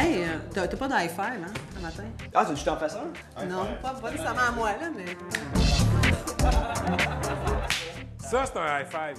Hey, 0.00 0.22
euh, 0.24 0.38
t'as 0.54 0.66
t'as 0.66 0.76
pas 0.78 0.88
d'iPhone, 0.88 1.44
hein, 1.44 1.52
ce 1.76 1.82
matin? 1.82 2.04
Ah, 2.34 2.46
tu 2.56 2.64
t'en 2.64 2.76
fasse 2.76 2.96
un? 2.96 3.44
Non, 3.46 3.66
pas, 3.82 3.90
pas 4.00 4.10
nécessairement 4.10 4.40
à 4.48 4.50
moi, 4.52 4.70
là, 4.70 4.86
mais... 4.96 5.04
Ça, 8.18 8.44
c'est 8.46 8.58
un 8.58 8.80
high 8.80 8.86
five. 8.86 9.18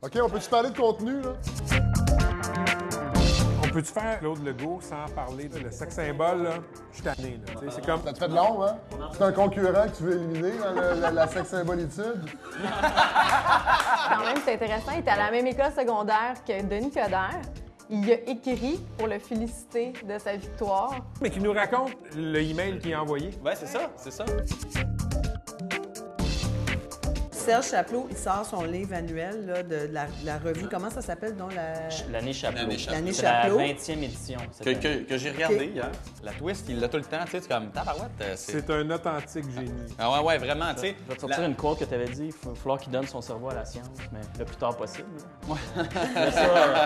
OK, 0.00 0.12
on 0.24 0.30
peut-tu 0.30 0.48
parler 0.48 0.70
de 0.70 0.78
contenu, 0.78 1.20
là? 1.20 1.32
On 3.64 3.68
peut-tu 3.68 3.92
faire 3.92 4.18
Claude 4.20 4.44
Legault 4.44 4.80
sans 4.80 5.12
parler 5.14 5.48
de 5.48 5.58
le 5.58 5.70
sex 5.70 5.94
symbole, 5.94 6.42
là? 6.44 6.50
Je 6.90 6.94
suis 6.96 7.02
tanné, 7.04 7.40
là. 7.46 7.52
Tu 7.60 7.66
sais, 7.66 7.72
C'est 7.76 7.86
comme. 7.86 8.02
Ça 8.04 8.12
te 8.12 8.18
fait 8.18 8.28
de 8.28 8.34
l'ombre, 8.34 8.64
hein? 8.66 8.78
C'est 9.12 9.22
un 9.24 9.32
concurrent 9.32 9.84
que 9.88 9.96
tu 9.96 10.02
veux 10.04 10.14
éliminer 10.16 10.52
dans 10.58 10.72
le- 10.72 11.00
la, 11.00 11.10
la 11.10 11.26
sex 11.28 11.48
symbolitude? 11.48 12.24
Quand 14.08 14.24
même, 14.24 14.36
c'est 14.44 14.54
intéressant. 14.54 14.92
Il 14.94 15.00
était 15.00 15.10
à 15.10 15.16
la 15.16 15.30
même 15.30 15.46
école 15.46 15.72
secondaire 15.76 16.34
que 16.46 16.62
Denis 16.62 16.90
Coderre. 16.90 17.40
Il 17.90 18.10
a 18.10 18.14
écrit 18.28 18.80
pour 18.96 19.08
le 19.08 19.18
féliciter 19.18 19.92
de 20.08 20.18
sa 20.18 20.36
victoire. 20.36 20.96
Mais 21.20 21.30
qui 21.30 21.40
nous 21.40 21.52
raconte 21.52 21.92
le 22.16 22.40
email 22.40 22.78
qu'il 22.78 22.94
a 22.94 23.02
envoyé. 23.02 23.30
Ouais, 23.44 23.54
c'est 23.54 23.66
ça, 23.66 23.90
c'est 23.96 24.12
ça. 24.12 24.24
Serge 27.44 27.66
Chaplot, 27.70 28.06
il 28.10 28.16
sort 28.16 28.44
son 28.46 28.62
livre 28.62 28.94
annuel 28.94 29.46
là, 29.46 29.62
de 29.62 29.88
la, 29.92 30.06
la 30.24 30.38
revue. 30.38 30.68
Comment 30.70 30.90
ça 30.90 31.02
s'appelle, 31.02 31.36
donc, 31.36 31.54
la... 31.54 31.72
L'année 32.12 32.32
Chaplot. 32.32 32.60
L'année 32.62 32.78
Chaplot. 33.12 33.58
La 33.58 33.66
Chaplot. 33.66 33.94
20e 33.94 34.02
édition. 34.04 34.38
Que, 34.62 34.68
année. 34.70 34.78
que, 34.78 35.08
que 35.08 35.18
j'ai 35.18 35.30
regardé 35.32 35.66
hier. 35.74 35.90
La 36.22 36.32
twist, 36.32 36.66
il 36.68 36.78
l'a 36.78 36.88
tout 36.88 36.98
le 36.98 37.04
temps, 37.04 37.24
tu 37.24 37.32
sais, 37.32 37.40
c'est 37.40 37.48
comme 37.48 37.70
tabarouette. 37.70 38.10
euh, 38.20 38.34
c'est- 38.36 38.70
un 38.70 38.88
authentique 38.90 39.44
génie. 39.54 39.72
Ah 39.98 40.10
ouais, 40.12 40.20
ouais, 40.26 40.38
vraiment, 40.38 40.72
tu 40.74 40.80
sais. 40.82 40.94
Je 41.04 41.08
vais 41.10 41.16
te 41.16 41.20
sortir 41.20 41.40
la- 41.40 41.46
une 41.48 41.56
quote 41.56 41.80
que 41.80 41.84
tu 41.84 41.94
avais 41.94 42.08
dit. 42.08 42.28
Il 42.44 42.48
va 42.48 42.54
falloir 42.54 42.78
qu'il 42.78 42.92
donne 42.92 43.06
son 43.08 43.20
cerveau 43.20 43.50
à 43.50 43.54
la 43.54 43.64
science, 43.64 43.88
mais 44.12 44.20
le 44.38 44.44
plus 44.44 44.56
tard 44.56 44.76
possible. 44.76 45.08
Ouais. 45.48 45.56
mais 46.14 46.30
ça, 46.30 46.40
euh, 46.44 46.76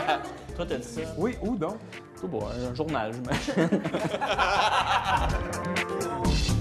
toi, 0.56 0.64
t'as 0.66 0.76
dit 0.76 0.88
ça? 0.88 1.00
Oui, 1.18 1.36
où 1.42 1.54
donc? 1.56 1.76
Tout 2.18 2.28
bon, 2.28 2.46
un 2.48 2.74
journal, 2.74 3.12
j'imagine. 3.12 3.68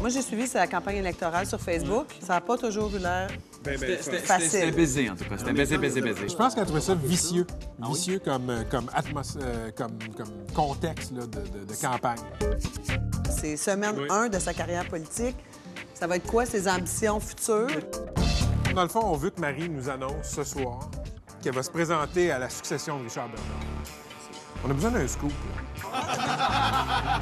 Moi, 0.00 0.10
j'ai 0.10 0.22
suivi 0.22 0.46
sa 0.46 0.66
campagne 0.68 0.96
électorale 0.98 1.46
sur 1.46 1.60
Facebook. 1.60 2.06
Ça 2.24 2.34
n'a 2.34 2.40
pas 2.40 2.56
toujours 2.56 2.94
eu 2.94 2.98
l'air 2.98 3.28
facile. 4.24 4.48
C'était 4.50 4.70
baisé, 4.70 5.10
en 5.10 5.16
tout 5.16 5.24
cas. 5.24 5.36
C'était 5.38 5.52
baisé, 5.52 5.76
baisé, 5.76 6.00
baisé. 6.00 6.28
Je 6.28 6.36
pense 6.36 6.54
qu'elle 6.54 6.64
trouvait 6.66 6.80
ça 6.80 6.94
vicieux. 6.94 7.46
Vicieux 7.80 8.20
comme, 8.20 8.48
euh, 8.50 8.62
comme, 8.70 8.86
atmos- 8.96 9.36
euh, 9.42 9.70
comme, 9.76 9.98
comme 10.16 10.30
contexte 10.54 11.12
là, 11.12 11.26
de, 11.26 11.40
de- 11.58 11.64
de 11.64 11.74
campagne. 11.74 12.18
C'est 13.28 13.56
semaine 13.56 13.96
1 14.08 14.28
de 14.28 14.38
sa 14.38 14.54
carrière 14.54 14.86
politique. 14.88 15.36
Ça 15.94 16.06
va 16.06 16.16
être 16.16 16.26
quoi 16.26 16.46
ses 16.46 16.68
ambitions 16.68 17.18
futures? 17.18 17.66
Dans 18.74 18.82
le 18.82 18.88
fond, 18.88 19.00
on 19.04 19.16
veut 19.16 19.30
que 19.30 19.40
Marie 19.40 19.68
nous 19.68 19.88
annonce 19.88 20.28
ce 20.28 20.44
soir 20.44 20.78
qu'elle 21.42 21.54
va 21.54 21.62
se 21.64 21.70
présenter 21.70 22.30
à 22.30 22.38
la 22.38 22.48
succession 22.48 22.98
de 23.00 23.04
Richard 23.04 23.28
Bernard. 23.28 23.44
On 24.64 24.70
a 24.70 24.74
besoin 24.74 24.90
d'un 24.92 25.08
scoop. 25.08 25.32
là. 25.92 27.18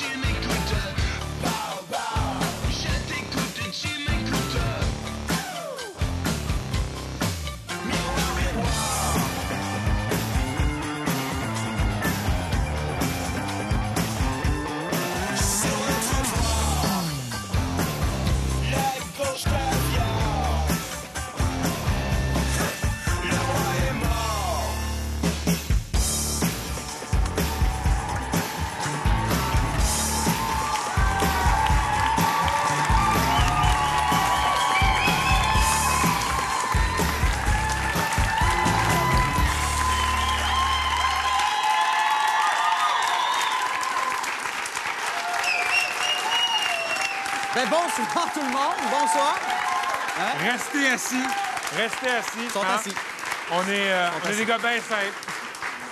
Ben 0.00 0.41
tout 48.42 48.48
le 48.48 48.54
monde, 48.54 48.90
bonsoir. 48.90 49.38
Restez 50.40 50.88
assis. 50.88 51.24
Restez 51.76 52.08
assis. 52.08 52.50
Sont 52.50 52.60
hein. 52.60 52.76
assis. 52.76 52.94
On 53.52 53.60
est, 53.62 53.92
euh, 53.92 54.08
on 54.24 54.30
est 54.30 54.36
des 54.36 54.44
gars 54.44 54.58
bien 54.58 54.80
simples. 54.80 55.12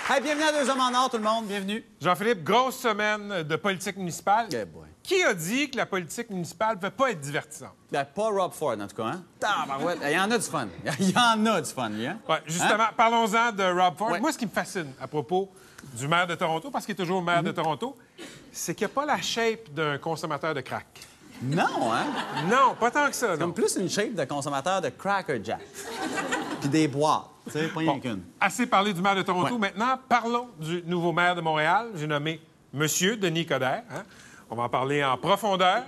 Hey, 0.08 0.20
bienvenue 0.20 0.44
à 0.44 0.52
Deux 0.52 0.68
Hommes 0.68 0.80
en 0.80 0.92
Or, 0.94 1.10
tout 1.10 1.18
le 1.18 1.22
monde, 1.22 1.46
bienvenue. 1.46 1.84
Jean-Philippe, 2.00 2.42
grosse 2.42 2.78
semaine 2.80 3.44
de 3.44 3.56
politique 3.56 3.96
municipale. 3.96 4.48
Qui 5.02 5.22
a 5.22 5.32
dit 5.32 5.70
que 5.70 5.76
la 5.76 5.86
politique 5.86 6.28
municipale 6.30 6.76
ne 6.76 6.80
peut 6.80 6.90
pas 6.90 7.12
être 7.12 7.20
divertissante? 7.20 7.74
Ben, 7.92 8.04
pas 8.04 8.28
Rob 8.28 8.52
Ford, 8.52 8.72
en 8.80 8.86
tout 8.88 8.96
cas, 8.96 9.04
hein? 9.04 9.22
Tabarouette, 9.38 9.98
il 10.02 10.10
y 10.10 10.18
en 10.18 10.30
a 10.30 10.38
du 10.38 10.44
fun. 10.44 10.68
Il 10.98 11.10
y 11.10 11.16
en 11.16 11.46
a 11.46 11.60
du 11.60 11.70
fun, 11.70 11.88
lui, 11.90 12.06
hein? 12.06 12.18
Ouais, 12.28 12.42
justement, 12.46 12.88
parlons-en 12.96 13.52
de 13.52 13.62
Rob 13.80 13.96
Ford. 13.96 14.10
Ouais. 14.10 14.20
Moi, 14.20 14.32
ce 14.32 14.38
qui 14.38 14.46
me 14.46 14.50
fascine 14.50 14.92
à 15.00 15.06
propos 15.06 15.48
du 15.94 16.08
maire 16.08 16.26
de 16.26 16.34
Toronto, 16.34 16.70
parce 16.70 16.84
qu'il 16.84 16.94
est 16.94 16.96
toujours 16.98 17.22
maire 17.22 17.38
Mhm. 17.38 17.46
de 17.46 17.52
Toronto, 17.52 17.96
c'est 18.52 18.74
qu'il 18.74 18.86
n'a 18.86 18.92
pas 18.92 19.06
la 19.06 19.20
shape 19.22 19.70
d'un 19.72 19.98
consommateur 19.98 20.52
de 20.52 20.60
crack. 20.60 20.86
Non, 21.42 21.92
hein? 21.92 22.04
Non, 22.50 22.74
pas 22.78 22.90
tant 22.90 23.08
que 23.08 23.14
ça, 23.16 23.32
non. 23.32 23.38
Comme 23.38 23.54
plus 23.54 23.76
une 23.76 23.88
shape 23.88 24.14
de 24.14 24.24
consommateur 24.24 24.80
de 24.80 24.90
Cracker 24.90 25.40
Jack. 25.42 25.60
Puis 26.60 26.68
des 26.68 26.86
boîtes, 26.86 27.24
tu 27.46 27.52
sais, 27.52 27.68
pas 27.68 27.80
rien 27.80 27.98
qu'une. 27.98 28.22
Assez 28.40 28.66
parlé 28.66 28.92
du 28.92 29.00
maire 29.00 29.14
de 29.16 29.22
Toronto. 29.22 29.54
Ouais. 29.54 29.58
Maintenant, 29.58 29.98
parlons 30.08 30.48
du 30.58 30.82
nouveau 30.86 31.12
maire 31.12 31.34
de 31.34 31.40
Montréal. 31.40 31.88
J'ai 31.94 32.06
nommé 32.06 32.40
Monsieur 32.72 33.16
Denis 33.16 33.46
Coderre. 33.46 33.82
hein. 33.90 34.02
On 34.50 34.56
va 34.56 34.64
en 34.64 34.68
parler 34.68 35.02
en 35.02 35.16
profondeur. 35.16 35.84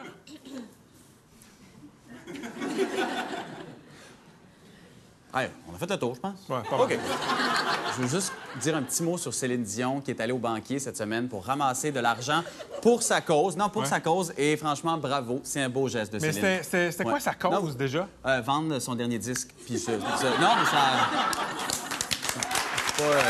Hey, 5.34 5.48
on 5.70 5.75
a 5.75 5.78
fait 5.78 5.88
le 5.88 5.97
tour, 5.98 6.15
je 6.15 6.20
pense. 6.20 6.38
Ouais, 6.48 6.59
pas. 6.69 6.76
OK. 6.76 6.98
Je 7.97 8.03
veux 8.03 8.09
juste 8.09 8.32
dire 8.60 8.76
un 8.76 8.82
petit 8.82 9.03
mot 9.03 9.16
sur 9.16 9.32
Céline 9.32 9.62
Dion 9.62 10.00
qui 10.03 10.10
est 10.10 10.20
allée 10.20 10.32
au 10.32 10.38
banquier 10.38 10.78
cette 10.78 10.97
semaine 10.98 11.26
pour 11.28 11.44
ramasser 11.47 11.91
de 11.91 12.00
l'argent 12.00 12.43
pour 12.82 13.03
sa 13.03 13.22
cause. 13.22 13.56
Non, 13.56 13.71
pour 13.71 13.82
Ouais. 13.82 13.88
sa 13.88 14.00
cause. 14.00 14.32
Et 14.37 14.56
franchement, 14.59 14.98
bravo. 14.98 15.41
C'est 15.42 15.62
un 15.62 15.71
beau 15.71 15.88
geste 15.88 16.12
de 16.12 16.19
Mais 16.19 16.32
Céline. 16.32 16.62
c'était- 16.62 16.91
c'était 16.91 17.04
quoi 17.04 17.15
Ouais. 17.15 17.21
sa 17.21 17.32
cause, 17.32 17.50
Non, 17.53 17.60
déjà? 17.72 18.06
euh, 18.26 18.41
vendre 18.42 18.78
son 18.78 18.94
dernier 18.94 19.19
disque. 19.19 19.48
Puis 19.65 19.82
Non, 19.88 19.94
mais 19.98 20.66
ça. 20.66 20.82
Pas, 22.98 23.03
euh, 23.04 23.22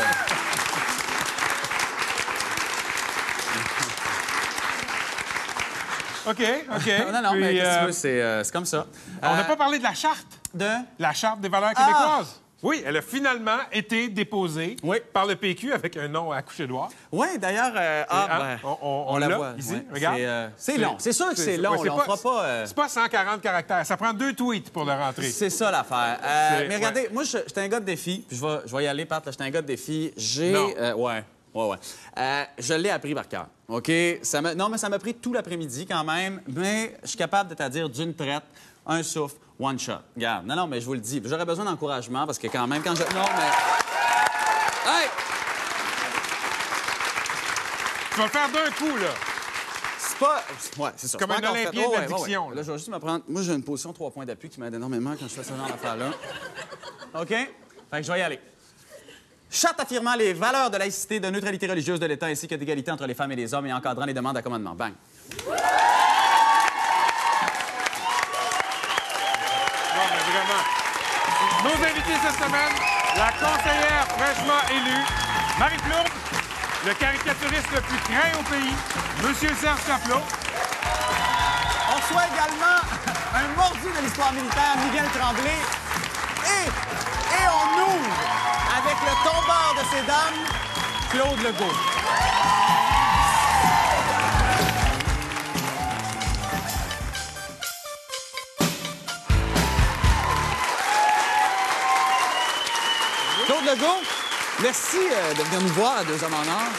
OK, 6.25 6.41
OK. 6.75 7.11
Non, 7.11 7.21
non, 7.21 7.33
mais 7.35 7.53
qu'est-ce 7.53 8.01
que 8.01 8.07
euh, 8.07 8.43
c'est 8.43 8.53
comme 8.53 8.65
ça. 8.65 8.87
On 9.21 9.35
n'a 9.35 9.43
pas 9.43 9.55
parlé 9.57 9.77
de 9.77 9.83
la 9.83 9.93
charte? 9.93 10.25
De. 10.53 10.69
La 10.99 11.13
charte 11.13 11.39
des 11.41 11.49
valeurs 11.49 11.71
Ah! 11.75 11.81
québécoises. 11.85 12.39
Oui, 12.61 12.81
elle 12.85 12.95
a 12.95 13.01
finalement 13.01 13.57
été 13.73 14.07
déposée 14.07 14.77
Oui. 14.83 14.97
par 15.11 15.25
le 15.25 15.35
PQ 15.35 15.73
avec 15.73 15.97
un 15.97 16.07
nom 16.07 16.31
à 16.31 16.41
coucher 16.41 16.65
droit. 16.65 16.87
Oui, 17.11 17.27
d'ailleurs, 17.37 17.73
euh, 17.75 18.03
ah, 18.07 18.27
hein, 18.31 18.39
ben, 18.39 18.59
on- 18.63 18.77
on- 18.81 19.05
on 19.09 19.17
la 19.17 19.35
voit. 19.35 19.53
ici, 19.57 19.73
ouais. 19.73 19.85
regarde. 19.93 20.15
C'est, 20.15 20.25
euh, 20.25 20.47
C'est 20.55 20.77
long. 20.77 20.95
C'est 20.97 21.11
sûr 21.11 21.29
que 21.31 21.35
c'est 21.35 21.57
long. 21.57 21.71
ouais, 21.77 21.89
fera 21.89 22.15
pas. 22.15 22.43
euh, 22.45 22.63
C'est 22.65 22.75
pas 22.75 22.87
140 22.87 23.41
caractères. 23.41 23.85
Ça 23.85 23.97
prend 23.97 24.13
deux 24.13 24.31
tweets 24.31 24.69
pour 24.71 24.85
le 24.85 24.93
rentrer. 24.93 25.29
C'est 25.29 25.49
ça 25.49 25.71
l'affaire. 25.71 26.19
Euh, 26.23 26.65
mais 26.69 26.75
regardez, 26.77 27.01
ouais. 27.01 27.09
moi, 27.11 27.23
je- 27.25 27.39
j'étais 27.45 27.59
un 27.61 27.67
gars 27.67 27.81
de 27.81 27.85
défi, 27.85 28.23
puis 28.25 28.37
je 28.37 28.45
vais, 28.45 28.59
je 28.65 28.73
vais 28.77 28.83
y 28.85 28.87
aller, 28.87 29.03
Pat. 29.05 29.25
là, 29.25 29.31
J'étais 29.33 29.43
un 29.43 29.49
gars 29.49 29.61
de 29.61 29.67
défi. 29.67 30.13
J'ai. 30.15 30.53
Euh, 30.55 30.93
ouais. 30.95 31.21
Ouais, 31.53 31.67
ouais. 31.67 31.77
Euh, 32.17 32.43
je 32.59 32.73
l'ai 32.75 32.89
appris 32.91 33.13
par 33.13 33.27
cœur. 33.27 33.47
OK? 33.67 33.91
Ça 34.21 34.39
non, 34.41 34.69
mais 34.69 34.77
ça 34.77 34.87
m'a 34.87 34.99
pris 34.99 35.13
tout 35.15 35.33
l'après-midi 35.33 35.85
quand 35.85 36.03
même. 36.05 36.41
Mais 36.47 36.95
je 37.03 37.09
suis 37.09 37.17
capable 37.17 37.49
de 37.49 37.55
te 37.55 37.67
dire 37.67 37.89
d'une 37.89 38.13
traite, 38.15 38.43
un 38.87 39.03
souffle, 39.03 39.35
one 39.59 39.79
shot. 39.79 39.99
Regarde. 40.15 40.45
Non, 40.45 40.55
non, 40.55 40.67
mais 40.67 40.79
je 40.81 40.85
vous 40.85 40.93
le 40.93 40.99
dis. 40.99 41.21
J'aurais 41.25 41.45
besoin 41.45 41.65
d'encouragement 41.65 42.25
parce 42.25 42.37
que 42.39 42.47
quand 42.47 42.67
même, 42.67 42.81
quand 42.83 42.95
je. 42.95 43.03
Non, 43.03 43.25
mais. 43.35 44.91
Hey! 44.91 45.07
Tu 48.11 48.17
vas 48.17 48.23
le 48.25 48.29
faire 48.29 48.49
d'un 48.49 48.71
coup, 48.71 48.97
là. 48.97 49.07
C'est 49.99 50.17
pas. 50.17 50.43
Ouais, 50.77 50.91
c'est 50.97 51.07
ça. 51.07 51.17
Comme 51.17 51.31
un. 51.31 51.37
Olympien 51.37 51.71
de 51.71 51.77
Ouais, 51.77 51.83
la 51.83 51.89
ouais, 51.89 51.97
ouais, 51.99 52.07
diction, 52.17 52.47
ouais. 52.49 52.55
là. 52.55 52.61
Je 52.63 52.71
vais 52.71 52.77
juste 52.77 52.89
me 52.89 52.99
prendre. 52.99 53.23
Moi, 53.27 53.41
j'ai 53.41 53.53
une 53.53 53.63
position 53.63 53.93
trois 53.93 54.11
points 54.11 54.25
d'appui 54.25 54.49
qui 54.49 54.59
m'aide 54.59 54.73
énormément 54.73 55.11
quand 55.19 55.27
je 55.27 55.33
fais 55.33 55.43
ce 55.43 55.53
genre 55.55 55.67
d'affaires-là. 55.67 56.11
OK? 57.21 57.27
Fait 57.29 57.47
que 57.97 58.03
je 58.03 58.11
vais 58.11 58.19
y 58.19 58.21
aller. 58.21 58.39
Charte 59.49 59.79
affirmant 59.79 60.15
les 60.15 60.33
valeurs 60.33 60.71
de 60.71 60.77
laïcité, 60.77 61.19
de 61.19 61.29
neutralité 61.29 61.67
religieuse 61.67 61.99
de 61.99 62.07
l'État 62.07 62.25
ainsi 62.25 62.47
que 62.47 62.55
d'égalité 62.55 62.89
entre 62.89 63.05
les 63.05 63.13
femmes 63.13 63.31
et 63.33 63.35
les 63.35 63.53
hommes 63.53 63.67
et 63.67 63.73
encadrant 63.73 64.05
les 64.05 64.13
demandes 64.13 64.35
à 64.35 64.41
commandement. 64.41 64.73
Bang. 64.73 64.93
Non, 69.95 70.01
mais 70.09 70.31
vraiment. 70.31 71.92
Cette 72.05 72.35
semaine, 72.35 72.75
la 73.15 73.31
conseillère 73.31 74.05
fraîchement 74.17 74.59
élue, 74.69 75.03
Marie 75.57 75.77
Plourde, 75.77 76.09
le 76.85 76.93
caricaturiste 76.95 77.71
le 77.73 77.79
plus 77.79 77.97
craint 77.97 78.39
au 78.39 78.43
pays, 78.43 78.73
Monsieur 79.25 79.49
Serge 79.61 79.79
Chaplot, 79.87 80.21
On 81.89 81.95
reçoit 81.95 82.23
également 82.27 82.81
un 83.33 83.47
mordu 83.57 83.87
de 83.97 84.03
l'histoire 84.03 84.33
militaire, 84.33 84.75
Miguel 84.85 85.05
Tremblay. 85.17 85.59
Et, 86.45 86.67
et 86.67 87.47
on 87.47 87.81
ouvre 87.83 88.13
avec 88.77 88.97
le 88.99 89.13
tombeur 89.23 89.75
de 89.77 89.83
messieurs, 89.83 90.05
dames, 90.05 90.43
Claude 91.09 91.39
Legault. 91.39 92.02
Legault, 103.73 104.03
merci 104.61 104.97
euh, 104.97 105.33
de 105.33 105.41
venir 105.41 105.61
nous 105.61 105.73
voir 105.73 105.97
à 105.97 106.03
Deux 106.03 106.23
Hommes 106.23 106.33
en 106.33 106.47
Or. 106.47 106.69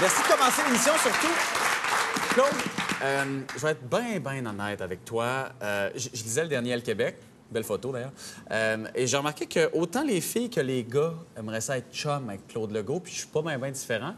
Merci 0.00 0.22
de 0.22 0.28
commencer 0.28 0.62
l'émission 0.66 0.92
surtout. 1.02 1.34
Claude, 2.30 2.46
euh, 3.02 3.40
je 3.56 3.60
vais 3.60 3.70
être 3.72 3.82
bien, 3.82 4.20
bien 4.20 4.46
honnête 4.46 4.80
avec 4.80 5.04
toi. 5.04 5.48
Euh, 5.60 5.90
je, 5.96 6.10
lisais 6.10 6.42
le 6.42 6.48
dernier 6.48 6.76
Le 6.76 6.82
Québec. 6.82 7.16
Belle 7.50 7.64
photo, 7.64 7.90
d'ailleurs. 7.90 8.12
Euh, 8.52 8.86
et 8.94 9.08
j'ai 9.08 9.16
remarqué 9.16 9.46
que 9.46 9.68
autant 9.72 10.04
les 10.04 10.20
filles 10.20 10.48
que 10.48 10.60
les 10.60 10.84
gars 10.84 11.14
aimeraient 11.36 11.60
ça 11.60 11.76
être 11.76 11.92
chum 11.92 12.28
avec 12.28 12.46
Claude 12.46 12.70
Legault, 12.70 13.00
puis 13.00 13.12
je 13.12 13.18
suis 13.18 13.26
pas 13.26 13.42
bien, 13.42 13.58
bien 13.58 13.72
différent. 13.72 14.14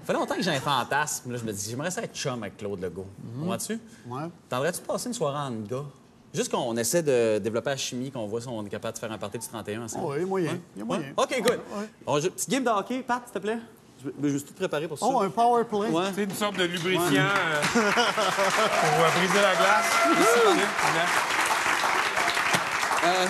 Ça 0.00 0.06
fait 0.06 0.12
longtemps 0.14 0.36
que 0.36 0.42
j'ai 0.42 0.52
un 0.52 0.60
fantasme. 0.60 1.32
Là, 1.32 1.38
je 1.38 1.44
me 1.44 1.52
dis, 1.52 1.68
j'aimerais 1.68 1.90
ça 1.90 2.02
être 2.02 2.16
chum 2.16 2.42
avec 2.42 2.56
Claude 2.56 2.80
Legault. 2.80 3.08
Comprends-tu? 3.38 3.78
Ouais. 4.06 4.22
Tendrais-tu 4.48 4.80
passer 4.80 5.08
une 5.08 5.14
soirée 5.14 5.54
en 5.54 5.60
gars? 5.60 5.84
Juste 6.34 6.50
qu'on 6.52 6.76
essaie 6.76 7.02
de 7.02 7.38
développer 7.38 7.70
la 7.70 7.76
chimie, 7.76 8.10
qu'on 8.10 8.26
voit 8.26 8.40
si 8.40 8.48
on 8.48 8.64
est 8.64 8.68
capable 8.68 8.94
de 8.94 8.98
faire 8.98 9.10
un 9.10 9.18
party 9.18 9.38
du 9.38 9.46
31 9.48 9.82
ensemble. 9.84 10.06
Oui, 10.18 10.24
moyen. 10.24 10.58
Il 10.76 10.80
y 10.80 10.82
a 10.82 10.84
Ouais? 10.84 10.98
moyen. 10.98 11.12
OK, 11.16 11.40
good. 11.42 11.52
ouais. 11.78 11.86
On 12.06 12.20
joue- 12.20 12.30
Petite 12.30 12.50
game 12.50 12.64
de 12.64 12.68
hockey, 12.70 13.02
Pat, 13.02 13.22
s'il 13.24 13.32
te 13.34 13.38
plaît. 13.38 13.58
Je 14.00 14.08
vais 14.08 14.14
je 14.18 14.22
vais 14.26 14.30
juste 14.30 14.46
tout 14.48 14.54
préparer 14.54 14.86
pour 14.86 14.98
ça. 14.98 15.06
Oh, 15.08 15.20
un 15.22 15.30
power 15.30 15.64
play. 15.64 15.88
Ouais. 15.90 16.04
C'est 16.14 16.22
une 16.24 16.30
sorte 16.34 16.56
de 16.56 16.64
lubrifiant 16.64 17.24
euh, 17.24 17.60
pour 17.72 17.80
euh, 17.80 19.10
briser 19.18 19.42
la 19.42 19.54
glace. 19.56 19.90
Ici, 20.20 20.46
là. 20.94 21.04
Euh, 23.04 23.26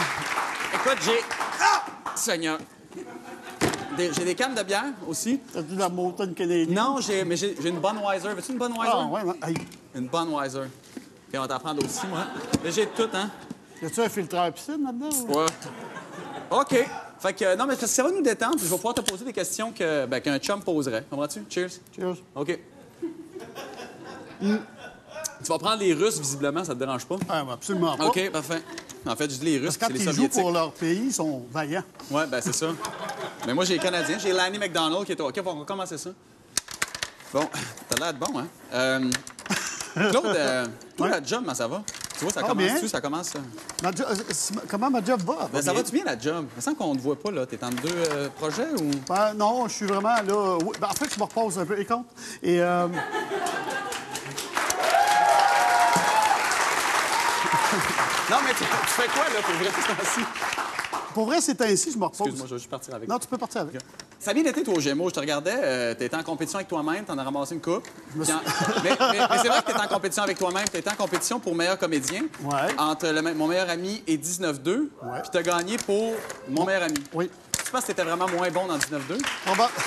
écoute, 0.75 0.99
j'ai. 1.05 1.21
Ah! 1.61 1.85
Seigneur. 2.15 2.59
J'ai 3.97 4.25
des 4.25 4.35
cannes 4.35 4.55
de 4.55 4.63
bière 4.63 4.85
aussi. 5.09 5.41
T'as-tu 5.53 5.75
la 5.75 5.89
Mountain 5.89 6.33
Canadian? 6.33 6.73
Non, 6.95 7.01
j'ai, 7.01 7.25
mais 7.25 7.37
j'ai 7.37 7.55
une 7.69 7.81
Budweiser. 7.81 8.29
Veux-tu 8.29 8.53
une 8.53 8.59
Budweiser? 8.59 8.93
Ah, 8.93 9.07
ouais, 9.07 9.23
Une 9.95 10.09
OK, 11.29 11.35
on 11.35 11.41
va 11.41 11.49
t'en 11.49 11.59
prendre 11.59 11.85
aussi, 11.85 12.07
moi. 12.07 12.27
Mais 12.65 12.73
j'ai 12.73 12.87
tout, 12.87 13.09
hein? 13.13 13.31
y 13.83 13.87
a-tu 13.87 14.01
un 14.01 14.09
filtre 14.09 14.37
à 14.37 14.51
piscine 14.51 14.83
là-dedans? 14.85 15.11
ou? 15.29 15.39
Ouais. 15.39 15.47
OK. 16.51 16.89
Fait 17.21 17.33
que, 17.35 17.57
non, 17.57 17.67
mais 17.67 17.75
ça 17.77 18.03
va 18.03 18.11
nous 18.11 18.23
détendre, 18.23 18.57
puis 18.57 18.65
je 18.65 18.71
vais 18.71 18.77
pouvoir 18.77 18.95
te 18.95 19.01
poser 19.01 19.25
des 19.25 19.33
questions 19.33 19.73
que, 19.73 20.07
ben, 20.07 20.21
qu'un 20.21 20.39
chum 20.39 20.63
poserait. 20.63 21.05
Comprends-tu? 21.11 21.45
Cheers. 21.51 21.71
Cheers. 21.95 22.17
OK. 22.35 22.59
Hmm. 24.41 24.57
Tu 25.43 25.49
vas 25.49 25.59
prendre 25.59 25.81
les 25.81 25.93
Russes, 25.95 26.19
visiblement, 26.19 26.65
ça 26.65 26.75
te 26.75 26.79
dérange 26.79 27.05
pas? 27.05 27.17
Ah, 27.29 27.45
ben, 27.45 27.53
absolument 27.53 27.97
pas. 27.97 28.07
OK, 28.07 28.31
parfait. 28.31 28.63
En 29.07 29.17
fait, 29.17 29.31
je 29.31 29.37
dis 29.37 29.45
les 29.45 29.59
Russes, 29.59 29.77
quand 29.77 29.87
c'est 29.89 29.95
les 29.95 30.01
ils 30.01 30.05
jouent 30.05 30.13
Soviétiques. 30.13 30.43
pour 30.43 30.51
leur 30.51 30.73
pays, 30.73 31.07
ils 31.07 31.13
sont 31.13 31.45
vaillants. 31.51 31.85
Ouais, 32.11 32.27
ben 32.27 32.41
c'est 32.41 32.55
ça. 32.55 32.69
Mais 33.47 33.55
moi, 33.55 33.65
j'ai 33.65 33.75
les 33.75 33.81
Canadiens. 33.81 34.19
J'ai 34.19 34.33
Lanny 34.33 34.59
McDonald 34.59 35.05
qui 35.05 35.13
est. 35.13 35.21
OK, 35.21 35.41
on 35.45 35.55
va 35.55 35.65
commencer 35.65 35.99
ça. 35.99 36.11
Bon, 37.33 37.49
t'as 37.89 37.97
l'air 37.99 38.15
de 38.15 38.19
bon, 38.19 38.39
hein? 38.39 38.47
Euh, 38.73 39.11
Claude, 40.11 40.27
euh, 40.27 40.67
toi, 40.97 41.09
la 41.09 41.23
job, 41.23 41.41
comment 41.41 41.55
ça 41.55 41.69
va? 41.69 41.83
Tu 42.19 42.25
vois, 42.25 42.33
ça 42.33 42.41
Ah, 42.43 42.49
commence 42.49 42.81
tu 42.81 42.89
ça 42.89 43.01
commence... 43.01 43.33
euh, 43.37 43.39
Ma 43.83 43.93
jo- 43.93 44.05
euh, 44.09 44.15
c'est- 44.33 44.55
comment 44.69 44.91
ma 44.91 45.05
job 45.05 45.21
va? 45.25 45.49
Ben, 45.53 45.63
ça 45.63 45.73
va-tu 45.73 45.93
bien, 45.93 46.05
la 46.05 46.19
job? 46.19 46.47
Il 46.53 46.57
me 46.57 46.61
semble 46.61 46.77
qu'on 46.77 46.93
ne 46.95 46.99
te 46.99 47.03
voit 47.03 47.19
pas, 47.19 47.31
là. 47.31 47.47
T'es 47.47 47.63
en 47.63 47.71
deux 47.71 47.89
euh, 47.95 48.29
projets 48.37 48.69
ou... 48.81 48.91
Ben, 49.09 49.35
non, 49.35 49.69
je 49.69 49.75
suis 49.75 49.87
vraiment 49.87 50.17
là. 50.27 50.57
oui, 50.65 50.73
ben, 50.81 50.89
en 50.89 50.95
fait, 50.95 51.13
je 51.15 51.19
me 51.19 51.25
repose 51.25 51.59
un 51.59 51.65
peu, 51.67 51.79
et 51.79 51.85
compte. 51.85 52.07
Et 52.43 52.61
euh, 52.61 52.89
Non, 58.31 58.37
mais 58.45 58.51
tu, 58.53 58.59
tu 58.65 58.65
fais 58.89 59.09
quoi, 59.09 59.25
là, 59.25 59.41
pour 59.43 59.55
vrai, 59.55 59.71
ce 59.71 59.87
temps-ci? 59.87 60.21
pour 61.15 61.27
vrai, 61.27 61.41
c'est 61.41 61.61
ainsi, 61.63 61.93
je 61.93 61.99
me 61.99 62.05
repose. 62.05 62.21
Excuse-moi, 62.21 62.47
je 62.49 62.55
vais 62.55 62.59
juste 62.59 62.71
partir 62.71 62.95
avec 62.95 63.09
Non, 63.09 63.19
tu 63.19 63.27
peux 63.27 63.39
partir 63.39 63.63
avec. 63.63 63.77
Ça 64.21 64.33
a 64.33 64.35
bien 64.35 64.45
été, 64.45 64.65
toi, 64.65 64.75
au 64.75 64.81
Gémeaux. 64.81 65.09
Je 65.11 65.15
te 65.15 65.21
regardais, 65.21 65.55
euh, 65.55 65.95
t'étais 65.95 66.17
en 66.17 66.25
compétition 66.25 66.59
avec 66.59 66.67
toi-même, 66.69 67.05
t'en 67.05 67.17
as 67.17 67.23
ramassé 67.23 67.55
une 67.55 67.61
coupe. 67.61 67.87
En- 68.17 68.21
mais 68.83 68.91
mais- 68.91 68.97
mais 69.31 69.39
c'est 69.41 69.47
vrai 69.49 69.61
que 69.61 69.67
t'étais 69.67 69.81
en 69.81 69.87
compétition 69.89 70.25
avec 70.25 70.37
toi-même. 70.39 70.65
T'étais 70.69 70.91
en 70.91 70.95
compétition 70.97 71.39
pour 71.39 71.55
meilleur 71.55 71.79
comédien. 71.79 72.23
Ouais. 72.43 72.75
Entre 72.79 73.07
le 73.07 73.23
mon 73.35 73.47
meilleur 73.47 73.71
ami 73.71 74.03
et 74.09 74.17
19-2. 74.17 74.91
Ouais. 75.03 75.21
Puis 75.21 75.31
t'as 75.33 75.43
gagné 75.43 75.77
pour 75.79 76.15
mon 76.49 76.65
meilleur 76.65 76.83
ami. 76.83 76.97
Oui. 77.15 77.31
Tu 77.65 77.71
penses 77.71 77.83
que 77.83 77.87
t'étais 77.89 78.03
vraiment 78.03 78.27
moins 78.29 78.51
bon 78.51 78.67
dans 78.67 78.77
19-2? 78.79 79.21
Proba- 79.47 79.69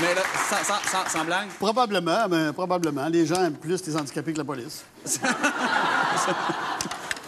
Mais 0.00 0.14
là, 0.14 0.22
sans, 0.48 0.64
sans- 0.64 0.82
sans- 0.90 1.08
sans 1.18 1.24
blague, 1.24 1.48
probablement, 1.60 2.26
mais 2.28 2.52
probablement. 2.52 3.06
Les 3.08 3.26
gens 3.26 3.44
aiment 3.44 3.54
plus 3.54 3.86
les 3.86 3.96
handicapés 3.96 4.32
que 4.32 4.38
la 4.38 4.44
police. 4.44 4.82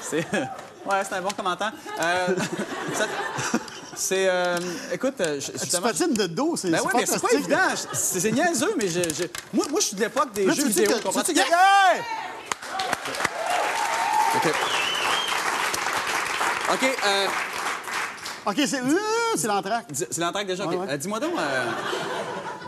c'est... 0.01 0.27
Ouais, 0.33 1.03
c'est 1.09 1.15
un 1.15 1.21
bon 1.23 1.31
commentaire. 1.37 1.73
Euh, 2.01 2.27
C'est... 3.97 4.29
euh, 4.29 4.57
Écoute, 4.93 5.15
euh, 5.21 5.41
je- 5.41 5.53
Tu 5.53 5.59
justement... 5.59 5.87
patines 5.89 6.13
de 6.15 6.27
dos, 6.27 6.55
c'est 6.57 6.71
Ben 6.71 6.79
c'est 6.79 6.85
oui, 6.87 6.93
mais 6.97 7.07
c'est 7.07 7.21
pas 7.23 7.33
évident. 7.33 7.57
C'est 7.93 8.21
c'est 8.21 8.31
niaiseux, 8.33 8.75
mais 8.77 8.89
je, 8.89 9.01
je- 9.03 9.25
Moi, 9.55 9.65
moi, 9.71 9.81
je 9.81 9.87
suis 9.87 9.97
de 9.97 10.03
l'époque 10.03 10.33
des 10.35 10.45
Là, 10.45 10.53
jeux 10.53 10.63
tu 10.65 10.69
vidéo. 10.69 10.85
que- 10.99 11.23
tu 11.25 11.33
que- 11.35 11.39
Hey! 11.41 12.03
OK. 14.37 14.53
OK, 16.73 16.99
euh, 17.07 17.27
OK, 18.47 18.55
c'est 18.67 18.81
euh, 18.81 18.83
c'est 19.37 19.49
c'est 20.11 20.21
l'entraque 20.21 20.47
déjà. 20.47 20.65
OK. 20.67 20.71
Ouais, 20.73 20.77
ouais. 20.79 20.87
Euh, 20.91 20.97
dis-moi 20.97 21.21
donc, 21.21 21.33
euh, 21.39 21.65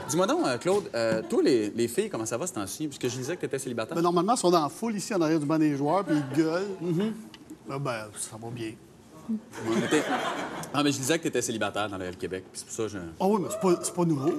dis-moi 0.09 0.27
donc, 0.27 0.59
Claude, 0.61 0.85
euh, 0.95 1.21
toi, 1.29 1.43
les, 1.43 1.71
les 1.75 1.89
filles, 1.89 2.09
comment 2.09 2.25
ça 2.27 2.37
va 2.39 2.47
ce 2.47 2.53
temps-ci? 2.55 2.87
Puisque 2.89 3.09
je 3.09 3.19
disais 3.21 3.35
que 3.35 3.41
tu 3.41 3.47
étais 3.47 3.59
célibataire. 3.59 3.95
Ben, 3.97 4.03
normalement, 4.03 4.35
ils 4.35 4.39
sont 4.39 4.51
dans 4.51 4.63
la 4.63 4.69
foule 4.69 4.97
ici 4.97 5.15
en 5.15 5.21
arrière 5.21 5.41
du 5.41 5.47
banc 5.47 5.59
des 5.59 5.77
joueurs, 5.77 6.05
puis 6.05 6.17
ils 6.17 6.37
gueulent. 6.43 6.69
Ah, 7.71 7.79
ben, 7.79 8.07
ça 8.19 8.37
va 8.41 8.49
bien. 8.51 8.73
Ah, 10.75 10.83
mais 10.83 10.93
je 10.93 10.99
disais 10.99 11.19
que 11.19 11.23
tu 11.23 11.29
étais 11.29 11.43
célibataire 11.43 11.89
dans 11.89 11.99
le 11.99 12.11
Québec. 12.13 12.45
Puis 12.53 12.61
c'est 12.61 12.67
pour 12.67 12.75
ça 12.75 12.83
que 12.85 12.89
je... 12.89 12.99
Ah 13.21 13.27
oui, 13.27 13.41
mais 13.43 13.49
c'est 13.51 13.61
pas, 13.61 13.81
c'est 13.83 13.95
pas 13.95 14.05
nouveau. 14.05 14.33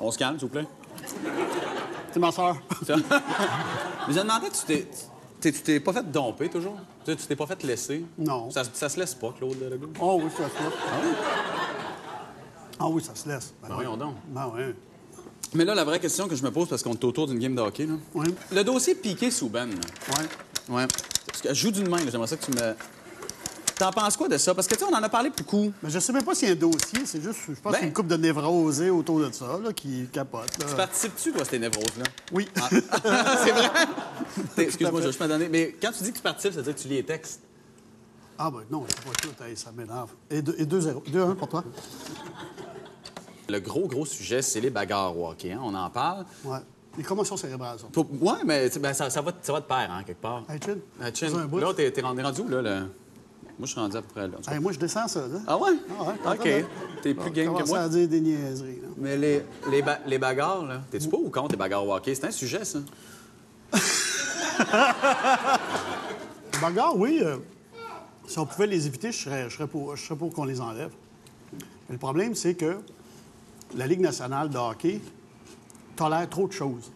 On 0.00 0.10
se 0.10 0.18
calme, 0.18 0.38
s'il 0.38 0.48
vous 0.48 0.52
plaît. 0.52 0.66
C'est 2.12 2.20
ma 2.20 2.32
soeur. 2.32 2.56
Mais 2.88 2.94
je 4.08 4.18
me 4.18 4.22
demandais, 4.22 4.48
tu 4.50 4.64
t'es... 4.66 4.88
t'es- 5.40 5.52
Tu 5.52 5.60
t'es 5.62 5.78
pas 5.80 5.92
fait 5.92 6.10
domper, 6.10 6.48
toujours? 6.48 6.76
Tu 7.04 7.12
sais, 7.12 7.16
tu 7.16 7.26
t'es 7.26 7.36
pas 7.36 7.46
fait 7.46 7.62
laisser? 7.62 8.04
Non. 8.18 8.50
Ça, 8.50 8.62
ça 8.72 8.88
se 8.88 8.98
laisse 8.98 9.14
pas, 9.14 9.32
Claude 9.38 9.56
Legault? 9.70 9.90
Oh 10.00 10.20
oui, 10.22 10.30
ça 10.30 10.44
se 10.48 10.62
laisse. 10.64 10.72
Ah 12.78 12.88
oui, 12.88 13.02
ça 13.02 13.14
se 13.14 13.28
laisse. 13.28 13.52
Ben, 13.62 13.68
Ben 13.68 13.74
voyons 13.74 13.96
donc. 13.96 14.14
Ben 14.28 14.50
oui. 14.54 14.62
Mais 15.54 15.64
là, 15.64 15.74
la 15.74 15.84
vraie 15.84 16.00
question 16.00 16.26
que 16.28 16.34
je 16.34 16.42
me 16.42 16.50
pose, 16.50 16.68
parce 16.68 16.82
qu'on 16.82 16.92
est 16.94 17.04
autour 17.04 17.26
d'une 17.26 17.38
game 17.38 17.54
de 17.54 17.60
hockey, 17.60 17.86
là. 17.86 17.94
Oui. 18.14 18.34
Le 18.52 18.64
dossier 18.64 18.94
Piqué-Souben, 18.94 19.70
là. 19.70 19.76
Ouais. 20.18 20.74
Ouais. 20.76 20.86
Parce 21.26 21.42
que 21.42 21.48
je 21.50 21.54
joue 21.60 21.70
d'une 21.70 21.88
main, 21.88 21.98
là. 21.98 22.10
j'aimerais 22.10 22.26
ça 22.28 22.36
que 22.36 22.44
tu 22.44 22.50
me. 22.52 22.74
T'en 23.80 23.90
penses 23.92 24.14
quoi 24.14 24.28
de 24.28 24.36
ça? 24.36 24.54
Parce 24.54 24.66
que, 24.66 24.74
tu 24.74 24.80
sais, 24.80 24.86
on 24.90 24.94
en 24.94 25.02
a 25.02 25.08
parlé 25.08 25.30
beaucoup. 25.34 25.72
Mais 25.82 25.88
je 25.88 25.98
sais 25.98 26.12
même 26.12 26.22
pas 26.22 26.34
s'il 26.34 26.48
y 26.48 26.50
a 26.50 26.54
un 26.54 26.56
dossier, 26.58 27.06
c'est 27.06 27.22
juste, 27.22 27.38
je 27.48 27.54
pense, 27.60 27.72
Ben- 27.72 27.84
une 27.86 27.94
coupe 27.94 28.08
de 28.08 28.16
névrosés 28.16 28.90
autour 28.90 29.20
de 29.20 29.32
ça, 29.32 29.58
là, 29.64 29.72
qui 29.72 30.06
capote. 30.12 30.58
là. 30.58 30.66
Tu 30.68 30.74
participes-tu, 30.76 31.32
toi, 31.32 31.40
à 31.40 31.44
ces 31.46 31.58
névroses-là? 31.58 32.04
Oui. 32.30 32.46
C'est 32.70 33.52
vrai? 33.52 33.70
Excuse-moi, 34.58 35.00
je 35.00 35.08
vais 35.08 35.28
donner. 35.28 35.48
Mais 35.48 35.74
quand 35.80 35.92
tu 35.92 36.02
dis 36.04 36.10
que 36.12 36.16
tu 36.18 36.22
participes, 36.22 36.52
ça 36.52 36.58
veut 36.58 36.64
dire 36.64 36.74
que 36.74 36.80
tu 36.80 36.88
lis 36.88 36.96
les 36.96 37.04
textes. 37.04 37.40
Ah 38.38 38.50
ben 38.50 38.60
non, 38.70 38.84
c'est 38.88 39.02
pas 39.04 39.10
tout, 39.20 39.44
hey, 39.44 39.56
ça 39.56 39.70
m'énerve. 39.74 40.10
Et 40.30 40.40
2-0. 40.42 41.02
2-1 41.10 41.34
pour 41.34 41.48
toi. 41.48 41.64
Le 43.48 43.58
gros, 43.60 43.86
gros 43.88 44.04
sujet, 44.06 44.42
c'est 44.42 44.60
les 44.60 44.70
bagarres 44.70 45.16
au 45.18 45.28
hockey. 45.28 45.52
hein. 45.52 45.60
On 45.62 45.74
en 45.74 45.88
parle. 45.90 46.24
Ouais. 46.44 46.58
Les 46.98 47.02
commotions 47.04 47.36
cérébrales, 47.36 47.78
ça. 47.78 47.86
Ouais, 47.98 48.32
mais 48.44 48.68
ben, 48.78 48.92
ça, 48.92 49.08
ça 49.10 49.20
va, 49.22 49.32
ça 49.40 49.52
va 49.52 49.60
de 49.60 49.64
pair, 49.66 49.90
hein, 49.90 50.02
quelque 50.06 50.20
part. 50.20 50.42
Hey, 50.50 50.58
Chin. 50.64 50.76
Ah, 51.00 51.12
Chin. 51.14 51.28
Là, 51.58 51.74
t'es 51.74 52.00
rendu, 52.02 52.22
rendu 52.22 52.40
où, 52.42 52.48
là? 52.48 52.62
le- 52.62 52.86
Moi, 53.60 53.66
je 53.66 53.72
suis 53.72 53.80
rendu 53.80 53.94
à 53.98 54.00
peu 54.00 54.08
près 54.08 54.26
là. 54.26 54.38
Hey, 54.50 54.58
moi, 54.58 54.72
je 54.72 54.78
descends 54.78 55.06
ça, 55.06 55.20
là. 55.28 55.38
Ah 55.46 55.58
ouais? 55.58 55.72
Ah 55.98 56.04
ouais, 56.04 56.14
OK. 56.64 56.64
T'es 57.02 57.12
plus 57.12 57.30
game 57.30 57.54
que 57.54 57.68
moi. 57.68 57.80
à 57.80 57.88
dire 57.90 58.08
des 58.08 58.20
niaiseries, 58.20 58.80
là. 58.80 58.88
Mais 58.96 59.18
les, 59.18 59.42
les, 59.70 59.82
ba- 59.82 59.98
les 60.06 60.16
bagarres, 60.18 60.64
là, 60.64 60.80
t'es-tu 60.90 61.08
pas 61.08 61.18
ou 61.18 61.28
contre 61.28 61.50
les 61.50 61.56
bagarres 61.58 61.86
au 61.86 61.94
hockey? 61.94 62.14
C'est 62.14 62.24
un 62.26 62.30
sujet, 62.30 62.64
ça. 62.64 62.78
Bagarre, 66.60 66.96
oui. 66.96 67.20
euh, 67.22 67.36
si 68.26 68.38
on 68.38 68.46
pouvait 68.46 68.66
les 68.66 68.86
éviter, 68.86 69.12
je 69.12 69.18
serais, 69.18 69.48
je 69.50 69.56
serais 69.56 69.66
pour, 69.66 69.94
je 69.96 70.04
serais 70.04 70.16
pour 70.18 70.32
qu'on 70.32 70.44
les 70.44 70.60
enlève. 70.60 70.90
Mais 71.52 71.58
le 71.92 71.98
problème, 71.98 72.34
c'est 72.34 72.54
que 72.54 72.78
la 73.76 73.86
Ligue 73.86 74.00
nationale 74.00 74.48
de 74.50 74.56
hockey 74.58 75.00
tolère 75.96 76.28
trop 76.28 76.46
de 76.48 76.52
choses. 76.52 76.90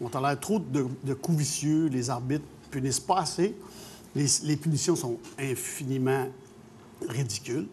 On 0.00 0.08
tolère 0.08 0.38
trop 0.38 0.58
de, 0.58 0.86
de 1.04 1.14
coups 1.14 1.38
vicieux, 1.38 1.86
les 1.86 2.10
arbitres 2.10 2.44
punissent 2.70 3.00
pas 3.00 3.20
assez, 3.20 3.54
les, 4.14 4.26
les 4.44 4.56
punitions 4.56 4.96
sont 4.96 5.18
infiniment 5.38 6.26
ridicules. 7.08 7.66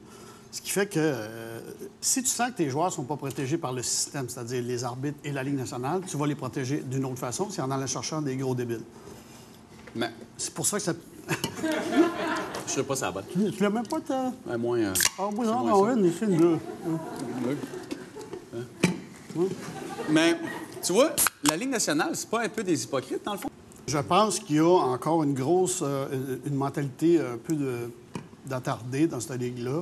Ce 0.51 0.61
qui 0.61 0.71
fait 0.71 0.87
que 0.87 0.95
euh, 0.97 1.59
si 2.01 2.23
tu 2.23 2.29
sens 2.29 2.49
que 2.51 2.55
tes 2.57 2.69
joueurs 2.71 2.91
sont 2.91 3.03
pas 3.03 3.17
protégés 3.17 3.57
par 3.59 3.71
le 3.71 3.83
système, 3.83 4.27
c'est-à-dire 4.29 4.63
les 4.63 4.83
arbitres 4.83 5.19
et 5.23 5.31
la 5.31 5.43
Ligue 5.43 5.57
nationale, 5.57 6.01
tu 6.07 6.17
vas 6.17 6.25
les 6.25 6.33
protéger 6.35 6.77
d'une 6.81 7.05
autre 7.05 7.19
façon, 7.19 7.49
c'est 7.51 7.61
en 7.61 7.69
allant 7.69 7.85
chercher 7.85 8.15
des 8.23 8.35
gros 8.35 8.55
débiles. 8.55 8.81
Mais 9.95 10.09
C'est 10.37 10.53
pour 10.53 10.65
ça 10.65 10.77
que 10.77 10.83
ça. 10.83 10.93
je 12.67 12.71
sais 12.71 12.83
pas 12.83 12.95
ça 12.95 13.11
va. 13.11 13.21
Tu 13.21 13.51
tu 13.51 13.61
l'as 13.61 13.69
même 13.69 13.85
pas, 13.85 14.01
ta. 14.01 14.33
Ouais, 14.47 14.57
moins. 14.57 14.79
euh, 14.79 14.93
Ah, 15.19 15.29
oui, 15.35 15.45
non, 15.45 15.63
non, 15.63 15.93
une. 15.93 16.11
Hein? 16.43 16.59
Mais, 20.09 20.37
tu 20.83 20.93
vois, 20.93 21.15
la 21.43 21.55
Ligue 21.55 21.69
nationale, 21.69 22.15
c'est 22.15 22.29
pas 22.29 22.41
un 22.41 22.49
peu 22.49 22.63
des 22.63 22.83
hypocrites, 22.83 23.23
dans 23.23 23.33
le 23.33 23.37
fond? 23.39 23.49
Je 23.89 23.97
pense 23.97 24.39
qu'il 24.39 24.57
y 24.57 24.59
a 24.59 24.65
encore 24.69 25.23
une 25.23 25.33
grosse. 25.33 25.81
euh, 25.83 26.37
une 26.45 26.55
mentalité 26.55 27.19
un 27.19 27.37
peu 27.43 27.55
de- 27.55 27.89
d'attardé 28.45 29.07
dans 29.07 29.19
cette 29.19 29.39
ligue-là. 29.39 29.81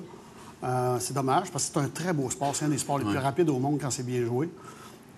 Euh, 0.64 0.98
c'est 1.00 1.14
dommage 1.14 1.52
parce 1.52 1.66
que 1.66 1.72
c'est 1.74 1.80
un 1.80 1.90
très 1.90 2.14
beau 2.14 2.30
sport. 2.30 2.56
C'est 2.56 2.66
un 2.66 2.70
des 2.70 2.78
sports 2.78 2.98
les 3.00 3.06
plus 3.06 3.18
rapides 3.18 3.50
au 3.50 3.60
monde 3.60 3.78
quand 3.82 3.92
c'est 3.92 4.04
bien 4.06 4.26
joué. 4.26 4.50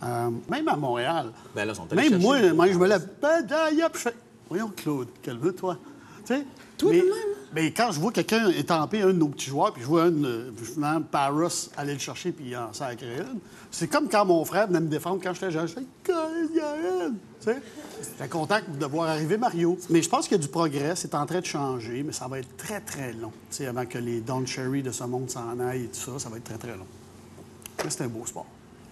Euh, 0.03 0.29
même 0.49 0.67
à 0.67 0.75
Montréal. 0.75 1.31
Ben 1.55 1.65
là, 1.65 1.73
sont 1.73 1.87
même 1.93 2.19
moi, 2.21 2.37
moi, 2.53 2.67
je 2.71 2.77
me 2.77 2.87
lève, 2.87 3.07
ben, 3.21 3.41
d'ailleurs, 3.45 3.91
puis 3.91 4.01
je 4.03 4.09
fais, 4.09 4.15
voyons, 4.49 4.71
Claude, 4.75 5.07
calme-toi. 5.21 5.77
Tu 6.25 6.33
sais? 6.35 6.45
Toi, 6.77 6.91
mais, 6.91 6.99
de 6.99 7.03
même? 7.05 7.13
Mais 7.53 7.71
quand 7.71 7.91
je 7.91 7.99
vois 7.99 8.11
quelqu'un 8.11 8.49
étamper 8.49 9.01
un 9.01 9.07
de 9.07 9.13
nos 9.13 9.29
petits 9.29 9.47
joueurs, 9.47 9.73
puis 9.73 9.81
je 9.81 9.87
vois 9.87 10.03
un, 10.03 10.11
finalement, 10.61 11.01
Paris 11.01 11.69
aller 11.77 11.93
le 11.93 11.99
chercher, 11.99 12.31
puis 12.31 12.45
il 12.49 12.57
en 12.57 12.73
sacré 12.73 13.17
une, 13.17 13.39
c'est 13.71 13.87
comme 13.87 14.07
quand 14.07 14.25
mon 14.25 14.43
frère 14.45 14.67
venait 14.67 14.79
me 14.79 14.87
défendre 14.87 15.21
quand 15.23 15.33
j'étais 15.33 15.51
jeune. 15.51 15.67
Je! 15.67 15.73
Tu 15.75 17.45
sais? 17.45 17.61
J'étais 18.01 18.27
content 18.27 18.59
de 18.67 18.85
voir 18.85 19.09
arriver 19.09 19.37
Mario. 19.37 19.77
Mais 19.89 20.01
je 20.01 20.09
pense 20.09 20.27
qu'il 20.27 20.37
y 20.37 20.39
a 20.39 20.43
du 20.43 20.49
progrès, 20.49 20.95
c'est 20.95 21.15
en 21.15 21.25
train 21.25 21.39
de 21.39 21.45
changer, 21.45 22.03
mais 22.03 22.11
ça 22.11 22.27
va 22.27 22.39
être 22.39 22.57
très, 22.57 22.81
très 22.81 23.13
long. 23.13 23.31
Tu 23.49 23.57
sais, 23.57 23.67
avant 23.67 23.85
que 23.85 23.97
les 23.97 24.21
Don 24.21 24.45
Cherry 24.45 24.83
de 24.83 24.91
ce 24.91 25.03
monde 25.05 25.29
s'en 25.29 25.59
aillent 25.59 25.85
et 25.85 25.87
tout 25.87 26.11
ça, 26.11 26.19
ça 26.19 26.29
va 26.29 26.37
être 26.37 26.43
très, 26.43 26.57
très 26.57 26.75
long. 26.75 26.87
Mais 27.83 27.89
c'est 27.89 28.03
un 28.03 28.07
beau 28.07 28.25
sport. 28.25 28.45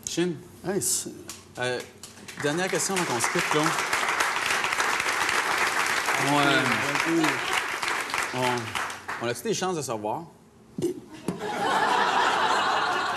Chine, 0.06 0.36
Hey, 0.66 0.82
euh, 1.60 1.80
dernière 2.42 2.68
question 2.68 2.96
avant 2.96 3.04
qu'on 3.06 3.20
se 3.20 3.32
quitte. 3.32 3.44
On, 6.30 6.40
euh, 6.40 6.62
on, 8.36 9.25
on 9.25 9.27
a-tu 9.27 9.41
des 9.43 9.53
chances 9.53 9.75
de 9.75 9.81
savoir? 9.81 10.24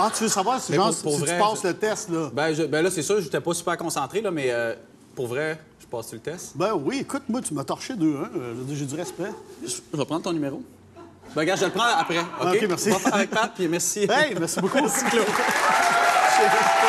Ah, 0.03 0.11
tu 0.17 0.23
veux 0.25 0.29
savoir 0.31 0.61
si, 0.61 0.73
Mais 0.73 0.77
genre, 0.79 0.87
pour- 0.95 1.03
pour 1.03 1.13
si 1.15 1.21
vrai, 1.21 1.37
tu 1.37 1.43
passes 1.43 1.63
je- 1.63 1.69
le 1.69 1.77
test, 1.77 2.09
là? 2.09 2.31
Ben, 2.33 2.55
je- 2.55 2.63
ben 2.63 2.83
là, 2.83 2.91
c'est 2.91 3.03
sûr, 3.03 3.21
j'étais 3.21 3.41
pas 3.41 3.53
super 3.53 3.77
concentré, 3.77 4.23
là, 4.23 4.31
mais 4.31 4.47
euh, 4.51 4.75
pour 5.15 5.27
vrai, 5.27 5.61
je 5.79 5.87
passe-tu 5.87 6.15
le 6.15 6.21
test? 6.23 6.53
Ben 6.57 6.73
oui, 6.73 7.01
écoute, 7.01 7.25
moi, 7.29 7.43
tu 7.43 7.53
m'as 7.53 7.65
torché 7.65 7.95
2-1. 7.95 8.05
euh, 8.05 8.29
je 8.55 8.59
veux 8.61 8.65
dire, 8.65 8.77
J'ai 8.77 8.87
du 8.87 8.95
respect. 8.95 9.31
Je 9.63 9.69
je 9.93 9.97
vais 9.99 10.05
prendre 10.07 10.23
ton 10.23 10.33
numéro. 10.33 10.63
Ben, 11.35 11.43
regarde, 11.43 11.61
je 11.61 11.67
le 11.67 11.71
prends 11.73 11.85
après. 11.85 12.19
OK? 12.19 12.25
OK, 12.55 12.65
merci. 12.67 12.89
On 12.89 12.93
va 12.95 12.99
faire 12.99 13.15
avec 13.15 13.31
Pat, 13.31 13.53
puis 13.55 13.69
merci. 13.69 14.01
Hey, 14.11 14.35
merci 14.39 14.59
beaucoup. 14.61 14.79
merci, 14.81 15.05
Claude. 15.05 15.27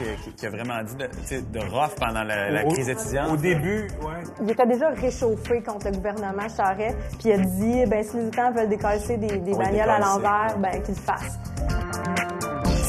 qui, 0.00 0.22
qui- 0.24 0.32
qui 0.34 0.46
a 0.46 0.50
vraiment 0.50 0.82
dit 0.82 0.94
de, 0.96 1.40
de 1.40 1.58
rough 1.70 1.94
pendant 1.98 2.22
la, 2.24 2.50
la 2.50 2.64
crise 2.64 2.88
étudiante? 2.88 3.30
Au 3.32 3.36
début, 3.36 3.82
ouais. 4.02 4.22
Il 4.42 4.50
était 4.50 4.66
déjà 4.66 4.88
réchauffé 4.90 5.62
contre 5.62 5.86
le 5.90 5.96
gouvernement 5.96 6.48
Charest, 6.56 6.96
puis 7.18 7.28
il 7.28 7.32
a 7.32 7.38
dit 7.38 7.84
ben, 7.86 8.02
si 8.02 8.16
les 8.16 8.22
étudiants 8.26 8.52
veulent 8.52 8.68
décasser 8.68 9.16
des, 9.16 9.38
bagnoles 9.38 9.90
à 9.90 9.98
l'envers, 9.98 10.56
ben, 10.58 10.82
qu'ils 10.82 10.94
le 10.94 11.00
fassent. 11.00 11.38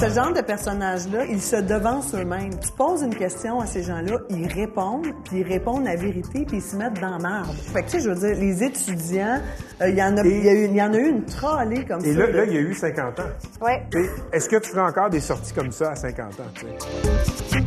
Ce 0.02 0.10
genre 0.10 0.34
de 0.34 0.42
personnage-là, 0.42 1.26
ils 1.26 1.42
se 1.42 1.58
devancent 1.58 2.16
eux-mêmes. 2.16 2.60
Tu 2.60 2.72
poses 2.76 3.04
une 3.04 3.14
question 3.16 3.60
à 3.60 3.68
ces 3.68 3.84
gens-là, 3.84 4.18
ils 4.32 4.48
répondent, 4.48 5.06
puis 5.26 5.42
ils 5.42 5.48
répondent 5.48 5.84
la 5.84 5.96
vérité, 5.96 6.44
puis 6.48 6.58
ils 6.58 6.62
se 6.64 6.76
mettent 6.76 7.00
dans 7.00 7.20
marbre. 7.20 7.54
Fait 7.54 7.82
que, 7.84 7.86
tu 7.86 7.92
sais, 7.92 8.00
je 8.00 8.10
veux 8.10 8.16
dire, 8.16 8.36
les 8.36 8.64
étudiants, 8.64 9.40
euh, 9.80 9.90
il 9.90 9.96
y, 9.96 10.02
en 10.04 10.18
a- 10.18 10.26
il 10.26 10.44
y, 10.44 10.50
a 10.50 10.54
eu- 10.54 10.66
il 10.66 10.76
y 10.76 10.82
en 10.82 10.92
a 10.94 10.98
eu 10.98 11.08
une 11.10 11.24
trollée 11.26 11.86
comme 11.86 12.04
Et 12.04 12.14
ça. 12.14 12.20
là, 12.20 12.28
de- 12.28 12.32
là, 12.32 12.46
il 12.46 12.54
y 12.54 12.58
a 12.58 12.62
eu 12.62 12.74
50 12.74 13.20
ans. 13.20 13.30
Oui. 13.62 13.74
Tu 13.92 14.04
sais, 14.04 14.10
Est-ce 14.34 14.50
que 14.50 14.56
tu 14.56 14.70
ferais 14.72 14.82
encore 14.90 15.12
des 15.12 15.20
sorties 15.20 15.54
comme 15.54 15.72
ça 15.72 15.92
à 15.92 15.96
50 15.96 16.40
ans? 16.40 16.52
tu 16.56 16.62
sais? 16.66 17.64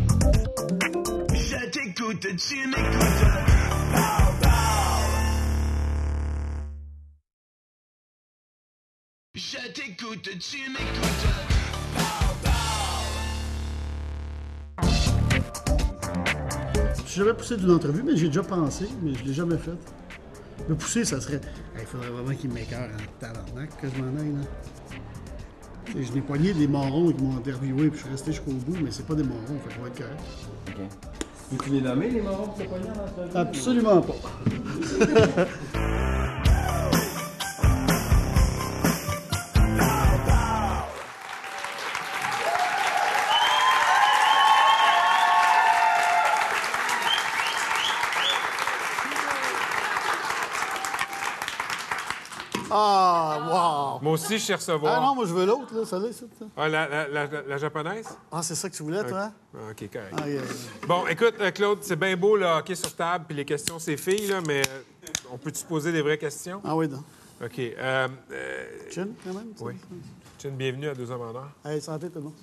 Je 1.35 1.71
t'écoute, 1.71 2.21
tu 2.37 2.69
m'écoutes. 2.69 4.35
Je 9.35 9.73
t'écoute, 9.73 10.29
tu 10.39 10.71
m'écoutes. 10.71 11.54
J'avais 17.15 17.33
poussé 17.35 17.57
d'une 17.57 17.71
entrevue, 17.71 18.03
mais 18.03 18.17
j'ai 18.17 18.27
déjà 18.27 18.43
pensé, 18.43 18.87
mais 19.01 19.15
je 19.15 19.25
l'ai 19.25 19.33
jamais 19.33 19.57
fait. 19.57 19.77
Me 20.69 20.75
pousser, 20.75 21.05
ça 21.05 21.21
serait. 21.21 21.41
Il 21.79 21.87
faudrait 21.87 22.09
vraiment 22.09 22.35
qu'il 22.35 22.51
m'écœure 22.51 22.89
en 22.89 23.21
tabarnak 23.21 23.71
que 23.81 23.87
je 23.89 24.03
m'en 24.03 24.21
aille, 24.21 24.33
là. 24.33 24.41
Tu 25.87 26.03
Je 26.03 26.13
n'ai 26.13 26.21
poigné 26.21 26.53
des 26.53 26.67
morons 26.67 27.13
qui 27.13 27.23
m'ont 27.23 27.37
interviewé, 27.37 27.89
puis 27.89 27.99
je 27.99 28.05
suis 28.05 28.11
resté 28.11 28.33
jusqu'au 28.33 28.51
bout, 28.53 28.77
mais 28.83 28.91
c'est 28.91 29.07
pas 29.07 29.15
des 29.15 29.23
morons, 29.23 29.41
fait 29.47 29.69
que 29.69 29.75
je 29.75 29.81
vais 29.81 29.89
être 29.89 29.99
correct. 29.99 30.91
Peux-tu 31.51 31.71
les 31.71 31.81
nommer, 31.83 32.11
les 32.11 32.23
morons 32.23 32.49
que 32.49 32.59
t'as 32.59 32.69
pognés 32.69 32.89
en 32.89 33.05
entrevue? 33.05 33.37
Absolument 33.37 34.01
pas. 34.03 34.15
sais 54.39 54.55
recevoir. 54.55 54.99
Ah 55.03 55.07
non, 55.07 55.15
moi 55.15 55.25
je 55.27 55.33
veux 55.35 55.47
l'autre, 55.47 55.75
là, 55.75 55.85
celle-là, 55.85 56.09
c'est 56.13 56.21
ça. 56.39 56.45
Ah, 56.57 56.69
la, 56.69 56.89
la- 56.89 57.09
la- 57.09 57.43
la 57.43 57.59
japonaise? 57.59 58.09
Ah, 58.33 58.43
c'est 58.43 58.55
ça 58.55 58.69
que 58.71 58.75
tu 58.77 58.83
voulais, 58.83 59.03
toi? 59.05 59.31
Ah, 59.55 59.59
OK, 59.71 59.91
correct. 59.93 60.15
Ah, 60.17 60.29
yeah. 60.29 60.43
Bon, 60.87 61.07
écoute, 61.07 61.35
euh, 61.41 61.51
Claude, 61.51 61.79
c'est 61.83 61.97
bien 61.97 62.17
beau 62.17 62.37
le 62.37 62.47
hockey 62.47 62.75
sur 62.75 62.95
table 62.95 63.25
puis 63.29 63.37
les 63.37 63.45
questions, 63.45 63.79
c'est 63.79 63.97
filles, 63.97 64.27
là, 64.29 64.41
mais 64.47 64.63
euh, 64.69 64.81
on 65.33 65.39
peut-tu 65.39 65.61
se 65.61 65.65
poser 65.65 65.93
des 65.93 66.03
vraies 66.03 66.19
questions? 66.19 66.61
Ah 66.65 66.75
oui, 66.77 66.89
donc. 66.89 67.03
OK. 67.45 67.59
Euh, 67.59 68.09
euh, 68.33 68.67
Chin, 68.91 69.09
quand 69.25 69.35
même? 69.35 69.53
oui. 69.61 69.75
Une 70.45 70.57
bienvenue 70.57 70.89
à 70.89 70.95
Deux 70.95 71.11
hommes 71.11 71.23
en 71.23 71.35
or. 71.35 71.49
Hey, 71.65 71.81
santé, 71.81 72.09
tout 72.09 72.19
le 72.19 72.25
monde. 72.25 72.35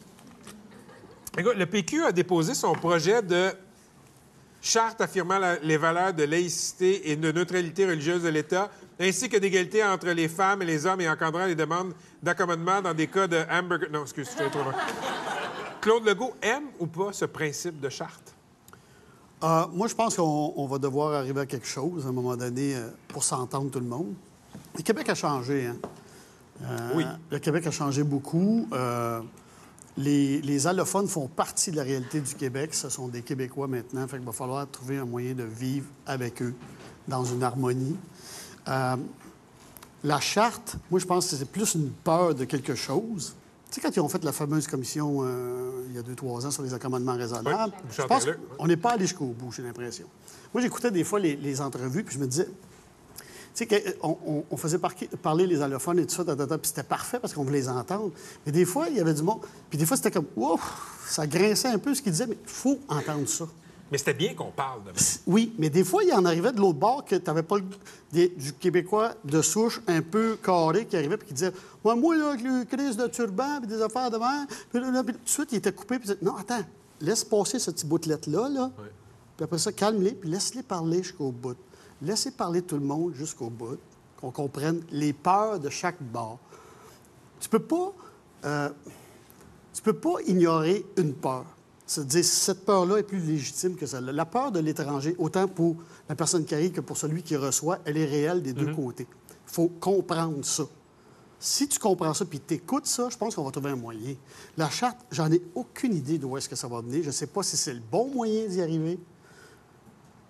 Écoute, 1.37 1.53
le 1.55 1.65
PQ 1.67 2.03
a 2.05 2.11
déposé 2.11 2.55
son 2.55 2.73
projet 2.73 3.21
de 3.21 3.51
charte 4.61 5.01
affirmant 5.01 5.39
la- 5.39 5.57
les 5.59 5.77
valeurs 5.77 6.13
de 6.13 6.23
laïcité 6.23 7.11
et 7.11 7.15
de 7.15 7.31
neutralité 7.31 7.85
religieuse 7.85 8.23
de 8.23 8.29
l'État, 8.29 8.69
ainsi 8.99 9.27
que 9.27 9.37
d'égalité 9.37 9.83
entre 9.83 10.07
les 10.09 10.27
femmes 10.27 10.61
et 10.61 10.65
les 10.65 10.85
hommes 10.85 11.01
et 11.01 11.09
encadrant 11.09 11.45
les 11.45 11.55
demandes 11.55 11.93
d'accommodement 12.21 12.81
dans 12.81 12.93
des 12.93 13.07
cas 13.07 13.27
de 13.27 13.39
hamburger... 13.49 13.89
Non, 13.91 14.03
excuse, 14.03 14.29
je 14.37 14.43
trop 14.49 14.59
loin. 14.63 14.73
Claude 15.81 16.05
Legault 16.05 16.35
aime 16.43 16.65
ou 16.79 16.85
pas 16.85 17.11
ce 17.11 17.25
principe 17.25 17.79
de 17.79 17.89
charte? 17.89 18.35
Euh, 19.43 19.65
moi, 19.73 19.87
je 19.87 19.95
pense 19.95 20.15
qu'on 20.15 20.53
on 20.55 20.67
va 20.67 20.77
devoir 20.77 21.13
arriver 21.13 21.41
à 21.41 21.45
quelque 21.47 21.65
chose 21.67 22.05
à 22.05 22.09
un 22.09 22.11
moment 22.11 22.37
donné 22.37 22.75
euh, 22.75 22.89
pour 23.07 23.23
s'entendre 23.23 23.71
tout 23.71 23.79
le 23.79 23.87
monde. 23.87 24.13
Le 24.77 24.83
Québec 24.83 25.09
a 25.09 25.15
changé, 25.15 25.65
hein? 25.65 25.77
Euh, 26.63 26.89
Oui. 26.93 27.05
Le 27.31 27.39
Québec 27.39 27.65
a 27.65 27.71
changé 27.71 28.03
beaucoup. 28.03 28.67
Les, 29.97 30.41
les 30.41 30.67
allophones 30.67 31.07
font 31.07 31.27
partie 31.27 31.71
de 31.71 31.75
la 31.75 31.83
réalité 31.83 32.21
du 32.21 32.33
Québec. 32.35 32.73
Ce 32.73 32.89
sont 32.89 33.07
des 33.07 33.21
Québécois 33.21 33.67
maintenant. 33.67 34.07
Fait 34.07 34.17
qu'il 34.17 34.25
va 34.25 34.31
falloir 34.31 34.69
trouver 34.69 34.97
un 34.97 35.05
moyen 35.05 35.33
de 35.33 35.43
vivre 35.43 35.87
avec 36.05 36.41
eux 36.41 36.53
dans 37.07 37.25
une 37.25 37.43
harmonie. 37.43 37.97
Euh, 38.67 38.95
la 40.03 40.19
charte, 40.19 40.77
moi, 40.89 40.99
je 40.99 41.05
pense 41.05 41.29
que 41.29 41.35
c'est 41.35 41.45
plus 41.49 41.75
une 41.75 41.89
peur 41.89 42.33
de 42.33 42.45
quelque 42.45 42.73
chose. 42.75 43.35
Tu 43.69 43.75
sais, 43.75 43.81
quand 43.81 43.95
ils 43.95 43.99
ont 43.99 44.09
fait 44.09 44.23
la 44.23 44.31
fameuse 44.31 44.67
commission 44.67 45.19
euh, 45.21 45.85
il 45.89 45.95
y 45.95 45.99
a 45.99 46.01
deux, 46.01 46.15
trois 46.15 46.45
ans 46.45 46.51
sur 46.51 46.63
les 46.63 46.73
accommodements 46.73 47.15
raisonnables, 47.15 47.73
Oui, 47.75 47.89
je 47.91 48.01
pense 48.01 48.25
qu'on 48.57 48.67
n'est 48.67 48.77
pas 48.77 48.91
allé 48.91 49.05
jusqu'au 49.05 49.27
bout, 49.27 49.51
j'ai 49.51 49.61
l'impression. 49.61 50.05
Moi, 50.53 50.61
j'écoutais 50.61 50.91
des 50.91 51.03
fois 51.03 51.19
les, 51.19 51.35
les 51.35 51.61
entrevues, 51.61 52.03
puis 52.03 52.15
je 52.15 52.19
me 52.19 52.27
disais, 52.27 52.47
tu 53.53 53.65
sais, 53.67 53.95
qu'on- 53.99 54.17
on, 54.25 54.43
on 54.49 54.57
faisait 54.57 54.79
parler 55.21 55.45
les 55.47 55.61
allophones 55.61 55.99
et 55.99 56.05
tout 56.05 56.15
ça, 56.15 56.23
puis 56.23 56.35
c'était 56.63 56.83
parfait 56.83 57.19
parce 57.19 57.33
qu'on 57.33 57.43
voulait 57.43 57.59
les 57.59 57.69
entendre. 57.69 58.11
Mais 58.45 58.51
des 58.51 58.65
fois, 58.65 58.87
il 58.89 58.97
y 58.97 58.99
avait 58.99 59.13
du 59.13 59.23
monde. 59.23 59.41
Puis 59.69 59.77
des 59.77 59.85
fois, 59.85 59.97
c'était 59.97 60.11
comme, 60.11 60.27
ouf, 60.35 60.61
ça 61.07 61.27
grinçait 61.27 61.67
un 61.67 61.77
peu 61.77 61.93
ce 61.93 62.01
qu'ils 62.01 62.11
disaient, 62.13 62.27
mais 62.27 62.37
il 62.41 62.49
faut 62.49 62.79
entendre 62.87 63.27
ça. 63.27 63.45
Mais 63.91 63.97
c'était 63.97 64.13
bien 64.13 64.33
qu'on 64.35 64.51
parle 64.51 64.83
de 64.85 64.91
Oui, 65.27 65.53
mais 65.59 65.69
des 65.69 65.83
fois, 65.83 66.01
il 66.05 66.13
en 66.13 66.23
arrivait 66.23 66.53
de 66.53 66.59
l'autre 66.61 66.79
bord 66.79 67.03
que 67.03 67.15
tu 67.17 67.23
n'avais 67.27 67.43
pas 67.43 67.57
le- 67.57 67.65
des- 68.13 68.29
du 68.29 68.53
Québécois 68.53 69.15
de 69.25 69.41
souche 69.41 69.81
un 69.85 70.01
peu 70.01 70.37
carré 70.41 70.85
qui 70.85 70.95
arrivait 70.95 71.17
puis 71.17 71.27
qui 71.27 71.33
disait 71.33 71.51
Moi, 71.83 71.95
moi, 71.97 72.15
là, 72.15 72.29
avec 72.29 72.41
le 72.41 72.63
crise 72.63 72.95
de 72.95 73.07
turban 73.07 73.59
puis 73.59 73.67
des 73.67 73.81
affaires 73.81 74.09
de 74.09 74.17
verre. 74.17 74.45
Puis 74.71 74.79
là, 74.81 74.91
là, 74.91 75.03
puis 75.03 75.13
tout 75.15 75.19
de 75.25 75.29
suite, 75.29 75.49
il 75.51 75.57
était 75.57 75.73
coupé. 75.73 75.99
Puis 75.99 76.07
il 76.07 76.13
disait 76.13 76.19
Non, 76.25 76.37
attends, 76.37 76.63
laisse 77.01 77.25
passer 77.25 77.59
ce 77.59 77.69
petit 77.71 77.85
boutlet-là. 77.85 78.47
Là. 78.47 78.71
Puis 79.35 79.43
après 79.43 79.57
ça, 79.57 79.73
calme-les 79.73 80.11
puis 80.13 80.29
laisse-les 80.29 80.63
parler 80.63 81.03
jusqu'au 81.03 81.31
bout. 81.31 81.57
Laissez 82.01 82.31
parler 82.31 82.61
tout 82.61 82.75
le 82.75 82.85
monde 82.85 83.13
jusqu'au 83.13 83.49
bout, 83.49 83.79
qu'on 84.19 84.31
comprenne 84.31 84.81
les 84.91 85.13
peurs 85.13 85.59
de 85.59 85.69
chaque 85.69 86.01
bord. 86.01 86.39
Tu 87.39 87.49
peux 87.49 87.59
pas. 87.59 87.93
euh, 88.45 88.69
tu 89.73 89.81
peux 89.81 89.93
pas 89.93 90.15
ignorer 90.27 90.85
une 90.97 91.13
peur. 91.13 91.45
C'est-à-dire, 91.85 92.23
cette 92.23 92.65
peur-là 92.65 92.97
est 92.97 93.03
plus 93.03 93.19
légitime 93.19 93.75
que 93.75 93.85
celle-là. 93.85 94.11
La 94.11 94.25
peur 94.25 94.51
de 94.51 94.59
l'étranger, 94.59 95.15
autant 95.17 95.47
pour 95.47 95.75
la 96.07 96.15
personne 96.15 96.45
qui 96.45 96.55
arrive 96.55 96.71
que 96.71 96.81
pour 96.81 96.97
celui 96.97 97.23
qui 97.23 97.35
reçoit, 97.35 97.79
elle 97.85 97.97
est 97.97 98.05
réelle 98.05 98.41
des 98.41 98.53
deux 98.53 98.73
côtés. 98.73 99.07
Il 99.29 99.53
faut 99.53 99.67
comprendre 99.67 100.43
ça. 100.43 100.63
Si 101.39 101.67
tu 101.67 101.79
comprends 101.79 102.13
ça 102.13 102.23
puis 102.23 102.39
tu 102.39 102.53
écoutes 102.53 102.85
ça, 102.85 103.09
je 103.09 103.17
pense 103.17 103.35
qu'on 103.35 103.43
va 103.43 103.51
trouver 103.51 103.71
un 103.71 103.75
moyen. 103.75 104.15
La 104.57 104.69
charte, 104.69 104.99
j'en 105.09 105.31
ai 105.31 105.41
aucune 105.55 105.93
idée 105.93 106.17
d'où 106.17 106.37
est-ce 106.37 106.47
que 106.47 106.55
ça 106.55 106.67
va 106.67 106.81
venir. 106.81 107.01
Je 107.01 107.07
ne 107.07 107.11
sais 107.11 107.27
pas 107.27 107.43
si 107.43 107.57
c'est 107.57 107.73
le 107.73 107.81
bon 107.81 108.07
moyen 108.09 108.47
d'y 108.47 108.61
arriver. 108.61 108.99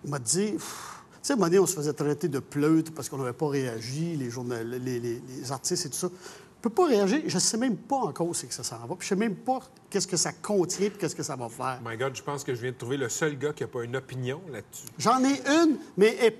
Il 0.04 0.10
m'a 0.10 0.18
dit, 0.18 0.52
pff, 0.52 1.01
sais, 1.22 1.32
à 1.32 1.34
un 1.34 1.36
moment 1.38 1.46
donné, 1.48 1.58
on 1.58 1.66
se 1.66 1.74
faisait 1.74 1.92
traiter 1.92 2.28
de 2.28 2.38
pleutre 2.38 2.92
parce 2.92 3.08
qu'on 3.08 3.18
n'avait 3.18 3.32
pas 3.32 3.48
réagi, 3.48 4.16
les, 4.16 4.30
journal- 4.30 4.68
les, 4.68 5.00
les- 5.00 5.22
les 5.38 5.52
artistes 5.52 5.86
et 5.86 5.90
tout 5.90 5.96
ça. 5.96 6.08
On 6.08 6.68
ne 6.68 6.70
peut 6.70 6.70
pas 6.70 6.86
réagir. 6.86 7.22
Je 7.26 7.34
ne 7.34 7.40
sais 7.40 7.56
même 7.56 7.76
pas 7.76 7.96
encore 7.96 8.34
c'est 8.36 8.46
que 8.46 8.54
ça 8.54 8.62
s'en 8.62 8.78
va. 8.86 8.94
Puis 8.96 9.08
je 9.08 9.14
ne 9.14 9.18
sais 9.20 9.28
même 9.28 9.34
pas 9.36 9.58
qu'est-ce 9.90 10.06
que 10.06 10.16
ça 10.16 10.32
contient 10.32 10.86
et 10.86 10.90
qu'est-ce 10.90 11.16
que 11.16 11.24
ça 11.24 11.34
va 11.34 11.48
faire. 11.48 11.80
My 11.84 11.96
God, 11.96 12.14
je 12.14 12.22
pense 12.22 12.44
que 12.44 12.54
je 12.54 12.60
viens 12.62 12.70
de 12.70 12.76
trouver 12.76 12.96
le 12.96 13.08
seul 13.08 13.36
gars 13.36 13.52
qui 13.52 13.64
n'a 13.64 13.68
pas 13.68 13.82
une 13.82 13.96
opinion 13.96 14.40
là-dessus. 14.50 14.84
J'en 14.98 15.24
ai 15.24 15.40
une, 15.62 15.76
mais 15.96 16.16
elle, 16.20 16.34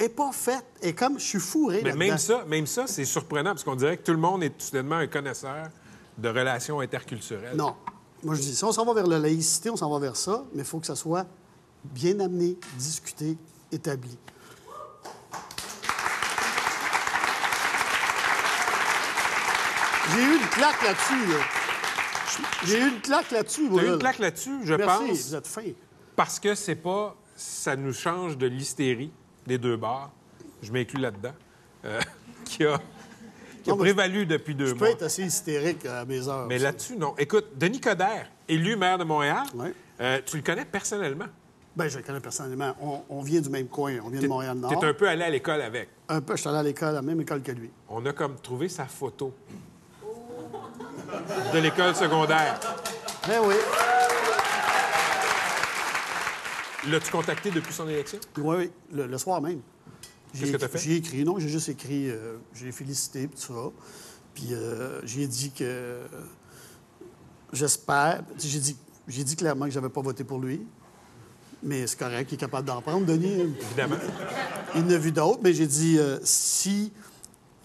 n'est 0.00 0.08
pas 0.08 0.32
faite. 0.32 0.64
Et 0.80 0.94
comme 0.94 1.18
je 1.18 1.24
suis 1.24 1.38
fourré 1.38 1.82
Mais 1.84 1.92
même 1.94 2.16
ça, 2.16 2.44
même 2.46 2.66
ça, 2.66 2.86
c'est 2.86 3.04
surprenant 3.04 3.50
parce 3.50 3.64
qu'on 3.64 3.76
dirait 3.76 3.98
que 3.98 4.04
tout 4.04 4.12
le 4.12 4.18
monde 4.18 4.42
est 4.42 4.58
soudainement 4.58 4.96
un 4.96 5.06
connaisseur 5.06 5.68
de 6.16 6.28
relations 6.30 6.80
interculturelles. 6.80 7.56
Non. 7.56 7.74
Moi, 8.24 8.34
je 8.36 8.40
dis, 8.40 8.56
si 8.56 8.64
on 8.64 8.72
s'en 8.72 8.84
va 8.86 8.94
vers 8.94 9.06
la 9.06 9.18
laïcité, 9.18 9.68
on 9.68 9.76
s'en 9.76 9.90
va 9.90 9.98
vers 9.98 10.16
ça, 10.16 10.44
mais 10.54 10.62
il 10.62 10.64
faut 10.66 10.80
que 10.80 10.86
ça 10.86 10.96
soit 10.96 11.26
bien 11.84 12.18
amené, 12.20 12.56
discuté, 12.78 13.36
établi. 13.72 14.16
J'ai 20.14 20.22
eu 20.22 20.34
une 20.36 20.48
claque 20.48 20.82
là-dessus. 20.82 21.26
là. 21.32 21.38
J'ai 22.64 22.78
eu 22.80 22.88
une 22.88 23.00
claque 23.00 23.30
là-dessus. 23.30 23.68
as 23.78 23.82
eu 23.82 23.88
une 23.88 23.98
claque 23.98 24.18
là-dessus, 24.18 24.58
je 24.64 24.74
Merci, 24.74 25.06
pense, 25.08 25.18
vous 25.28 25.34
êtes 25.34 25.46
fin. 25.46 25.62
parce 26.16 26.38
que 26.40 26.54
c'est 26.54 26.76
pas. 26.76 27.14
Ça 27.36 27.76
nous 27.76 27.92
change 27.92 28.36
de 28.36 28.46
l'hystérie 28.48 29.12
des 29.46 29.58
deux 29.58 29.76
bars. 29.76 30.10
Je 30.62 30.72
m'inclus 30.72 30.98
là-dedans. 31.00 31.34
euh, 31.84 32.00
qui 32.44 32.64
a, 32.64 32.78
qui 33.62 33.70
a 33.70 33.72
Non, 33.74 33.76
prévalu 33.78 34.26
depuis 34.26 34.54
deux 34.56 34.66
Je 34.66 34.72
peux 34.72 34.78
mois. 34.80 34.88
être 34.90 35.02
assez 35.02 35.22
hystérique 35.22 35.86
à 35.86 36.04
mes 36.04 36.26
heures. 36.26 36.46
Mais 36.48 36.58
là-dessus, 36.58 36.96
non. 36.96 37.14
Écoute, 37.16 37.56
Denis 37.56 37.80
Coderre, 37.80 38.26
élu 38.48 38.74
maire 38.74 38.98
de 38.98 39.04
Montréal, 39.04 39.44
euh, 40.00 40.20
tu 40.26 40.36
le 40.38 40.42
connais 40.42 40.64
personnellement. 40.64 41.26
Ben, 41.78 41.88
je 41.88 41.96
le 41.98 42.02
connais 42.02 42.18
personnellement. 42.18 42.74
On, 42.82 43.02
on 43.08 43.22
vient 43.22 43.40
du 43.40 43.48
même 43.50 43.68
coin. 43.68 43.92
On 44.04 44.08
vient 44.08 44.18
de 44.18 44.24
Tu 44.24 44.28
Montréal-Nord. 44.28 44.72
es 44.72 44.84
un 44.84 44.94
peu 44.94 45.08
allé 45.08 45.22
à 45.22 45.30
l'école 45.30 45.60
avec. 45.62 45.88
Un 46.08 46.20
peu, 46.20 46.34
je 46.34 46.40
suis 46.40 46.48
allé 46.48 46.58
à 46.58 46.62
l'école, 46.64 46.88
à 46.88 46.92
la 46.92 47.02
même 47.02 47.20
école 47.20 47.40
que 47.40 47.52
lui. 47.52 47.70
On 47.88 48.04
a 48.04 48.12
comme 48.12 48.34
trouvé 48.40 48.68
sa 48.68 48.86
photo 48.86 49.32
de 51.54 51.58
l'école 51.60 51.94
secondaire. 51.94 52.58
Ben 53.28 53.40
oui. 53.44 53.54
L'as-tu 56.88 57.12
contacté 57.12 57.52
depuis 57.52 57.72
son 57.72 57.88
élection? 57.88 58.18
Oui, 58.38 58.56
oui, 58.58 58.70
le, 58.92 59.06
le 59.06 59.18
soir 59.18 59.40
même. 59.40 59.60
J'ai 60.34 60.40
Qu'est-ce 60.40 60.52
que 60.52 60.56
t'as 60.56 60.66
écrit- 60.66 60.78
fait? 60.78 60.84
J'ai 60.84 60.96
écrit, 60.96 61.24
non, 61.24 61.38
j'ai 61.38 61.48
juste 61.48 61.68
écrit, 61.68 62.10
euh, 62.10 62.38
j'ai 62.54 62.72
félicité, 62.72 63.28
puis 63.28 63.38
tout 63.40 63.52
ça. 63.54 63.70
Puis 64.34 64.48
euh, 64.52 65.00
j'ai 65.04 65.28
dit 65.28 65.52
que 65.52 65.62
euh, 65.62 66.06
j'espère, 67.52 68.22
j'ai 68.36 68.58
dit, 68.58 68.76
dit 69.06 69.36
clairement 69.36 69.66
que 69.66 69.70
j'avais 69.70 69.88
pas 69.88 70.00
voté 70.00 70.24
pour 70.24 70.40
lui, 70.40 70.66
mais 71.62 71.86
c'est 71.86 71.98
correct, 71.98 72.30
il 72.30 72.34
est 72.34 72.38
capable 72.38 72.66
d'en 72.66 72.80
prendre, 72.80 73.04
Denis. 73.04 73.54
Évidemment. 73.60 73.96
Il 74.74 74.84
en 74.84 74.90
a 74.90 74.98
vu 74.98 75.12
d'autres, 75.12 75.40
mais 75.42 75.52
j'ai 75.52 75.66
dit, 75.66 75.98
euh, 75.98 76.18
si 76.22 76.92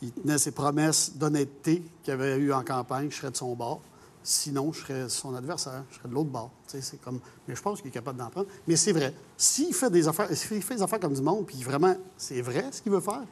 il 0.02 0.12
tenait 0.12 0.38
ses 0.38 0.52
promesses 0.52 1.16
d'honnêteté 1.16 1.84
qu'il 2.04 2.14
avait 2.14 2.38
eues 2.38 2.54
en 2.54 2.64
campagne, 2.64 3.10
je 3.10 3.16
serais 3.18 3.32
de 3.32 3.38
son 3.38 3.56
bord. 3.56 3.82
Sinon, 4.22 4.72
je 4.72 4.80
serais 4.80 5.10
son 5.10 5.36
adversaire, 5.36 5.84
je 5.92 5.98
serais 5.98 6.10
de 6.10 6.14
l'autre 6.14 6.30
bord. 6.30 6.52
Tu 6.68 6.78
sais, 6.78 6.82
c'est 6.82 7.02
comme... 7.02 7.20
Mais 7.48 7.56
je 7.56 7.62
pense 7.62 7.82
qu'il 7.82 7.90
est 7.90 7.94
capable 7.94 8.18
d'en 8.18 8.30
prendre. 8.30 8.48
Mais 8.68 8.76
c'est 8.78 8.94
vrai. 8.94 9.14
S'il 9.38 9.74
fait 9.74 9.90
des 9.90 10.08
affaires, 10.08 10.28
s'il 10.36 10.64
fait 10.64 10.76
des 10.76 10.82
affaires 10.82 11.00
comme 11.00 11.14
du 11.14 11.22
monde, 11.22 11.46
puis 11.46 11.62
vraiment, 11.62 11.96
c'est 12.18 12.42
vrai 12.42 12.66
ce 12.72 12.82
qu'il 12.82 12.92
veut 12.92 13.02
faire, 13.02 13.24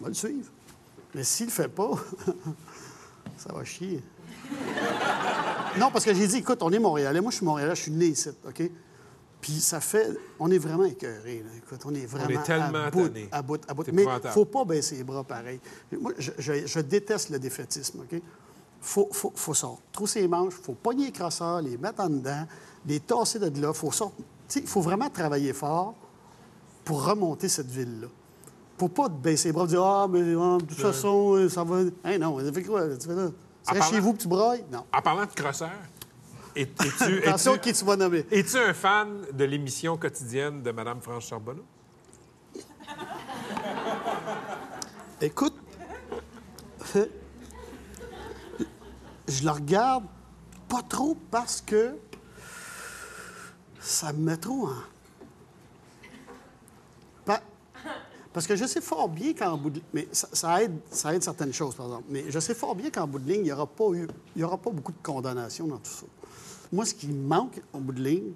on 0.00 0.04
va 0.04 0.08
le 0.08 0.14
suivre. 0.14 0.50
Mais 1.14 1.22
s'il 1.22 1.46
le 1.46 1.52
fait 1.52 1.68
pas, 1.68 1.90
ça 3.36 3.52
va 3.52 3.62
chier. 3.64 4.02
non, 5.78 5.90
parce 5.90 6.04
que 6.04 6.14
j'ai 6.14 6.26
dit, 6.26 6.38
écoute, 6.38 6.62
on 6.62 6.72
est 6.72 6.78
Montréalais. 6.78 7.20
Moi, 7.20 7.30
je 7.30 7.36
suis 7.36 7.46
Montréalais, 7.46 7.74
je 7.74 7.82
suis 7.82 7.92
né 7.92 8.06
ici, 8.06 8.30
OK? 8.46 8.70
Puis 9.46 9.60
ça 9.60 9.78
fait... 9.78 10.08
On 10.40 10.50
est 10.50 10.58
vraiment 10.58 10.82
écœurés, 10.86 11.44
là. 11.46 11.50
Écoute, 11.56 11.80
on 11.84 11.94
est 11.94 12.04
vraiment 12.04 12.42
tellement 12.42 12.78
à 12.86 12.90
bout, 12.90 13.10
à 13.30 13.42
bout, 13.42 13.60
à 13.68 13.74
bout. 13.74 13.84
C'est 13.84 13.92
Mais 13.92 14.02
épouvantable. 14.02 14.34
faut 14.34 14.44
pas 14.44 14.64
baisser 14.64 14.96
les 14.96 15.04
bras 15.04 15.22
pareil. 15.22 15.60
Moi, 16.00 16.12
je, 16.18 16.32
je- 16.36 16.66
je 16.66 16.80
déteste 16.80 17.30
le 17.30 17.38
défaitisme, 17.38 18.00
OK? 18.00 18.20
Faut, 18.80 19.08
faut, 19.12 19.32
faut 19.36 19.54
sortir. 19.54 19.84
Trousser 19.92 20.22
les 20.22 20.26
manches, 20.28 20.54
faut 20.54 20.72
pogner 20.74 21.06
les 21.06 21.12
crosseurs, 21.12 21.62
les 21.62 21.78
mettre 21.78 22.00
en 22.00 22.08
dedans, 22.08 22.44
les 22.86 22.98
tasser 22.98 23.38
de 23.38 23.60
là. 23.62 23.72
Faut 23.72 23.92
sortir. 23.92 24.24
Il 24.56 24.66
faut 24.66 24.80
vraiment 24.80 25.08
travailler 25.10 25.52
fort 25.52 25.94
pour 26.84 27.04
remonter 27.04 27.48
cette 27.48 27.70
ville-là. 27.70 28.08
Faut 28.78 28.88
pas 28.88 29.06
te 29.08 29.14
baisser 29.14 29.50
les 29.50 29.52
bras 29.52 29.64
et 29.64 29.68
dire 29.68 29.84
Ah, 29.84 30.08
mais 30.10 30.20
ah, 30.20 30.58
de 30.60 30.64
toute 30.66 30.76
façon, 30.78 31.48
ça 31.48 31.62
va. 31.62 31.82
Hein, 32.04 32.18
non, 32.18 32.38
ça 32.44 32.52
fait 32.52 32.64
quoi? 32.64 32.96
Tu 32.96 33.06
fais 33.06 33.14
là? 33.14 33.28
Parlant- 33.64 33.84
chez 33.84 34.00
vous 34.00 34.12
puis 34.12 34.22
tu 34.22 34.28
brailles? 34.28 34.64
Non. 34.72 34.84
En 34.92 35.02
parlant 35.02 35.24
de 35.24 35.32
crosseur, 35.40 35.68
es- 35.70 35.95
es-tu 36.56 37.18
Attention 37.26 37.54
es-tu- 37.54 37.60
qui 37.60 37.72
tu 37.78 37.84
vas 37.84 37.96
nommer. 37.96 38.24
es-tu 38.30 38.56
un 38.56 38.74
fan 38.74 39.26
de 39.32 39.44
l'émission 39.44 39.96
quotidienne 39.96 40.62
de 40.62 40.70
Mme 40.70 41.00
France 41.00 41.26
Charbonneau? 41.28 41.64
Écoute, 45.20 45.54
je 49.28 49.44
la 49.44 49.52
regarde 49.52 50.04
pas 50.68 50.82
trop 50.82 51.16
parce 51.30 51.60
que 51.60 51.96
ça 53.80 54.12
me 54.12 54.18
met 54.18 54.36
trop 54.36 54.66
en. 54.68 54.74
Pa- 57.24 57.40
Parce 58.32 58.46
que 58.46 58.54
je 58.56 58.66
sais 58.66 58.80
fort 58.82 59.08
bien 59.08 59.32
qu'en 59.32 59.56
bout 59.56 59.70
de 59.70 59.80
mais 59.94 60.06
ça, 60.12 60.28
ça 60.32 60.62
aide, 60.62 60.76
ça 60.90 61.14
aide 61.14 61.22
certaines 61.22 61.52
choses, 61.54 61.74
par 61.74 61.86
exemple. 61.86 62.04
Mais 62.10 62.24
je 62.30 62.38
sais 62.38 62.54
fort 62.54 62.74
bien 62.74 62.90
qu'en 62.90 63.06
bout 63.06 63.18
de 63.18 63.26
ligne, 63.28 63.40
il 63.40 63.44
n'y 63.44 63.52
aura, 63.52 63.66
pas 63.66 63.88
eu- 63.94 64.06
il 64.34 64.40
y 64.42 64.44
aura 64.44 64.58
pas 64.58 64.70
beaucoup 64.70 64.92
de 64.92 65.02
condamnation 65.02 65.66
dans 65.66 65.78
tout 65.78 65.90
ça. 65.90 66.06
Moi, 66.72 66.84
ce 66.84 66.94
qui 66.94 67.08
me 67.08 67.26
manque 67.26 67.60
en 67.72 67.80
bout 67.80 67.92
de 67.92 68.02
ligne, 68.02 68.32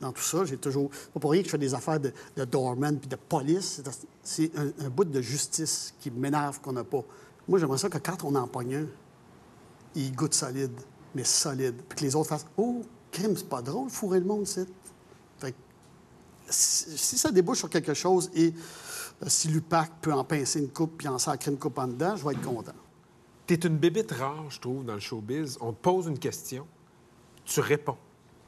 dans 0.00 0.12
tout 0.12 0.22
ça, 0.22 0.44
j'ai 0.44 0.56
toujours. 0.56 0.90
Pas 1.12 1.20
pour 1.20 1.30
rien 1.30 1.42
que 1.42 1.46
je 1.46 1.52
fais 1.52 1.58
des 1.58 1.74
affaires 1.74 2.00
de, 2.00 2.12
de 2.36 2.44
doorman 2.44 2.98
puis 2.98 3.08
de 3.08 3.16
police. 3.16 3.82
c'est- 4.22 4.50
un, 4.56 4.88
bout 4.88 5.04
de 5.04 5.20
justice 5.20 5.94
qui 6.00 6.10
m'énerve 6.10 6.60
qu'on 6.60 6.72
n'a 6.72 6.84
pas. 6.84 7.02
Moi, 7.48 7.58
j'aimerais 7.58 7.78
ça 7.78 7.88
que 7.88 7.98
quand 7.98 8.24
on 8.24 8.34
en 8.34 8.46
pogne 8.46 8.74
un, 8.76 8.86
il 9.94 10.14
goûte 10.14 10.34
solide, 10.34 10.72
mais 11.14 11.24
solide. 11.24 11.74
Puis 11.88 11.98
que 11.98 12.04
les 12.04 12.16
autres 12.16 12.28
fassent 12.30 12.46
Oh, 12.56 12.82
crime, 13.10 13.36
c'est 13.36 13.48
pas 13.48 13.60
drôle, 13.60 13.90
fourrer 13.90 14.20
le 14.20 14.26
monde, 14.26 14.46
c'est. 14.46 14.66
Fait 15.38 15.52
que 15.52 15.56
si, 16.48 16.96
si 16.96 17.18
ça 17.18 17.30
débouche 17.30 17.58
sur 17.58 17.68
quelque 17.70 17.94
chose 17.94 18.30
et 18.34 18.54
euh, 19.22 19.26
si 19.28 19.48
l'UPAC 19.48 19.90
peut 20.00 20.12
en 20.12 20.24
pincer 20.24 20.60
une 20.60 20.70
coupe 20.70 20.96
puis 20.98 21.08
en 21.08 21.18
sacrer 21.18 21.50
une 21.50 21.58
coupe 21.58 21.76
en 21.78 21.88
dedans, 21.88 22.16
je 22.16 22.24
vais 22.24 22.32
être 22.32 22.42
content. 22.42 22.72
T'es 23.46 23.56
une 23.56 23.76
bébite 23.78 24.12
rare, 24.12 24.46
je 24.48 24.60
trouve, 24.60 24.84
dans 24.84 24.94
le 24.94 25.00
showbiz. 25.00 25.58
On 25.60 25.72
te 25.72 25.82
pose 25.82 26.06
une 26.06 26.18
question, 26.18 26.66
tu 27.50 27.60
réponds. 27.60 27.96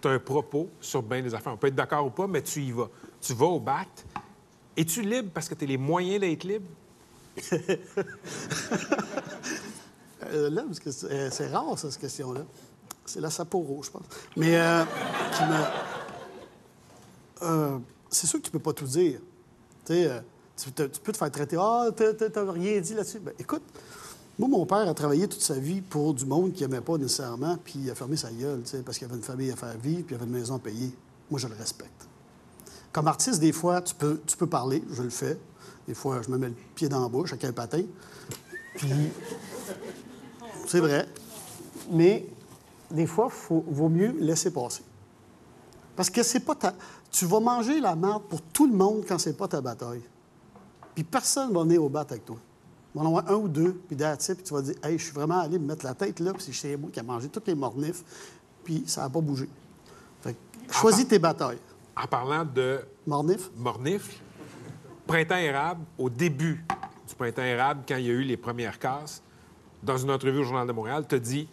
Tu 0.00 0.08
as 0.08 0.12
un 0.12 0.18
propos 0.18 0.70
sur 0.80 1.02
bien 1.02 1.20
des 1.22 1.34
affaires. 1.34 1.52
On 1.52 1.56
peut 1.56 1.66
être 1.66 1.74
d'accord 1.74 2.06
ou 2.06 2.10
pas, 2.10 2.26
mais 2.26 2.42
tu 2.42 2.62
y 2.62 2.70
vas. 2.70 2.88
Tu 3.20 3.34
vas 3.34 3.46
au 3.46 3.60
bat. 3.60 3.84
Es-tu 4.76 5.02
libre 5.02 5.30
parce 5.34 5.48
que 5.48 5.54
tu 5.54 5.64
as 5.64 5.68
les 5.68 5.76
moyens 5.76 6.20
d'être 6.20 6.44
libre? 6.44 6.66
Euh, 10.32 10.48
là, 10.50 10.62
parce 10.62 10.78
que 10.78 10.92
c'est 10.92 11.10
euh, 11.10 11.30
c'est 11.32 11.48
rare, 11.48 11.76
ça, 11.76 11.90
cette 11.90 12.00
question-là. 12.00 12.42
C'est 13.04 13.20
la 13.20 13.28
Sapporo, 13.28 13.82
je 13.82 13.90
pense. 13.90 14.04
Mais 14.36 14.56
euh. 14.56 14.84
Euh, 17.42 17.78
c'est 18.08 18.28
sûr 18.28 18.38
que 18.38 18.44
tu 18.44 18.52
peux 18.52 18.60
pas 18.60 18.72
tout 18.72 18.86
dire. 18.86 19.18
Tu 19.84 20.70
peux 20.70 21.12
te 21.12 21.16
faire 21.16 21.30
traiter 21.30 21.56
«Ah, 21.60 21.88
t'as 21.94 22.14
t'as 22.14 22.52
rien 22.52 22.80
dit 22.80 22.94
là-dessus. 22.94 23.18
Ben, 23.18 23.34
écoute, 23.36 23.64
moi, 24.38 24.49
mon 24.49 24.66
père 24.66 24.88
a 24.88 24.95
travaillé 24.95 25.29
toute 25.29 25.42
sa 25.42 25.55
vie 25.55 25.81
pour 25.81 26.14
du 26.14 26.25
monde 26.25 26.53
qu'il 26.53 26.66
n'aimait 26.66 26.81
pas 26.81 26.97
nécessairement, 26.97 27.57
puis 27.62 27.75
il 27.77 27.90
a 27.90 27.95
fermé 27.95 28.16
sa 28.16 28.31
gueule, 28.31 28.62
parce 28.85 28.99
qu'il 28.99 29.07
avait 29.07 29.16
une 29.16 29.23
famille 29.23 29.51
à 29.51 29.57
faire 29.57 29.77
vivre, 29.77 30.05
puis 30.05 30.14
il 30.14 30.14
avait 30.14 30.25
une 30.25 30.38
maison 30.38 30.57
à 30.57 30.59
payer. 30.59 30.92
Moi, 31.31 31.38
je 31.38 31.49
le 31.49 31.55
respecte. 31.55 32.09
Comme 32.92 33.09
artiste, 33.09 33.40
des 33.40 33.53
fois, 33.53 33.81
tu 33.83 33.95
peux, 33.95 34.21
tu 34.27 34.37
peux 34.37 34.47
parler, 34.47 34.83
je 34.92 35.03
le 35.03 35.11
fais. 35.11 35.38
Des 35.87 35.95
fois, 35.95 36.23
je 36.23 36.31
me 36.31 36.38
mets 36.38 36.49
le 36.49 36.55
pied 36.75 36.88
dans 36.88 37.01
la 37.01 37.09
bouche 37.09 37.33
avec 37.33 37.45
un 37.45 37.53
patin. 37.53 37.83
Puis, 38.77 38.90
c'est 40.66 40.81
vrai. 40.81 41.09
Mais 41.90 42.27
des 42.90 43.07
fois, 43.07 43.31
il 43.51 43.75
vaut 43.75 43.88
mieux 43.88 44.14
laisser 44.18 44.51
passer. 44.51 44.83
Parce 45.97 46.11
que 46.11 46.23
c'est 46.23 46.40
pas 46.40 46.55
ta... 46.55 46.75
Tu 47.11 47.27
vas 47.27 47.40
manger 47.40 47.81
la 47.81 47.95
merde 47.95 48.23
pour 48.29 48.40
tout 48.40 48.66
le 48.66 48.75
monde 48.75 49.05
quand 49.07 49.18
c'est 49.18 49.37
pas 49.37 49.49
ta 49.49 49.61
bataille. 49.61 50.03
Puis 50.95 51.05
personne 51.05 51.53
va 51.53 51.62
venir 51.62 51.83
au 51.83 51.88
bat 51.88 52.01
avec 52.01 52.25
toi. 52.25 52.37
Il 52.94 52.98
va 52.98 53.05
en 53.05 53.07
avoir 53.09 53.31
un 53.31 53.35
ou 53.37 53.48
deux, 53.48 53.72
puis 53.88 53.96
it, 53.96 54.35
puis 54.35 54.42
tu 54.44 54.52
vas 54.55 54.62
dire 54.62 54.74
Hey, 54.83 54.98
je 54.98 55.05
suis 55.05 55.12
vraiment 55.12 55.40
allé 55.40 55.59
me 55.59 55.66
mettre 55.66 55.85
la 55.85 55.94
tête 55.94 56.20
là, 56.20 56.33
puis 56.33 56.42
c'est 56.42 56.52
chez 56.52 56.76
moi 56.76 56.90
qui 56.92 57.00
a 57.00 57.02
mangé 57.02 57.28
toutes 57.28 57.46
les 57.46 57.55
mornifs, 57.55 58.02
puis 58.64 58.85
ça 58.87 59.02
n'a 59.02 59.11
pas 59.11 59.20
bougé. 59.20 59.48
Fait 60.20 60.35
que 60.35 60.72
choisis 60.74 61.07
tes 61.09 61.18
batailles. 61.18 61.59
En 61.96 62.07
parlant 62.07 62.44
de 62.44 62.81
Mornif? 63.07 63.50
Mornifle, 63.57 64.14
Printemps 65.07 65.37
érable, 65.37 65.81
au 65.98 66.09
début 66.11 66.64
du 67.09 67.14
Printemps 67.14 67.42
érable, 67.42 67.83
quand 67.88 67.96
il 67.96 68.07
y 68.07 68.11
a 68.11 68.12
eu 68.12 68.22
les 68.22 68.37
premières 68.37 68.78
casses, 68.78 69.22
dans 69.83 69.96
une 69.98 70.11
entrevue 70.11 70.38
au 70.38 70.44
Journal 70.44 70.66
de 70.66 70.72
Montréal, 70.72 71.05
tu 71.09 71.18
dit 71.18 71.48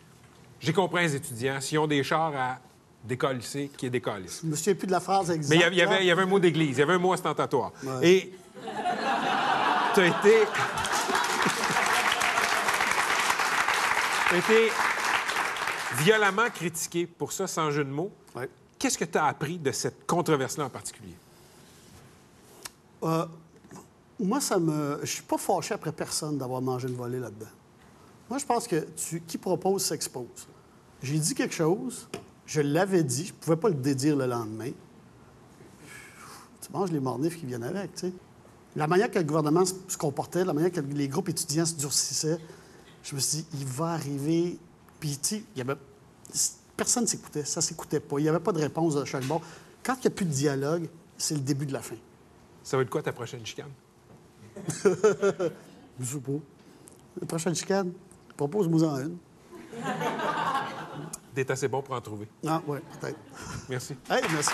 J'ai 0.60 0.71
compris 0.73 1.02
les 1.04 1.15
étudiants, 1.15 1.60
s'ils 1.62 1.80
ont 1.80 1.88
des 1.88 2.04
chars 2.04 2.34
à 2.36 2.58
décolisser, 3.04 3.71
qui 3.78 3.86
est 3.86 3.89
décollissent. 3.89 4.41
Je 4.43 4.47
me 4.49 4.56
souviens 4.56 4.75
plus 4.75 4.88
de 4.88 4.91
la 4.91 4.99
phrase 4.99 5.32
exacte. 5.32 5.49
Mais 5.49 5.56
il 5.56 5.62
y 5.62 5.63
avait- 5.63 5.75
il 5.75 5.80
y, 5.80 5.82
avait, 5.82 5.95
là. 5.95 6.02
il 6.02 6.08
y 6.08 6.12
avait 6.12 6.21
un 6.23 6.28
mot 6.28 6.39
d'église, 6.39 6.78
il 6.78 6.80
y 6.80 6.84
avait 6.84 6.93
un 6.93 6.99
mot 6.99 7.13
ostentatoire. 7.13 7.71
Ouais. 7.84 8.08
Et 8.10 8.34
tu 9.93 10.02
as 10.02 10.06
été. 10.08 10.34
Tu 14.12 14.19
été 14.38 14.72
violemment 15.98 16.50
critiqué 16.50 17.08
pour 17.08 17.32
ça, 17.32 17.48
sans 17.48 17.72
jeu 17.72 17.84
de 17.84 17.89
mots. 17.89 18.12
Qu'est-ce 18.78 18.98
que 18.98 19.06
tu 19.06 19.18
as 19.18 19.26
appris 19.26 19.58
de 19.58 19.72
cette 19.72 20.06
controverse-là 20.06 20.65
en 20.65 20.70
particulier? 20.70 21.15
Euh, 23.04 23.26
moi, 24.20 24.39
ça 24.39 24.58
me. 24.58 25.00
Je 25.02 25.08
suis 25.08 25.24
pas 25.24 25.38
fâché 25.38 25.74
après 25.74 25.92
personne 25.92 26.38
d'avoir 26.38 26.62
mangé 26.62 26.88
une 26.88 26.96
volée 26.96 27.20
là-dedans. 27.20 27.52
Moi, 28.30 28.39
je 28.39 28.46
pense 28.46 28.68
que 28.68 28.88
tu... 28.96 29.22
qui 29.22 29.38
propose 29.38 29.84
s'expose. 29.84 30.48
J'ai 31.02 31.18
dit 31.18 31.34
quelque 31.34 31.56
chose, 31.56 32.08
je 32.46 32.62
l'avais 32.62 33.04
dit, 33.04 33.28
je 33.28 33.34
pouvais 33.34 33.56
pas 33.56 33.70
le 33.70 33.76
dédire 33.76 34.15
le 34.15 34.28
lendemain. 34.28 34.72
Tu 36.62 36.72
manges 36.72 36.92
les 36.92 37.00
mornifs 37.00 37.38
qui 37.38 37.46
viennent 37.46 37.63
avec, 37.63 37.94
tu 37.96 38.08
sais. 38.08 38.13
la 38.76 38.88
manière 38.88 39.10
que 39.10 39.18
le 39.18 39.26
gouvernement 39.26 39.65
se 39.65 39.98
comportait, 39.98 40.46
la 40.46 40.54
manière 40.54 40.72
que 40.72 40.82
les 40.82 41.08
groupes 41.08 41.30
étudiants 41.30 41.65
se 41.65 41.74
durcissaient, 41.76 42.38
je 43.10 43.15
me 43.15 43.19
suis 43.19 43.38
dit, 43.39 43.45
il 43.54 43.65
va 43.65 43.93
arriver. 43.93 44.60
Puis, 45.00 45.17
tu 45.17 45.38
sais, 45.38 45.43
il 45.56 45.58
y 45.58 45.62
avait... 45.62 45.76
personne 46.78 47.04
ne 47.04 47.08
s'écoutait. 47.08 47.43
Ça 47.43 47.60
ne 47.60 47.63
s'écoutait 47.63 48.00
pas. 48.00 48.19
Il 48.19 48.24
n'y 48.24 48.30
avait 48.30 48.39
pas 48.39 48.52
de 48.52 48.60
réponse 48.60 48.95
de 48.95 49.06
chaque 49.06 49.26
bord. 49.26 49.41
Quand 49.84 49.95
il 49.95 50.02
n'y 50.02 50.08
a 50.08 50.12
plus 50.12 50.26
de 50.26 50.32
dialogue, 50.32 50.88
c'est 51.17 51.34
le 51.34 51.39
début 51.39 51.65
de 51.65 51.74
la 51.74 51.82
fin. 51.82 51.95
Ça 52.63 52.78
va 52.78 52.84
être 52.84 52.89
quoi 52.89 53.02
ta 53.02 53.12
prochaine 53.12 53.43
chicane? 53.43 53.72
Je 56.00 56.06
sais 56.06 56.19
pas. 56.19 56.32
La 57.19 57.28
prochaine 57.28 57.56
chicane, 57.56 57.91
propose-moi 58.38 58.84
en 58.84 59.00
une. 59.00 59.17
T'es 61.34 61.50
assez 61.50 61.67
bon 61.67 61.82
pour 61.82 61.95
en 61.95 62.02
trouver. 62.02 62.28
Ah, 62.45 62.62
ouais, 62.67 62.82
peut-être. 63.00 63.19
Merci. 63.69 63.95
Hey, 64.10 64.22
merci. 64.32 64.52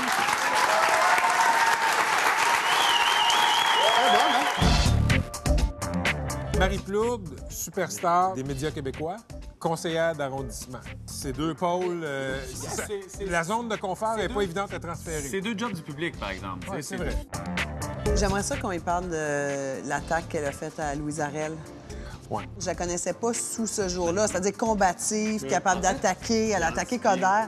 Marie 6.60 6.78
Plourde, 6.80 7.30
superstar 7.50 8.34
des 8.34 8.44
médias 8.44 8.72
québécois, 8.72 9.18
conseillère 9.60 10.16
d'arrondissement. 10.16 10.80
Ces 11.06 11.34
deux 11.34 11.54
pôles, 11.54 12.02
euh, 12.04 12.40
ça- 12.54 12.86
c'est- 12.88 13.02
c'est- 13.08 13.26
la 13.26 13.44
zone 13.44 13.68
de 13.68 13.76
confort 13.76 14.16
n'est 14.16 14.30
pas 14.30 14.42
évidente 14.42 14.74
à 14.74 14.80
transférer. 14.80 15.22
C'est 15.30 15.42
deux 15.42 15.58
jobs 15.58 15.74
du 15.74 15.82
public, 15.82 16.18
par 16.20 16.30
exemple. 16.32 16.70
Ouais, 16.70 16.82
c'est 16.82 16.96
vrai. 16.98 17.16
J'aimerais 18.16 18.44
ça 18.44 18.56
qu'on 18.58 18.72
y 18.72 18.80
parle 18.80 19.10
de 19.10 19.88
l'attaque 19.88 20.30
qu'elle 20.30 20.46
a 20.46 20.52
faite 20.52 20.80
à 20.80 20.96
Louise 20.96 21.20
Arel. 21.20 21.54
Ouais. 22.30 22.46
Je 22.60 22.66
la 22.68 22.76
connaissais 22.76 23.14
pas 23.14 23.34
sous 23.34 23.68
ce 23.68 23.88
jour-là, 23.90 24.28
c'est-à-dire 24.28 24.54
combative, 24.58 25.46
capable 25.48 25.82
d'attaquer, 25.82 26.50
elle 26.52 26.64
a 26.64 26.68
attaqué 26.68 26.98
Coder. 27.00 27.44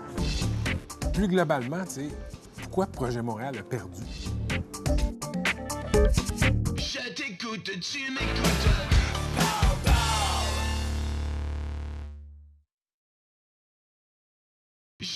Plus 1.14 1.28
globalement, 1.28 1.84
tu 1.86 1.92
sais, 1.94 2.08
pourquoi 2.62 2.86
Projet 2.88 3.22
Montréal 3.22 3.56
a 3.58 3.64
perdu? 3.64 4.04
Je 6.76 7.14
t'écoute, 7.14 7.72
tu 7.80 8.12
m'écoutes. 8.12 8.97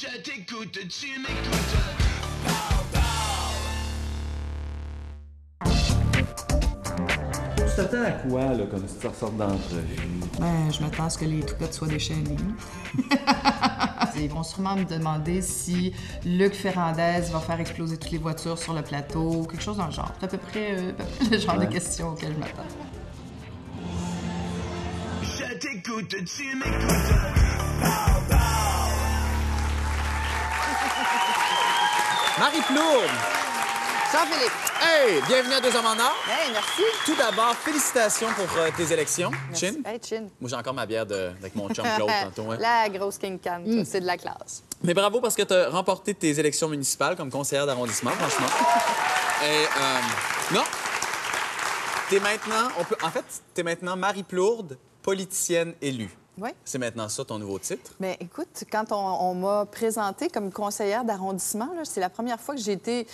Je 0.01 0.07
t'écoute, 0.17 0.79
tu 0.89 1.19
m'écoutes. 1.19 1.75
Tu 7.55 7.75
t'attends 7.75 8.03
à 8.03 8.11
quoi, 8.11 8.41
là, 8.55 8.65
comme 8.65 8.87
sorte 8.87 9.37
d'entrevue? 9.37 10.09
Ben, 10.39 10.71
je 10.71 10.81
m'attends 10.81 11.05
à 11.05 11.09
ce 11.11 11.19
que 11.19 11.25
les 11.25 11.41
toupettes 11.41 11.75
soient 11.75 11.87
déchaînées. 11.87 12.35
Ils 14.15 14.27
vont 14.27 14.41
sûrement 14.41 14.75
me 14.75 14.85
demander 14.85 15.43
si 15.43 15.93
Luc 16.25 16.55
Ferrandez 16.55 17.21
va 17.31 17.39
faire 17.39 17.59
exploser 17.59 17.97
toutes 17.97 18.11
les 18.11 18.17
voitures 18.17 18.57
sur 18.57 18.73
le 18.73 18.81
plateau, 18.81 19.41
ou 19.41 19.45
quelque 19.45 19.61
chose 19.61 19.77
dans 19.77 19.85
le 19.85 19.91
genre. 19.91 20.11
C'est 20.19 20.25
à 20.25 20.29
peu 20.29 20.39
près, 20.39 20.79
euh, 20.79 20.89
à 20.89 20.93
peu 20.93 21.03
près 21.03 21.29
le 21.29 21.37
genre 21.37 21.59
de 21.59 21.65
questions 21.65 22.09
auxquelles 22.09 22.33
je 22.33 22.39
m'attends. 22.39 22.63
Je 25.21 25.59
t'écoute, 25.59 26.15
tu 26.25 26.55
m'écoutes. 26.55 28.40
Marie 32.41 32.62
Plourde! 32.62 33.12
Jean-Philippe. 34.12 34.51
Hey! 34.82 35.21
Bienvenue 35.27 35.54
à 35.54 35.62
Deux 35.62 35.75
Hommes 35.75 35.86
en 35.86 35.91
Or. 35.99 36.15
Hey, 36.27 36.51
merci. 36.51 36.82
Tout 37.06 37.13
d'abord, 37.13 37.54
félicitations 37.58 38.30
pour 38.36 38.47
euh, 38.58 38.69
tes 38.75 38.91
élections. 38.91 39.30
Merci. 39.49 39.67
Chin? 39.67 39.73
Hey, 39.86 39.99
chin. 40.04 40.23
Moi, 40.39 40.49
j'ai 40.49 40.56
encore 40.56 40.73
ma 40.73 40.88
bière 40.88 41.06
de- 41.06 41.30
avec 41.39 41.54
mon 41.56 41.69
chum 41.69 41.86
Claude 41.95 42.10
tantôt. 42.36 42.49
hein. 42.51 42.58
La 42.60 42.89
grosse 42.89 43.19
King 43.19 43.38
Can, 43.39 43.62
ça, 43.67 43.86
c'est 43.86 43.99
de 44.01 44.08
la 44.08 44.17
classe. 44.17 44.63
Mais 44.84 44.95
bravo 44.95 45.21
parce 45.21 45.36
que 45.36 45.43
tu 45.43 45.54
as 45.54 45.69
remporté 45.69 46.15
tes 46.15 46.39
élections 46.39 46.67
municipales 46.67 47.15
comme 47.15 47.30
conseillère 47.30 47.67
d'arrondissement, 47.67 48.10
franchement. 48.10 48.47
Et, 49.43 49.65
euh, 49.80 50.56
non. 50.56 50.63
T'es 52.10 52.19
maintenant, 52.19 52.69
on 52.80 52.84
peut, 52.86 52.97
en 53.04 53.12
fait, 53.12 53.23
t'es 53.54 53.62
maintenant 53.62 53.95
Marie 53.95 54.23
Plourde, 54.23 54.80
politicienne 55.04 55.75
élue. 55.80 56.10
Oui. 56.41 56.49
C'est 56.65 56.80
maintenant 56.80 57.08
ça 57.08 57.23
ton 57.23 57.38
nouveau 57.38 57.60
titre? 57.60 57.91
Mais 57.99 58.17
écoute, 58.19 58.63
quand 58.71 58.91
on, 58.91 58.95
on 58.95 59.36
m'a 59.36 59.65
présentée 59.65 60.27
comme 60.27 60.51
conseillère 60.51 61.04
d'arrondissement, 61.04 61.69
c'est 61.84 62.01
la 62.01 62.10
première 62.10 62.39
fois 62.39 62.56
que 62.56 62.62
j'ai 62.62 62.71
été 62.71 63.06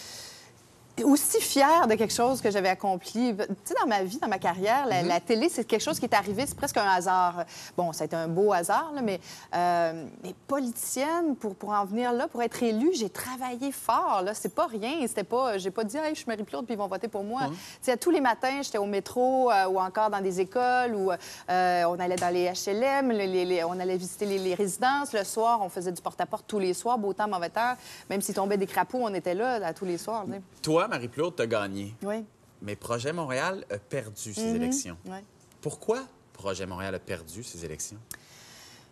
aussi 1.04 1.40
fière 1.42 1.88
de 1.88 1.96
quelque 1.96 2.14
chose 2.14 2.42
que 2.42 2.50
j'avais 2.52 2.70
accompli. 2.70 3.36
Tu 3.38 3.44
sais, 3.66 3.76
dans 3.82 3.88
ma 3.88 4.04
vie, 4.04 4.18
dans 4.20 4.28
ma 4.28 4.40
carrière, 4.40 4.86
la, 4.88 5.02
la 5.04 5.20
télé, 5.20 5.50
c'est 5.50 5.64
quelque 5.66 5.82
chose 5.84 6.00
qui 6.00 6.06
est 6.06 6.14
arrivé, 6.16 6.46
c'est 6.48 6.56
presque 6.58 6.78
un 6.78 6.88
hasard. 6.90 7.46
Bon, 7.76 7.94
ça 7.94 8.04
a 8.04 8.06
été 8.06 8.16
un 8.16 8.28
beau 8.28 8.54
hasard, 8.54 8.92
là, 8.96 9.02
mais, 9.02 9.20
euh, 9.56 10.06
mais 10.24 10.34
politicienne, 10.48 11.36
pour, 11.36 11.56
pour 11.56 11.70
en 11.70 11.86
venir 11.86 12.12
là, 12.12 12.28
pour 12.28 12.42
être 12.42 12.62
élue, 12.64 12.92
j'ai 12.94 13.10
travaillé 13.10 13.72
fort. 13.72 14.22
Là, 14.24 14.34
c'est 14.34 14.54
pas 14.54 14.68
rien. 14.68 15.06
C'était 15.08 15.24
pas, 15.24 15.58
j'ai 15.58 15.72
pas 15.72 15.84
dit, 15.84 15.98
hey, 15.98 16.10
je 16.10 16.16
suis 16.20 16.26
Marie 16.28 16.44
Plourde, 16.44 16.66
puis 16.66 16.74
ils 16.74 16.78
vont 16.78 16.88
voter 16.88 17.08
pour 17.08 17.24
moi. 17.24 17.42
Tu 17.50 17.56
sais, 17.82 17.98
tous 17.98 18.12
les 18.12 18.22
matins, 18.22 18.62
j'étais 18.62 18.78
au 18.78 18.86
métro 18.86 19.52
euh, 19.52 19.68
ou 19.68 19.80
encore 19.80 20.10
dans 20.10 20.22
des 20.22 20.40
écoles 20.42 20.96
où 20.96 21.12
euh, 21.12 21.84
on 21.86 22.00
allait 22.00 22.16
dans 22.16 22.34
les 22.34 22.52
HLM, 22.52 23.12
les- 23.12 23.28
les- 23.28 23.46
les- 23.46 23.64
on 23.64 23.80
allait 23.80 23.98
visiter 23.98 24.26
les, 24.26 24.54
résidences. 24.56 25.14
Le 25.14 25.24
soir, 25.24 25.60
on 25.62 25.70
faisait 25.70 25.92
du 25.92 26.02
porte-à-porte 26.02 26.46
tous 26.48 26.60
les 26.60 26.74
soirs, 26.74 26.98
beau 26.98 27.14
temps, 27.14 27.28
mauvais 27.28 27.50
temps. 27.50 27.74
Même 28.10 28.22
s'il 28.22 28.36
tombait 28.36 28.58
des 28.58 28.68
crapauds, 28.68 29.00
on 29.02 29.14
était 29.14 29.34
là, 29.36 29.60
là, 29.60 29.74
tous 29.74 29.86
les 29.86 29.98
soirs. 29.98 30.26
Toi, 30.62 30.87
Marie 30.88 31.08
Plourde, 31.08 31.36
t'as 31.36 31.45
gagné. 31.47 31.95
Oui. 32.04 32.23
Mais 32.62 32.76
Projet 32.76 33.13
Montréal 33.13 33.65
a 33.71 33.78
perdu 33.78 34.34
ses 34.34 34.56
élections. 34.56 34.97
Ouais. 35.06 35.23
Pourquoi 35.62 36.00
Projet 36.34 36.65
Montréal 36.65 36.95
a 36.95 37.00
perdu 37.00 37.43
ses 37.43 37.63
élections? 37.65 37.97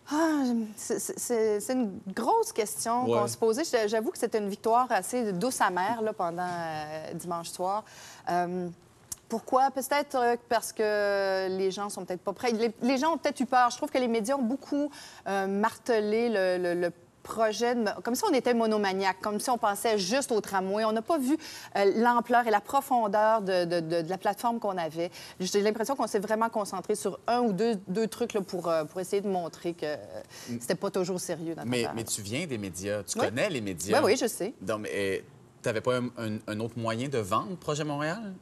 Ah, 0.08 0.44
c'est- 0.76 1.72
une 1.72 1.98
grosse 2.14 2.52
question 2.52 3.04
Ouais. 3.06 3.18
qu'on 3.18 3.26
se 3.26 3.36
posait. 3.36 3.88
J'avoue 3.88 4.10
que 4.12 4.18
c'était 4.18 4.38
une 4.38 4.48
victoire 4.48 4.86
assez 4.90 5.32
douce 5.32 5.60
amère 5.60 6.00
là, 6.00 6.12
pendant 6.12 6.46
euh, 6.48 7.12
dimanche 7.14 7.48
soir. 7.50 7.84
Euh, 8.30 8.68
pourquoi? 9.28 9.72
Peut-être 9.72 10.14
euh, 10.14 10.36
parce 10.48 10.72
que 10.72 11.48
les 11.56 11.72
gens 11.72 11.88
sont 11.90 12.04
peut-être 12.04 12.20
pas 12.22 12.32
prêts. 12.32 12.52
Les, 12.52 12.72
les 12.82 12.98
gens 12.98 13.14
ont 13.14 13.18
peut-être 13.18 13.40
eu 13.40 13.46
peur. 13.46 13.68
Je 13.70 13.76
trouve 13.78 13.90
que 13.90 13.98
les 13.98 14.06
médias 14.06 14.36
ont 14.36 14.42
beaucoup 14.42 14.92
euh, 15.26 15.48
martelé 15.48 16.28
le, 16.28 16.62
le- 16.74 16.80
le 16.80 16.92
projet, 17.26 17.74
de- 17.74 17.90
comme 18.02 18.14
si 18.14 18.22
on 18.24 18.32
était 18.32 18.54
monomaniaque, 18.54 19.18
comme 19.20 19.40
si 19.40 19.50
on 19.50 19.58
pensait 19.58 19.98
juste 19.98 20.30
au 20.32 20.40
tramway. 20.40 20.84
On 20.84 20.92
n'a 20.92 21.02
pas 21.02 21.18
vu 21.18 21.36
euh, 21.76 21.92
l'ampleur 21.96 22.46
et 22.46 22.50
la 22.50 22.60
profondeur 22.60 23.42
de, 23.42 23.64
de- 23.64 23.80
de- 23.80 24.02
de 24.02 24.08
la 24.08 24.16
plateforme 24.18 24.58
qu'on 24.60 24.78
avait. 24.78 25.10
J'ai 25.40 25.60
l'impression 25.60 25.96
qu'on 25.96 26.06
s'est 26.06 26.20
vraiment 26.20 26.48
concentré 26.48 26.94
sur 26.94 27.18
un 27.26 27.40
ou 27.40 27.52
deux, 27.52 27.74
deux 27.88 28.06
trucs 28.06 28.32
là, 28.32 28.40
pour, 28.40 28.68
euh, 28.68 28.84
pour 28.84 29.00
essayer 29.00 29.20
de 29.20 29.28
montrer 29.28 29.74
que 29.74 29.84
euh, 29.86 29.96
c'était 30.60 30.74
pas 30.76 30.90
toujours 30.90 31.20
sérieux. 31.20 31.54
Notre 31.56 31.68
Mais, 31.68 31.84
mais 31.94 32.04
tu 32.04 32.22
viens 32.22 32.46
des 32.46 32.58
médias, 32.58 33.02
tu 33.02 33.18
Oui. 33.18 33.26
connais 33.26 33.50
les 33.50 33.60
médias. 33.60 34.00
Oui, 34.00 34.12
oui, 34.12 34.16
je 34.20 34.26
sais. 34.28 34.54
Donc, 34.62 34.80
mais 34.82 35.24
tu 35.62 35.68
n'avais 35.68 35.80
pas 35.80 35.96
un, 35.98 36.06
un- 36.18 36.38
un 36.46 36.60
autre 36.60 36.78
moyen 36.78 37.08
de 37.08 37.18
vendre 37.18 37.56
Projet 37.56 37.84
Montréal? 37.84 38.32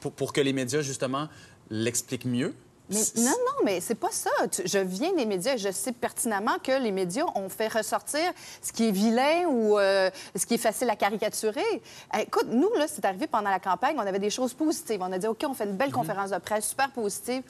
Pour, 0.00 0.12
pour 0.12 0.32
que 0.32 0.40
les 0.40 0.52
médias, 0.52 0.82
justement, 0.82 1.26
l'expliquent 1.70 2.26
mieux? 2.26 2.54
Mais 2.88 3.02
non, 3.16 3.30
non, 3.30 3.64
mais 3.64 3.80
c'est 3.80 3.96
pas 3.96 4.10
ça. 4.10 4.30
Je 4.64 4.78
viens 4.78 5.12
des 5.12 5.26
médias 5.26 5.54
et 5.54 5.58
je 5.58 5.70
sais 5.70 5.92
pertinemment 5.92 6.56
que 6.62 6.72
les 6.80 6.92
médias 6.92 7.24
ont 7.34 7.48
fait 7.48 7.68
ressortir 7.68 8.32
ce 8.62 8.72
qui 8.72 8.88
est 8.88 8.92
vilain 8.92 9.46
ou 9.48 9.78
euh, 9.78 10.10
ce 10.36 10.46
qui 10.46 10.54
est 10.54 10.58
facile 10.58 10.88
à 10.90 10.96
caricaturer. 10.96 11.82
Eh, 12.16 12.22
Écoute, 12.22 12.46
nous, 12.48 12.72
là, 12.74 12.86
c'est 12.88 13.04
arrivé 13.04 13.26
pendant 13.26 13.50
la 13.50 13.60
campagne, 13.60 13.96
on 13.98 14.06
avait 14.06 14.18
des 14.18 14.30
choses 14.30 14.54
positives. 14.54 15.00
On 15.00 15.12
a 15.12 15.18
dit, 15.18 15.26
OK, 15.26 15.44
on 15.48 15.54
fait 15.54 15.64
une 15.64 15.76
belle 15.76 15.92
conférence 15.92 16.30
de 16.30 16.38
presse 16.38 16.68
super 16.68 16.90
positive. 16.90 17.42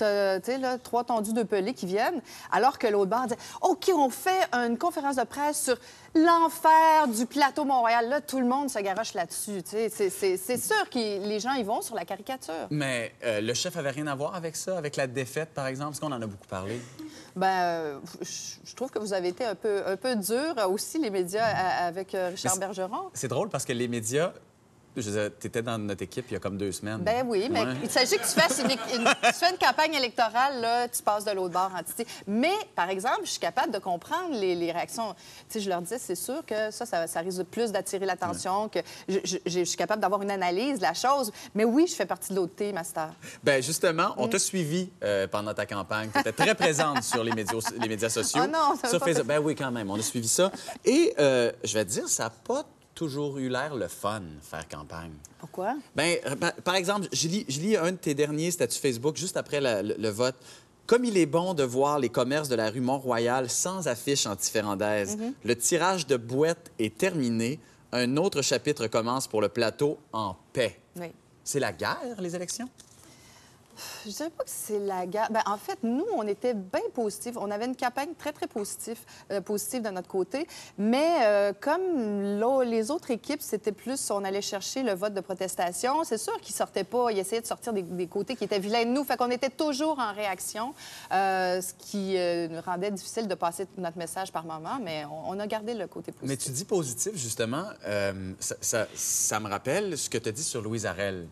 Là, 0.00 0.78
trois 0.78 1.04
tondus 1.04 1.32
de 1.32 1.42
pelés 1.42 1.74
qui 1.74 1.86
viennent, 1.86 2.20
alors 2.50 2.78
que 2.78 2.86
l'autre 2.86 3.10
bord 3.10 3.26
dit 3.26 3.34
OK, 3.62 3.90
on 3.94 4.10
fait 4.10 4.48
une 4.52 4.78
conférence 4.78 5.16
de 5.16 5.24
presse 5.24 5.62
sur 5.64 5.76
l'enfer 6.14 7.06
du 7.08 7.26
plateau 7.26 7.64
Montréal. 7.64 8.08
Là, 8.08 8.20
tout 8.20 8.40
le 8.40 8.46
monde 8.46 8.70
se 8.70 8.78
garoche 8.78 9.14
là-dessus. 9.14 9.62
C'est- 9.66 10.58
sûr 10.58 10.90
que 10.90 10.98
les 10.98 11.40
gens 11.40 11.52
y 11.52 11.62
vont 11.62 11.82
sur 11.82 11.94
la 11.94 12.04
caricature. 12.04 12.66
Mais 12.70 13.12
euh, 13.24 13.40
le 13.40 13.54
chef 13.54 13.76
avait 13.76 13.90
rien 13.90 14.06
à 14.08 14.14
voir 14.14 14.34
avec 14.34 14.56
ça, 14.56 14.76
avec 14.76 14.96
la 14.96 15.06
défaite, 15.06 15.50
par 15.54 15.66
exemple? 15.66 15.90
Parce 15.90 16.00
qu'on 16.00 16.12
en 16.12 16.20
a 16.22 16.26
beaucoup 16.26 16.46
parlé. 16.48 16.80
Ben, 17.36 17.46
euh, 17.46 17.98
je 18.22 18.74
trouve 18.74 18.90
que 18.90 18.98
vous 18.98 19.12
avez 19.12 19.28
été 19.28 19.44
un 19.44 19.54
peu, 19.54 19.82
un 19.86 19.96
peu 19.96 20.16
dur 20.16 20.54
aussi, 20.68 20.98
les 20.98 21.10
médias, 21.10 21.44
avec 21.44 22.14
euh, 22.14 22.30
Richard 22.30 22.56
Bergeron. 22.58 23.10
C'est 23.14 23.28
drôle 23.28 23.48
parce 23.48 23.64
que 23.64 23.72
les 23.72 23.86
médias, 23.88 24.32
dire, 25.06 25.30
t'étais 25.38 25.62
dans 25.62 25.78
notre 25.78 26.02
équipe 26.02 26.26
il 26.30 26.34
y 26.34 26.36
a 26.36 26.40
comme 26.40 26.56
deux 26.58 26.72
semaines. 26.72 26.98
Ben 26.98 27.24
oui, 27.26 27.48
mais 27.50 27.60
Ouais. 27.62 27.74
il 27.82 27.90
s'agit 27.90 28.16
que 28.16 28.22
tu 28.22 28.40
fasses 28.40 28.58
une, 28.62 28.70
une- 28.70 29.04
tu 29.22 29.32
fais 29.32 29.50
une 29.50 29.58
campagne 29.58 29.94
électorale, 29.94 30.60
là, 30.60 30.88
tu 30.88 31.02
passes 31.02 31.24
de 31.24 31.30
l'autre 31.32 31.52
bord. 31.52 31.70
Mais, 32.26 32.52
par 32.74 32.90
exemple, 32.90 33.20
je 33.24 33.30
suis 33.30 33.40
capable 33.40 33.72
de 33.72 33.78
comprendre 33.78 34.34
les, 34.38 34.54
les 34.54 34.72
réactions. 34.72 35.14
Tu 35.48 35.54
sais, 35.54 35.60
je 35.60 35.68
leur 35.68 35.80
disais, 35.82 35.98
c'est 35.98 36.14
sûr 36.14 36.44
que 36.46 36.70
ça, 36.70 36.86
ça, 36.86 37.06
ça 37.06 37.20
risque 37.20 37.42
plus 37.44 37.72
d'attirer 37.72 38.06
l'attention, 38.06 38.68
que 38.68 38.78
je, 39.08 39.18
je- 39.24 39.36
je 39.46 39.64
suis 39.64 39.76
capable 39.76 40.00
d'avoir 40.02 40.22
une 40.22 40.30
analyse 40.30 40.78
de 40.78 40.82
la 40.82 40.94
chose. 40.94 41.30
Mais 41.54 41.64
oui, 41.64 41.86
je 41.88 41.94
fais 41.94 42.06
partie 42.06 42.32
de 42.32 42.36
l'autre 42.38 42.54
team, 42.56 42.74
Master. 42.74 43.10
Ben 43.42 43.62
justement, 43.62 44.08
Mm. 44.10 44.14
on 44.18 44.28
t'a 44.28 44.38
suivi 44.38 44.90
euh, 45.02 45.26
pendant 45.26 45.54
ta 45.54 45.66
campagne. 45.66 46.10
Tu 46.12 46.20
étais 46.20 46.32
très 46.32 46.54
présente 46.54 47.02
sur 47.02 47.22
les 47.24 47.32
médias, 47.32 47.58
les 47.80 47.88
médias 47.88 48.08
sociaux. 48.08 48.42
Oh 48.44 48.46
non, 48.46 48.76
ça 48.80 48.88
Sur 48.88 48.98
pas 49.00 49.06
Facebook. 49.06 49.26
Ben 49.26 49.38
oui, 49.38 49.54
quand 49.54 49.70
même, 49.70 49.90
on 49.90 49.98
a 49.98 50.02
suivi 50.02 50.28
ça. 50.28 50.50
Et 50.84 51.14
euh, 51.18 51.52
je 51.64 51.74
vais 51.74 51.84
te 51.84 51.90
dire, 51.90 52.08
ça 52.08 52.24
n'a 52.24 52.30
pas 52.30 52.64
toujours 52.98 53.38
eu 53.38 53.48
l'air 53.48 53.76
le 53.76 53.86
fun, 53.86 54.22
faire 54.42 54.66
campagne. 54.66 55.12
Pourquoi? 55.38 55.76
Ben, 55.94 56.18
euh, 56.26 56.34
par, 56.64 56.74
exemple, 56.74 57.06
je 57.12 57.28
lis, 57.28 57.44
je 57.48 57.60
lis 57.60 57.76
un 57.76 57.92
de 57.92 57.96
tes 57.96 58.12
derniers 58.12 58.50
statuts 58.50 58.80
Facebook 58.80 59.16
juste 59.16 59.36
après 59.36 59.60
la- 59.60 59.84
le, 59.84 59.94
le 59.96 60.08
vote. 60.08 60.34
Comme 60.88 61.04
il 61.04 61.16
est 61.16 61.26
bon 61.26 61.54
de 61.54 61.62
voir 61.62 62.00
les 62.00 62.08
commerces 62.08 62.48
de 62.48 62.56
la 62.56 62.70
rue 62.70 62.80
Mont-Royal 62.80 63.48
sans 63.48 63.86
affiches 63.86 64.26
anti-férandaises. 64.26 65.16
Mm-hmm. 65.16 65.32
Le 65.44 65.56
tirage 65.56 66.06
de 66.08 66.16
boîtes 66.16 66.72
est 66.80 66.98
terminé. 66.98 67.60
Un 67.92 68.16
autre 68.16 68.42
chapitre 68.42 68.88
commence 68.88 69.28
pour 69.28 69.40
le 69.40 69.48
plateau 69.48 69.98
en 70.12 70.34
paix. 70.52 70.80
Oui. 70.96 71.12
C'est 71.44 71.60
la 71.60 71.72
guerre, 71.72 72.16
les 72.18 72.34
élections? 72.34 72.68
Je 74.04 74.10
dirais 74.10 74.30
pas 74.30 74.44
que 74.44 74.50
c'est 74.50 74.78
la 74.78 75.06
guerre. 75.06 75.28
Ben, 75.30 75.42
en 75.46 75.56
fait, 75.56 75.78
nous, 75.82 76.06
on 76.14 76.26
était 76.26 76.54
bien 76.54 76.80
positifs. 76.94 77.36
On 77.36 77.50
avait 77.50 77.66
une 77.66 77.76
campagne 77.76 78.10
très, 78.18 78.32
très 78.32 78.46
positive, 78.46 78.98
euh, 79.30 79.40
positive 79.40 79.82
de 79.82 79.90
notre 79.90 80.08
côté. 80.08 80.46
Mais 80.76 81.18
euh, 81.22 81.52
comme 81.58 82.62
les 82.62 82.90
autres 82.90 83.10
équipes, 83.10 83.42
c'était 83.42 83.72
plus, 83.72 84.10
on 84.10 84.24
allait 84.24 84.42
chercher 84.42 84.82
le 84.82 84.92
vote 84.92 85.14
de 85.14 85.20
protestation. 85.20 86.04
C'est 86.04 86.18
sûr 86.18 86.38
qu'ils 86.40 86.54
sortaient 86.54 86.84
pas. 86.84 87.10
Ils 87.12 87.18
essayaient 87.18 87.42
de 87.42 87.46
sortir 87.46 87.72
des, 87.72 88.06
côtés 88.06 88.36
qui 88.36 88.44
étaient 88.44 88.58
vilains 88.58 88.84
de 88.84 88.90
nous. 88.90 89.04
Fait 89.04 89.16
qu'on 89.16 89.30
était 89.30 89.50
toujours 89.50 89.98
en 89.98 90.12
réaction, 90.12 90.74
euh, 91.12 91.60
ce 91.60 91.72
qui 91.74 92.16
nous 92.52 92.60
rendait 92.60 92.90
difficile 92.90 93.28
de 93.28 93.34
passer 93.34 93.66
notre 93.76 93.98
message 93.98 94.32
par 94.32 94.44
moment. 94.44 94.78
Mais 94.82 95.04
on, 95.26 95.38
a 95.38 95.46
gardé 95.46 95.74
le 95.74 95.86
côté 95.86 96.12
positif. 96.12 96.28
Mais 96.28 96.36
tu 96.36 96.50
dis 96.50 96.64
positif, 96.64 97.12
justement. 97.14 97.64
ça, 98.40 98.54
ça- 98.60 98.86
ça 98.94 99.40
me 99.40 99.48
rappelle 99.48 99.96
ce 99.96 100.08
que 100.10 100.18
tu 100.18 100.28
as 100.28 100.32
dit 100.32 100.42
sur 100.42 100.62
Louise 100.62 100.86
Arel. 100.86 101.26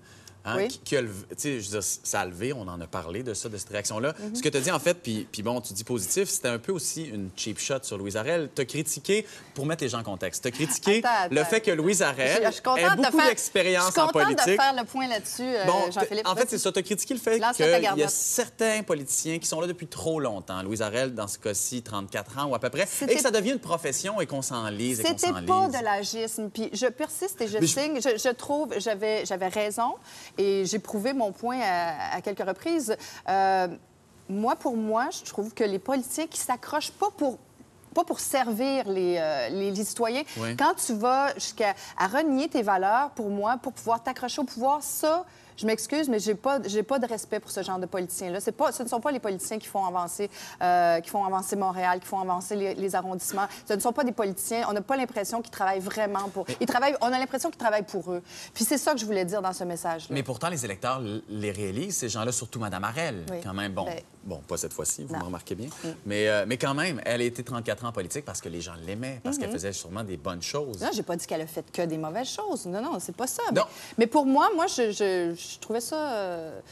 Hein, 0.46 0.56
Oui. 0.56 0.68
qui, 0.68 0.78
qui 0.80 0.96
a 0.96 1.02
je 1.02 1.68
dire, 1.68 1.82
ça 1.82 2.20
a 2.20 2.26
levé, 2.26 2.52
on 2.52 2.62
en 2.62 2.80
a 2.80 2.86
parlé 2.86 3.22
de 3.22 3.34
ça, 3.34 3.48
de 3.48 3.56
cette 3.56 3.68
réaction-là. 3.68 4.14
Mhm. 4.18 4.34
Ce 4.36 4.42
que 4.42 4.48
tu 4.48 4.56
as 4.56 4.60
dit, 4.60 4.70
en 4.70 4.78
fait, 4.78 4.94
puis, 4.94 5.26
bon, 5.42 5.60
tu 5.60 5.72
dis 5.74 5.84
positif, 5.84 6.28
c'était 6.28 6.48
un 6.48 6.58
peu 6.58 6.72
aussi 6.72 7.04
une 7.04 7.30
cheap 7.36 7.58
shot 7.58 7.80
sur 7.82 7.98
Louise 7.98 8.16
Arel. 8.16 8.48
Tu 8.54 8.62
as 8.62 8.64
critiqué, 8.64 9.26
pour 9.54 9.66
mettre 9.66 9.82
les 9.82 9.88
gens 9.90 9.98
en 10.00 10.04
contexte, 10.04 10.42
tu 10.42 10.48
as 10.48 10.50
critiqué 10.52 11.02
Attends, 11.04 11.34
le 11.34 11.44
fait 11.44 11.60
que 11.60 11.70
Louise 11.70 12.02
Arel 12.02 12.42
ait 12.44 12.96
beaucoup 12.96 13.20
d'expérience 13.20 13.86
Je 13.88 13.92
suis 13.92 14.00
en 14.00 14.06
contente 14.06 14.22
politique. 14.24 14.46
de 14.46 14.62
faire 14.62 14.74
le 14.74 14.84
point 14.84 15.08
là-dessus, 15.08 15.42
euh, 15.42 15.64
Bon, 15.66 15.90
Jean-Philippe. 15.90 16.26
en 16.28 16.36
fait, 16.36 16.48
c'est 16.48 16.58
ça. 16.58 16.72
Tu 16.72 16.78
as 16.78 16.82
critiqué 16.82 17.14
le 17.14 17.20
fait 17.20 17.40
qu'il 17.54 17.66
y 17.96 18.02
a 18.02 18.08
certains 18.08 18.82
politiciens 18.82 19.38
qui 19.38 19.46
sont 19.46 19.60
là 19.60 19.66
depuis 19.66 19.86
trop 19.86 20.20
longtemps. 20.20 20.62
Louise 20.62 20.82
Arel, 20.82 21.14
dans 21.14 21.28
ce 21.28 21.38
cas-ci, 21.38 21.82
34 21.82 22.38
ans 22.38 22.46
ou 22.46 22.54
à 22.54 22.58
peu 22.58 22.70
près, 22.70 22.86
et 23.08 23.14
que 23.14 23.20
ça 23.20 23.30
devient 23.30 23.52
une 23.52 23.58
profession 23.58 24.20
et 24.20 24.26
qu'on 24.26 24.42
s'enlise 24.42 25.02
C'était 25.04 25.32
pas 25.46 25.68
de 25.68 25.82
l'agisme. 25.82 26.50
Puis 26.50 26.70
je 26.72 26.86
persiste 26.86 27.40
et 27.40 27.48
je 27.48 27.64
signe. 27.66 28.00
Je, 28.00 28.16
je 28.16 28.32
trouve, 28.32 28.74
j'avais 28.78 29.48
raison 29.48 29.94
et 30.38 30.64
j'ai 30.64 30.78
prouvé 30.78 31.12
mon 31.12 31.32
point 31.32 31.58
à, 31.60 32.16
à 32.16 32.20
quelques 32.20 32.46
reprises. 32.46 32.96
Euh, 33.28 33.68
moi, 34.28 34.56
pour 34.56 34.76
moi, 34.76 35.08
je 35.10 35.24
trouve 35.30 35.54
que 35.54 35.64
les 35.64 35.78
politiciens 35.78 36.26
qui 36.26 36.38
s'accrochent 36.38 36.92
pas 36.92 37.10
pour 37.16 37.38
pas 37.94 38.04
pour 38.04 38.20
servir 38.20 38.86
les, 38.90 39.16
euh, 39.18 39.48
les, 39.48 39.70
les 39.70 39.84
citoyens. 39.84 40.22
Oui. 40.36 40.54
Quand 40.54 40.74
tu 40.74 40.92
vas 40.92 41.32
jusqu'à 41.34 41.74
renier 41.98 42.46
tes 42.46 42.60
valeurs, 42.60 43.08
pour 43.12 43.30
moi, 43.30 43.56
pour 43.56 43.72
pouvoir 43.72 44.02
t'accrocher 44.02 44.42
au 44.42 44.44
pouvoir, 44.44 44.82
ça, 44.82 45.24
je 45.56 45.66
m'excuse, 45.66 46.08
mais 46.08 46.18
j'ai 46.18 46.34
pas, 46.34 46.58
j'ai 46.64 46.82
pas 46.82 46.98
de 46.98 47.06
respect 47.06 47.40
pour 47.40 47.50
ce 47.50 47.62
genre 47.62 47.78
de 47.78 47.86
politiciens-là. 47.86 48.40
C'est 48.40 48.52
pas, 48.52 48.72
ce 48.72 48.82
ne 48.82 48.88
sont 48.88 49.00
pas 49.00 49.10
les 49.10 49.20
politiciens 49.20 49.58
qui 49.58 49.66
font 49.68 49.84
avancer, 49.84 50.30
euh, 50.62 51.00
qui 51.00 51.10
font 51.10 51.24
avancer 51.24 51.56
Montréal, 51.56 52.00
qui 52.00 52.06
font 52.06 52.20
avancer 52.20 52.56
les, 52.56 52.74
les 52.74 52.94
arrondissements. 52.94 53.46
Ce 53.68 53.74
ne 53.74 53.80
sont 53.80 53.92
pas 53.92 54.04
des 54.04 54.12
politiciens. 54.12 54.66
On 54.68 54.72
n'a 54.72 54.82
pas 54.82 54.96
l'impression 54.96 55.40
qu'ils 55.42 55.50
travaillent 55.50 55.80
vraiment 55.80 56.28
pour. 56.28 56.46
Ils 56.60 56.66
travaillent. 56.66 56.96
On 57.00 57.12
a 57.12 57.18
l'impression 57.18 57.50
qu'ils 57.50 57.58
travaillent 57.58 57.82
pour 57.86 58.12
eux. 58.12 58.22
Puis 58.54 58.64
c'est 58.64 58.78
ça 58.78 58.92
que 58.92 58.98
je 59.00 59.06
voulais 59.06 59.24
dire 59.24 59.42
dans 59.42 59.52
ce 59.52 59.64
message-là. 59.64 60.14
Mais 60.14 60.22
pourtant, 60.22 60.48
les 60.48 60.64
électeurs 60.64 61.00
les 61.28 61.50
réalisent, 61.50 61.96
ces 61.96 62.08
gens-là, 62.08 62.32
surtout 62.32 62.58
Mme 62.60 62.84
Arel, 62.84 63.24
Oui. 63.30 63.38
quand 63.42 63.54
même. 63.54 63.72
Bon, 63.72 63.84
Ben- 63.84 64.00
bon 64.26 64.40
pas 64.46 64.56
cette 64.58 64.72
fois-ci, 64.72 65.04
vous 65.04 65.16
me 65.16 65.22
remarquez 65.24 65.54
bien. 65.54 65.68
Mais, 66.04 66.28
euh, 66.28 66.44
mais 66.46 66.58
quand 66.58 66.74
même, 66.74 67.00
elle 67.06 67.20
a 67.20 67.24
été 67.24 67.42
34 67.42 67.84
ans 67.84 67.88
en 67.88 67.92
politique 67.92 68.24
parce 68.24 68.40
que 68.40 68.48
les 68.48 68.60
gens 68.60 68.74
l'aimaient, 68.86 69.20
parce 69.22 69.38
qu'elle 69.38 69.48
Mhm. 69.48 69.54
faisait 69.54 69.72
sûrement 69.72 70.04
des 70.04 70.16
bonnes 70.18 70.42
choses. 70.42 70.80
Non, 70.82 70.90
j'ai 70.92 71.02
pas 71.02 71.16
dit 71.16 71.26
qu'elle 71.26 71.40
a 71.40 71.46
fait 71.46 71.64
que 71.72 71.82
des 71.82 71.96
mauvaises 71.96 72.28
choses. 72.28 72.66
Non, 72.66 72.82
non, 72.82 72.98
c'est 73.00 73.16
pas 73.16 73.26
ça. 73.26 73.42
Non. 73.54 73.62
Mais, 73.66 73.94
mais 73.98 74.06
pour 74.06 74.26
moi, 74.26 74.50
moi, 74.54 74.66
je, 74.66 74.90
je- 74.90 75.34
je 75.34 75.58
trouvais 75.60 75.80
ça. 75.80 76.12
euh, 76.12 76.58
mm, 76.58 76.62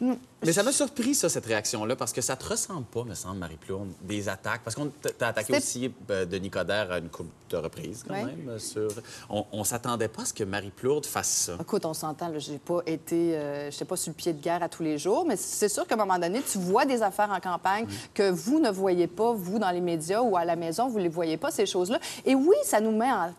Mais 0.00 0.52
ça 0.52 0.62
m'a 0.62 0.72
surpris, 0.72 1.14
ça, 1.14 1.28
cette 1.28 1.44
réaction-là, 1.44 1.94
parce 1.94 2.12
que 2.14 2.22
ça 2.22 2.34
te 2.34 2.46
ressemble 2.48 2.84
pas, 2.86 3.04
me 3.04 3.14
semble, 3.14 3.36
Marie-Plourde, 3.38 3.88
des 4.00 4.28
attaques. 4.30 4.62
Parce 4.64 4.74
qu'on 4.74 4.86
t'a 5.18 5.28
attaqué 5.28 5.54
aussi 5.58 5.92
euh, 6.10 6.24
Denis 6.24 6.48
Coderre 6.48 6.90
à 6.92 6.98
une 6.98 7.10
couple 7.10 7.28
de 7.50 7.56
reprises, 7.58 8.02
quand 8.08 8.14
Ouais. 8.14 8.24
même. 8.24 8.48
euh, 8.48 8.58
Sur... 8.58 8.88
On, 9.28 9.44
on 9.52 9.62
s'attendait 9.64 10.08
pas 10.08 10.22
à 10.22 10.24
ce 10.24 10.32
que 10.32 10.44
Marie-Plourde 10.44 11.04
fasse 11.04 11.28
ça. 11.28 11.56
Écoute, 11.60 11.84
on 11.84 11.92
s'entend, 11.92 12.32
j'ai 12.38 12.56
pas 12.58 12.80
été, 12.86 13.36
euh, 13.36 13.70
j'étais 13.70 13.84
pas 13.84 13.96
sur 13.96 14.10
le 14.10 14.14
pied 14.14 14.32
de 14.32 14.40
guerre 14.42 14.62
à 14.62 14.68
tous 14.70 14.82
les 14.82 14.96
jours, 14.96 15.26
mais 15.26 15.36
c'est 15.36 15.68
sûr 15.68 15.86
qu'à 15.86 15.94
un 15.96 15.98
moment 15.98 16.18
donné, 16.18 16.40
tu 16.42 16.56
vois 16.56 16.86
des 16.86 17.02
affaires 17.02 17.30
en 17.30 17.40
campagne 17.40 17.86
que 18.14 18.30
vous 18.30 18.58
ne 18.60 18.70
voyez 18.70 19.06
pas, 19.06 19.32
vous, 19.32 19.58
dans 19.58 19.70
les 19.70 19.82
médias 19.82 20.22
ou 20.22 20.34
à 20.36 20.46
la 20.46 20.56
maison, 20.56 20.88
vous 20.88 20.98
les 20.98 21.08
voyez 21.10 21.36
pas, 21.36 21.50
ces 21.50 21.66
choses-là. 21.66 21.98
Et 22.24 22.34
oui, 22.34 22.56
ça 22.64 22.80
nous 22.80 22.92
met 22.96 23.10
en... 23.12 23.34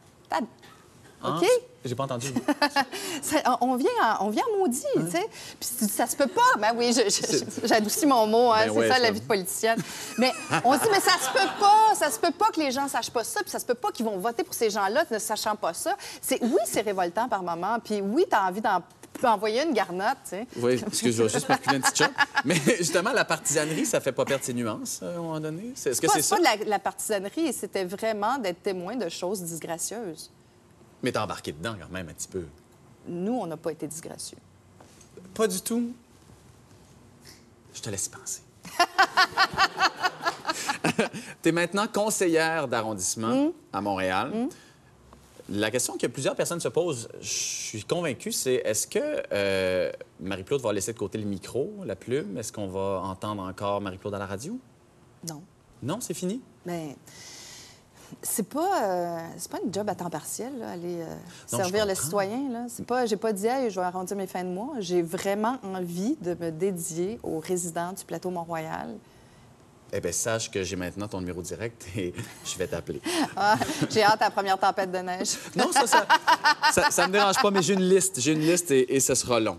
Hein? 1.23 1.37
OK? 1.41 1.47
J'ai 1.83 1.95
pas 1.95 2.03
entendu. 2.03 2.27
Ça- 3.21 3.57
on 3.61 3.75
vient, 3.75 3.89
en- 4.19 4.27
on 4.27 4.29
vient 4.29 4.43
en 4.53 4.59
maudit, 4.59 4.83
tu 4.95 5.11
sais. 5.11 5.25
Puis 5.59 5.89
ça 5.89 6.05
se 6.05 6.15
peut 6.15 6.27
pas. 6.27 6.59
Ben 6.59 6.73
oui, 6.75 6.93
j'adoucis 7.63 8.05
mon 8.05 8.27
mot, 8.27 8.51
hein, 8.51 8.65
Ben 8.67 8.73
c'est 8.73 8.79
ouais, 8.79 8.87
ça, 8.87 8.93
ça. 8.95 8.99
la 9.01 9.11
vie 9.11 9.19
de 9.19 9.25
politicienne. 9.25 9.79
Mais 10.19 10.31
on 10.63 10.73
se 10.73 10.79
dit, 10.83 10.89
mais 10.91 10.99
ça 10.99 11.13
se 11.13 11.31
peut 11.33 11.49
pas, 11.59 11.95
ça 11.95 12.11
se 12.11 12.19
peut 12.19 12.31
pas 12.31 12.49
que 12.51 12.59
les 12.59 12.71
gens 12.71 12.87
sachent 12.87 13.09
pas 13.11 13.23
ça, 13.23 13.41
puis 13.41 13.49
ça 13.49 13.57
se 13.59 13.65
peut 13.65 13.73
pas 13.75 13.91
qu'ils 13.91 14.05
vont 14.05 14.17
voter 14.17 14.43
pour 14.43 14.53
ces 14.53 14.69
gens-là 14.69 15.05
ne 15.09 15.17
sachant 15.19 15.55
pas 15.55 15.73
ça. 15.73 15.95
C'est 16.21 16.39
oui, 16.43 16.59
c'est 16.65 16.81
révoltant 16.81 17.27
par 17.27 17.41
moment, 17.41 17.77
puis 17.83 17.99
oui, 18.01 18.25
tu 18.29 18.35
as 18.35 18.45
envie 18.47 18.61
d'en 18.61 18.81
envoyer 19.23 19.63
une 19.63 19.73
garnotte, 19.73 20.17
tu 20.23 20.29
sais. 20.31 20.47
Oui, 20.57 20.81
excuse, 20.87 21.15
je 21.15 21.23
vais 21.23 21.29
juste 21.29 21.49
marquer 21.49 21.75
un 21.75 21.81
petit 21.81 22.03
chat. 22.03 22.11
Mais 22.45 22.55
justement, 22.77 23.11
la 23.11 23.25
partisanerie, 23.25 23.85
ça 23.85 23.99
fait 23.99 24.11
pas 24.11 24.25
perdre 24.25 24.43
ses 24.43 24.53
nuances, 24.53 24.99
euh, 25.03 25.15
à 25.15 25.17
un 25.17 25.21
moment 25.21 25.39
donné? 25.39 25.71
C'est- 25.75 25.91
Est-ce 25.91 26.01
que 26.01 26.09
c'est 26.11 26.21
ça? 26.21 26.35
pas 26.37 26.39
de 26.55 26.59
la, 26.63 26.65
la 26.69 26.79
partisanerie, 26.79 27.53
c'était 27.53 27.85
vraiment 27.85 28.37
d'être 28.37 28.61
témoin 28.63 28.95
de 28.95 29.09
choses 29.09 29.41
disgracieuses. 29.41 30.31
Mais 31.03 31.11
t'es 31.11 31.19
embarqué 31.19 31.51
dedans 31.51 31.75
quand 31.79 31.91
même 31.91 32.09
un 32.09 32.13
petit 32.13 32.27
peu. 32.27 32.45
Nous, 33.07 33.33
on 33.33 33.47
n'a 33.47 33.57
pas 33.57 33.71
été 33.71 33.87
disgracieux. 33.87 34.37
Pas 35.33 35.47
du 35.47 35.61
tout. 35.61 35.93
Je 37.73 37.81
te 37.81 37.89
laisse 37.89 38.07
y 38.07 38.09
penser. 38.09 38.41
tu 41.41 41.49
es 41.49 41.51
maintenant 41.51 41.87
conseillère 41.87 42.67
d'arrondissement 42.67 43.51
à 43.73 43.81
Montréal. 43.81 44.49
La 45.49 45.71
question 45.71 45.97
que 45.97 46.07
plusieurs 46.07 46.35
personnes 46.35 46.59
se 46.59 46.69
posent, 46.69 47.09
je 47.19 47.27
suis 47.27 47.83
convaincu, 47.83 48.31
c'est 48.31 48.61
est-ce 48.63 48.87
que 48.87 49.23
euh, 49.33 49.91
Marie-Claude 50.19 50.61
va 50.61 50.71
laisser 50.71 50.93
de 50.93 50.97
côté 50.97 51.17
le 51.17 51.25
micro, 51.25 51.73
la 51.83 51.95
plume? 51.95 52.37
Est-ce 52.37 52.53
qu'on 52.53 52.67
va 52.67 53.01
entendre 53.03 53.43
encore 53.43 53.81
Marie-Claude 53.81 54.13
à 54.13 54.19
la 54.19 54.27
radio? 54.27 54.57
Non. 55.27 55.41
Non, 55.83 55.99
c'est 55.99 56.13
fini? 56.13 56.41
Mais 56.65 56.95
c'est 58.21 58.47
pas 58.47 58.83
euh, 58.83 59.19
c'est 59.37 59.51
pas 59.51 59.59
une 59.63 59.73
job 59.73 59.89
à 59.89 59.95
temps 59.95 60.09
partiel 60.09 60.57
là, 60.59 60.71
aller 60.71 61.01
euh, 61.01 61.15
Non, 61.51 61.57
servir 61.59 61.85
le 61.85 61.95
citoyen 61.95 62.49
là. 62.51 62.65
C'est 62.67 62.85
pas 62.85 63.05
j'ai 63.05 63.17
pas 63.17 63.33
dit 63.33 63.47
hey, 63.47 63.69
je 63.69 63.79
vais 63.79 63.85
arrondir 63.85 64.15
mes 64.17 64.27
fins 64.27 64.43
de 64.43 64.49
mois. 64.49 64.73
J'ai 64.79 65.01
vraiment 65.01 65.57
envie 65.63 66.17
de 66.21 66.35
me 66.39 66.51
dédier 66.51 67.19
aux 67.23 67.39
résidents 67.39 67.93
du 67.93 68.03
plateau 68.05 68.29
Mont-Royal. 68.29 68.95
Eh 69.93 69.99
bien, 69.99 70.11
sache 70.11 70.49
que 70.49 70.63
j'ai 70.63 70.77
maintenant 70.77 71.07
ton 71.07 71.19
numéro 71.19 71.41
direct 71.41 71.85
et 71.97 72.13
je 72.45 72.57
vais 72.57 72.67
t'appeler. 72.67 73.01
Ah, 73.35 73.57
j'ai 73.89 74.03
hâte 74.03 74.21
à 74.21 74.25
la 74.25 74.31
première 74.31 74.57
tempête 74.57 74.91
de 74.91 74.97
neige. 74.99 75.37
Non, 75.55 75.71
ça, 75.71 75.87
ça, 75.87 76.05
ça, 76.71 76.91
ça 76.91 77.07
me 77.07 77.13
dérange 77.13 77.41
pas, 77.41 77.51
mais 77.51 77.61
j'ai 77.61 77.73
une 77.73 77.87
liste. 77.87 78.19
J'ai 78.19 78.33
une 78.33 78.41
liste 78.41 78.71
et, 78.71 78.95
et 78.95 78.99
ce 78.99 79.15
sera 79.15 79.39
long. 79.39 79.57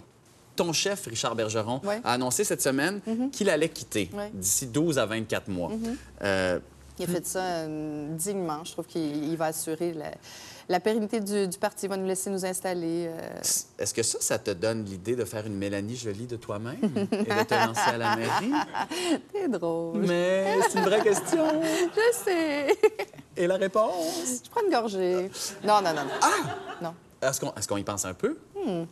Ton 0.57 0.73
chef, 0.73 1.07
Richard 1.07 1.35
Bergeron, 1.35 1.81
a 2.05 2.13
annoncé 2.13 2.45
cette 2.45 2.61
semaine 2.61 3.01
qu'il 3.33 3.49
allait 3.49 3.71
quitter 3.71 4.11
d'ici 4.35 4.67
12 4.67 4.99
à 4.99 5.07
24 5.07 5.49
mois. 5.49 5.71
Mhm. 5.71 5.97
Euh, 6.23 6.61
Il 6.99 7.05
a 7.05 7.09
fait 7.09 7.27
ça 7.27 7.41
euh, 7.43 8.15
dignement. 8.17 8.63
Je 8.65 8.73
trouve 8.73 8.87
qu'il 8.87 9.25
il 9.25 9.37
va 9.37 9.47
assurer 9.47 9.93
la, 9.93 10.11
la 10.69 10.79
pérennité 10.79 11.21
du, 11.21 11.49
du 11.49 11.59
parti. 11.59 11.87
Il 11.87 11.89
va 11.89 11.97
nous 11.97 12.07
laisser 12.07 12.29
nous 12.31 12.45
installer. 12.45 13.07
euh, 13.09 13.41
Est-ce 13.79 13.95
que 13.95 14.03
ça, 14.03 14.19
ça 14.21 14.39
te 14.39 14.51
donne 14.51 14.85
l'idée 14.85 15.17
de 15.17 15.25
faire 15.25 15.47
une 15.47 15.57
Mélanie 15.57 15.97
Jolie 15.97 16.27
de 16.27 16.37
toi-même 16.37 16.77
et 16.85 17.25
de 17.25 17.43
te 17.45 17.55
lancer 17.55 17.81
à 17.87 17.97
la 17.99 18.17
mairie? 18.17 18.53
T'es 19.33 19.49
drôle. 19.49 20.01
Mais 20.07 20.59
c'est 20.69 20.79
une 20.79 20.85
vraie 20.85 21.03
question. 21.03 21.63
Je 21.63 22.17
sais. 22.25 22.77
Et 23.37 23.47
la 23.47 23.57
réponse? 23.57 24.43
Je 24.45 24.51
prends 24.51 24.61
une 24.65 24.71
gorgée. 24.71 25.31
Non, 25.65 25.81
non, 25.83 25.95
non. 25.95 26.03
Ah! 26.21 26.29
Non. 26.83 26.95
Est-ce 27.23 27.41
qu'on 27.41 27.51
qu'on 27.69 27.77
y 27.79 27.85
pense 27.85 28.05
un 28.05 28.15
peu? 28.15 28.37
Hmm. 28.55 28.85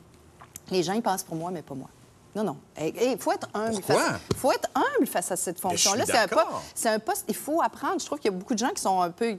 Les 0.71 0.83
gens, 0.83 0.95
ils 0.95 1.03
pensent 1.03 1.23
pour 1.25 1.37
moi, 1.37 1.51
mais 1.51 1.63
pas 1.63 1.75
moi. 1.75 1.89
Non, 2.35 2.45
non. 2.45 2.57
Il 2.81 3.19
faut 3.19 3.33
être 3.33 3.49
humble. 3.55 3.75
Pourquoi? 3.81 4.03
face- 4.05 4.21
faut 4.37 4.53
être 4.53 4.69
humble 4.75 5.07
face 5.07 5.33
à 5.33 5.37
cette 5.37 5.61
fonction-là. 5.61 6.05
C'est 6.75 6.89
un, 6.89 6.99
poste, 6.99 7.25
il 7.29 7.35
faut 7.35 7.61
apprendre. 7.61 8.01
Je 8.01 8.07
trouve 8.07 8.19
qu'il 8.19 8.31
y 8.31 8.35
a 8.35 8.37
beaucoup 8.39 8.55
de 8.55 8.59
gens 8.59 8.71
qui 8.71 8.81
sont 8.83 9.01
un 9.01 9.11
peu, 9.11 9.37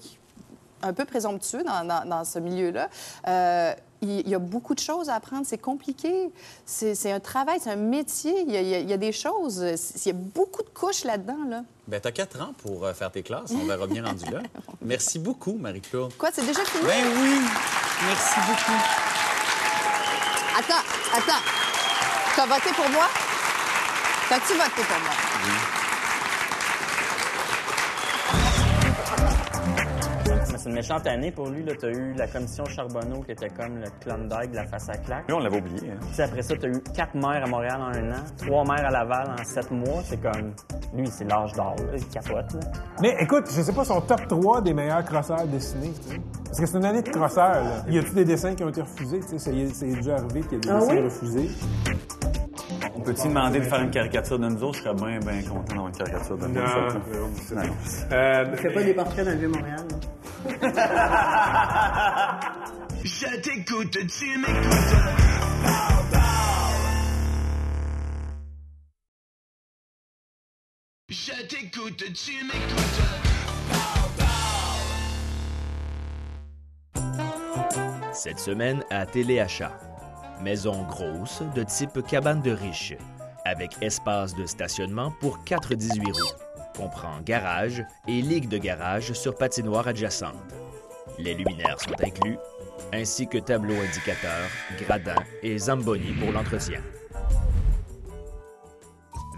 un 0.82 0.94
peu 0.94 1.06
présomptueux 1.06 1.64
dans, 1.64 1.86
dans- 1.86 2.06
dans 2.08 2.24
ce 2.26 2.40
milieu-là. 2.40 2.90
Euh, 3.28 3.74
il 4.04 4.28
y 4.28 4.34
a 4.34 4.40
beaucoup 4.40 4.74
de 4.74 4.80
choses 4.80 5.10
à 5.10 5.16
apprendre. 5.16 5.46
C'est 5.46 5.60
compliqué. 5.60 6.32
C'est 6.66 7.12
un 7.12 7.20
travail, 7.20 7.60
c'est 7.62 7.70
un 7.70 7.76
métier. 7.76 8.42
Il 8.42 8.52
y 8.52 8.58
a, 8.58 8.80
il 8.80 8.90
y 8.92 8.98
des 8.98 9.12
choses. 9.12 9.64
Il 9.96 10.08
y 10.08 10.10
a 10.10 10.14
beaucoup 10.14 10.64
de 10.64 10.70
couches 10.70 11.04
là-dedans. 11.04 11.38
Là. 11.48 11.64
Ben, 11.88 12.02
t'as 12.02 12.12
4 12.12 12.42
ans 12.42 12.54
pour 12.58 12.84
euh, 12.84 12.94
faire 12.94 13.12
tes 13.12 13.22
classes. 13.22 13.52
On 13.52 13.66
verra 13.66 13.86
bien 13.86 14.04
rendu 14.04 14.26
là. 14.32 14.40
Merci 14.82 15.20
beaucoup, 15.20 15.54
Marie-Claude. 15.54 16.18
Quoi, 16.18 16.30
c'est 16.34 16.46
déjà 16.46 16.66
fini? 16.66 16.84
Ben 16.84 17.06
oui! 17.16 17.42
Merci 18.08 18.40
beaucoup. 18.48 18.80
Attends, 20.58 20.84
attends. 21.16 21.71
T'as 22.36 22.46
voté 22.46 22.72
pour 22.74 22.90
moi? 22.90 23.10
T'as-tu 24.30 24.54
voté 24.54 24.84
pour 24.84 25.00
moi? 25.00 25.81
C'est 30.62 30.70
une 30.70 30.76
méchante 30.76 31.08
année 31.08 31.32
pour 31.32 31.50
lui. 31.50 31.64
Tu 31.66 31.86
as 31.86 31.90
eu 31.90 32.14
la 32.14 32.28
commission 32.28 32.66
Charbonneau 32.66 33.22
qui 33.22 33.32
était 33.32 33.50
comme 33.50 33.78
le 33.80 33.88
Klondike 34.00 34.52
de 34.52 34.56
la 34.58 34.66
face 34.66 34.90
à 34.90 34.94
claque. 34.98 35.28
Lui, 35.28 35.34
on 35.36 35.40
l'avait 35.40 35.58
oublié. 35.58 35.92
hein. 35.92 36.00
Puis 36.14 36.22
après 36.22 36.42
ça, 36.42 36.56
tu 36.56 36.66
as 36.66 36.70
eu 36.70 36.82
quatre 36.96 37.16
maires 37.16 37.44
à 37.44 37.48
Montréal 37.48 37.80
en 37.82 37.88
un 37.96 38.12
an, 38.12 38.24
trois 38.38 38.64
maires 38.64 38.86
à 38.86 38.92
Laval 38.92 39.36
en 39.40 39.44
sept 39.44 39.72
mois. 39.72 40.02
C'est 40.06 40.22
comme. 40.22 40.54
Lui, 40.96 41.08
c'est 41.08 41.24
l'âge 41.30 41.54
d'or, 41.54 41.76
là. 41.78 41.98
il 41.98 42.08
capote. 42.10 42.54
Là. 42.54 42.60
Mais 43.02 43.16
écoute, 43.22 43.46
je 43.56 43.62
sais 43.62 43.72
pas 43.74 43.86
son 43.86 44.02
top 44.02 44.28
3 44.28 44.62
des 44.62 44.74
meilleurs 44.74 45.06
crosseurs 45.06 45.46
dessinés. 45.48 45.94
tu 46.04 46.16
sais. 46.16 46.22
Parce 46.46 46.60
que 46.60 46.66
c'est 46.66 46.78
une 46.78 46.86
année 46.86 47.02
de 47.02 47.10
crosseurs. 47.10 47.64
Là. 47.64 47.84
Y 47.88 48.00
a-tu 48.00 48.12
des 48.14 48.26
dessins 48.26 48.54
qui 48.56 48.64
ont 48.64 48.70
été 48.70 48.82
refusés? 48.82 49.22
tu 49.22 49.28
sais? 49.28 49.40
C'est 49.40 49.68
c'est 49.74 49.86
déjà 49.96 50.16
arrivé 50.16 50.42
qu'il 50.42 50.54
y 50.54 50.56
a 50.56 50.60
des 50.60 50.70
Ah 50.70 50.80
dessins 50.80 50.94
oui? 50.96 51.02
refusés. 51.04 51.50
On 52.96 53.00
peut-tu 53.02 53.28
demander 53.30 53.60
de 53.60 53.64
faire 53.66 53.82
une 53.82 53.90
caricature 53.92 54.38
de 54.38 54.48
nous 54.48 54.64
autres? 54.64 54.78
Je 54.80 54.84
serais 54.84 54.94
bien, 54.96 55.20
bien 55.20 55.42
content 55.44 55.64
d'avoir 55.70 55.88
une 55.88 55.94
caricature 55.96 56.38
de 56.38 56.48
nous 56.48 56.60
autres. 56.60 56.96
non, 56.96 57.30
c'est 57.48 57.56
Non. 57.56 57.62
Euh, 58.12 58.56
Fais 58.58 58.70
pas 58.74 58.84
des 58.84 58.94
portraits 58.94 59.26
dans 59.26 59.32
le 59.32 59.38
Vieux-Montréal. 59.38 59.86
Je 63.04 63.42
t'écoute, 63.42 63.98
tu 64.08 64.38
m'écoutes. 64.40 64.96
Je 71.10 71.48
t'écoute, 71.48 72.04
tu 72.14 72.44
m'écoutes. 72.46 73.02
Cette 78.14 78.40
semaine 78.40 78.84
à 78.90 79.06
Téléachat. 79.06 79.78
Maison 80.42 80.84
grosse 80.84 81.44
de 81.56 81.64
type 81.64 82.02
cabane 82.08 82.42
de 82.42 82.52
riche, 82.52 82.96
avec 83.46 83.78
espace 83.82 84.34
de 84.36 84.48
stationnement 84.48 85.12
pour 85.20 85.38
4-18 85.46 86.12
roues. 86.12 86.41
Comprend 86.82 87.22
garage 87.24 87.86
et 88.08 88.24
ligue 88.24 88.50
de 88.50 88.58
garage 88.58 89.14
sur 89.14 89.36
patinoire 89.36 89.88
adjacente. 89.88 90.34
Les 91.20 91.36
luminaires 91.36 91.80
sont 91.80 91.94
inclus, 92.04 92.40
ainsi 92.92 93.28
que 93.28 93.38
tableau 93.38 93.76
indicateur, 93.76 94.48
gradin 94.80 95.22
et 95.44 95.60
zamboni 95.60 96.12
pour 96.14 96.32
l'entretien. 96.32 96.82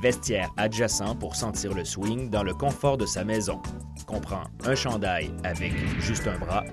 Vestiaire 0.01 0.51
adjacent 0.55 1.17
pour 1.19 1.35
sentir 1.35 1.73
le 1.73 1.83
swing 1.83 2.29
dans 2.29 2.43
le 2.43 2.53
confort 2.53 2.97
de 2.97 3.05
sa 3.05 3.25
maison. 3.25 3.61
Comprend 4.07 4.45
un 4.65 4.75
chandail 4.75 5.29
avec 5.43 5.73
juste 5.99 6.27
un 6.27 6.37
bras 6.37 6.63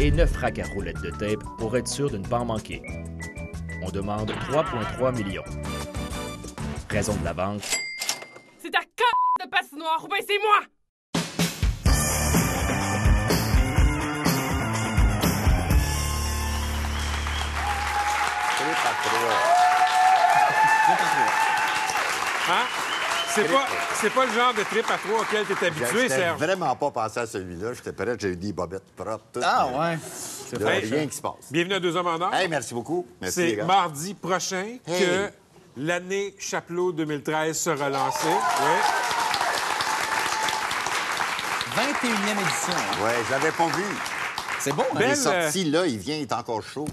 et 0.00 0.10
9 0.10 0.36
racks 0.36 0.58
à 0.58 0.66
roulettes 0.74 1.02
de 1.02 1.10
tape 1.10 1.44
pour 1.56 1.76
être 1.76 1.86
sûr 1.86 2.10
de 2.10 2.18
ne 2.18 2.26
pas 2.26 2.40
en 2.40 2.46
manquer. 2.46 2.82
On 3.80 3.90
demande 3.90 4.32
3,3 4.50 5.16
millions. 5.16 5.44
Raison 6.90 7.14
de 7.14 7.24
la 7.24 7.32
vente, 7.32 7.83
c'est 10.26 10.38
moi! 10.38 10.60
hein? 22.48 22.66
C'est 23.34 23.50
pas, 23.52 23.66
c'est 24.00 24.10
pas 24.10 24.26
le 24.26 24.32
genre 24.32 24.54
de 24.54 24.62
trip 24.62 24.84
à 24.88 24.96
trois 24.96 25.20
auquel 25.22 25.44
t'es 25.44 25.66
habitué, 25.66 26.08
Serge. 26.08 26.38
vraiment 26.38 26.76
pas 26.76 26.90
pensé 26.92 27.18
à 27.20 27.26
celui-là. 27.26 27.72
J'étais 27.72 27.92
prêt, 27.92 28.14
j'ai 28.18 28.28
eu 28.28 28.36
des 28.36 28.52
bobettes 28.52 28.94
propres. 28.94 29.24
tout. 29.32 29.40
Ah 29.42 29.66
ouais. 29.66 29.98
Il 30.52 30.60
y 30.60 30.64
a 30.64 30.74
Hey, 30.74 30.84
rien 30.88 31.06
qui 31.08 31.16
se 31.16 31.22
passe. 31.22 31.50
Bienvenue 31.50 31.74
à 31.74 31.80
Deux 31.80 31.96
Hommes 31.96 32.06
en 32.06 32.20
Or. 32.20 32.32
Hey, 32.32 32.46
merci 32.48 32.72
beaucoup. 32.74 33.06
C'est 33.24 33.56
mardi 33.64 34.14
prochain 34.14 34.76
Hey. 34.86 35.00
que 35.00 35.30
l'année 35.76 36.36
Chapelot 36.38 36.92
2013 36.92 37.58
sera 37.58 37.88
lancée. 37.88 38.28
Oui. 38.28 39.13
21e 41.74 42.40
édition. 42.40 42.72
hein. 42.72 43.04
Ouais, 43.04 43.14
je 43.26 43.30
l'avais 43.32 43.50
pas 43.52 43.66
vu. 43.68 43.82
C'est 44.60 44.72
bon, 44.72 44.82
hein? 44.82 44.86
Il 44.96 45.02
est 45.02 45.06
Belle, 45.08 45.16
sorti 45.16 45.64
là, 45.64 45.86
il 45.86 45.98
vient, 45.98 46.16
il 46.16 46.22
est 46.22 46.32
encore 46.32 46.62
chaud. 46.62 46.86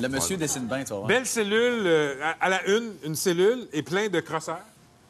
Le 0.00 0.08
monsieur 0.08 0.36
dessine 0.36 0.66
bien, 0.66 0.84
tu 0.84 0.94
vois. 0.94 1.06
Belle 1.06 1.26
cellule, 1.26 1.82
euh, 1.84 2.14
à, 2.40 2.48
la 2.48 2.64
une, 2.68 2.92
une 3.04 3.14
cellule 3.16 3.68
et 3.72 3.82
plein 3.82 4.08
de 4.08 4.20
crosseurs. 4.20 4.60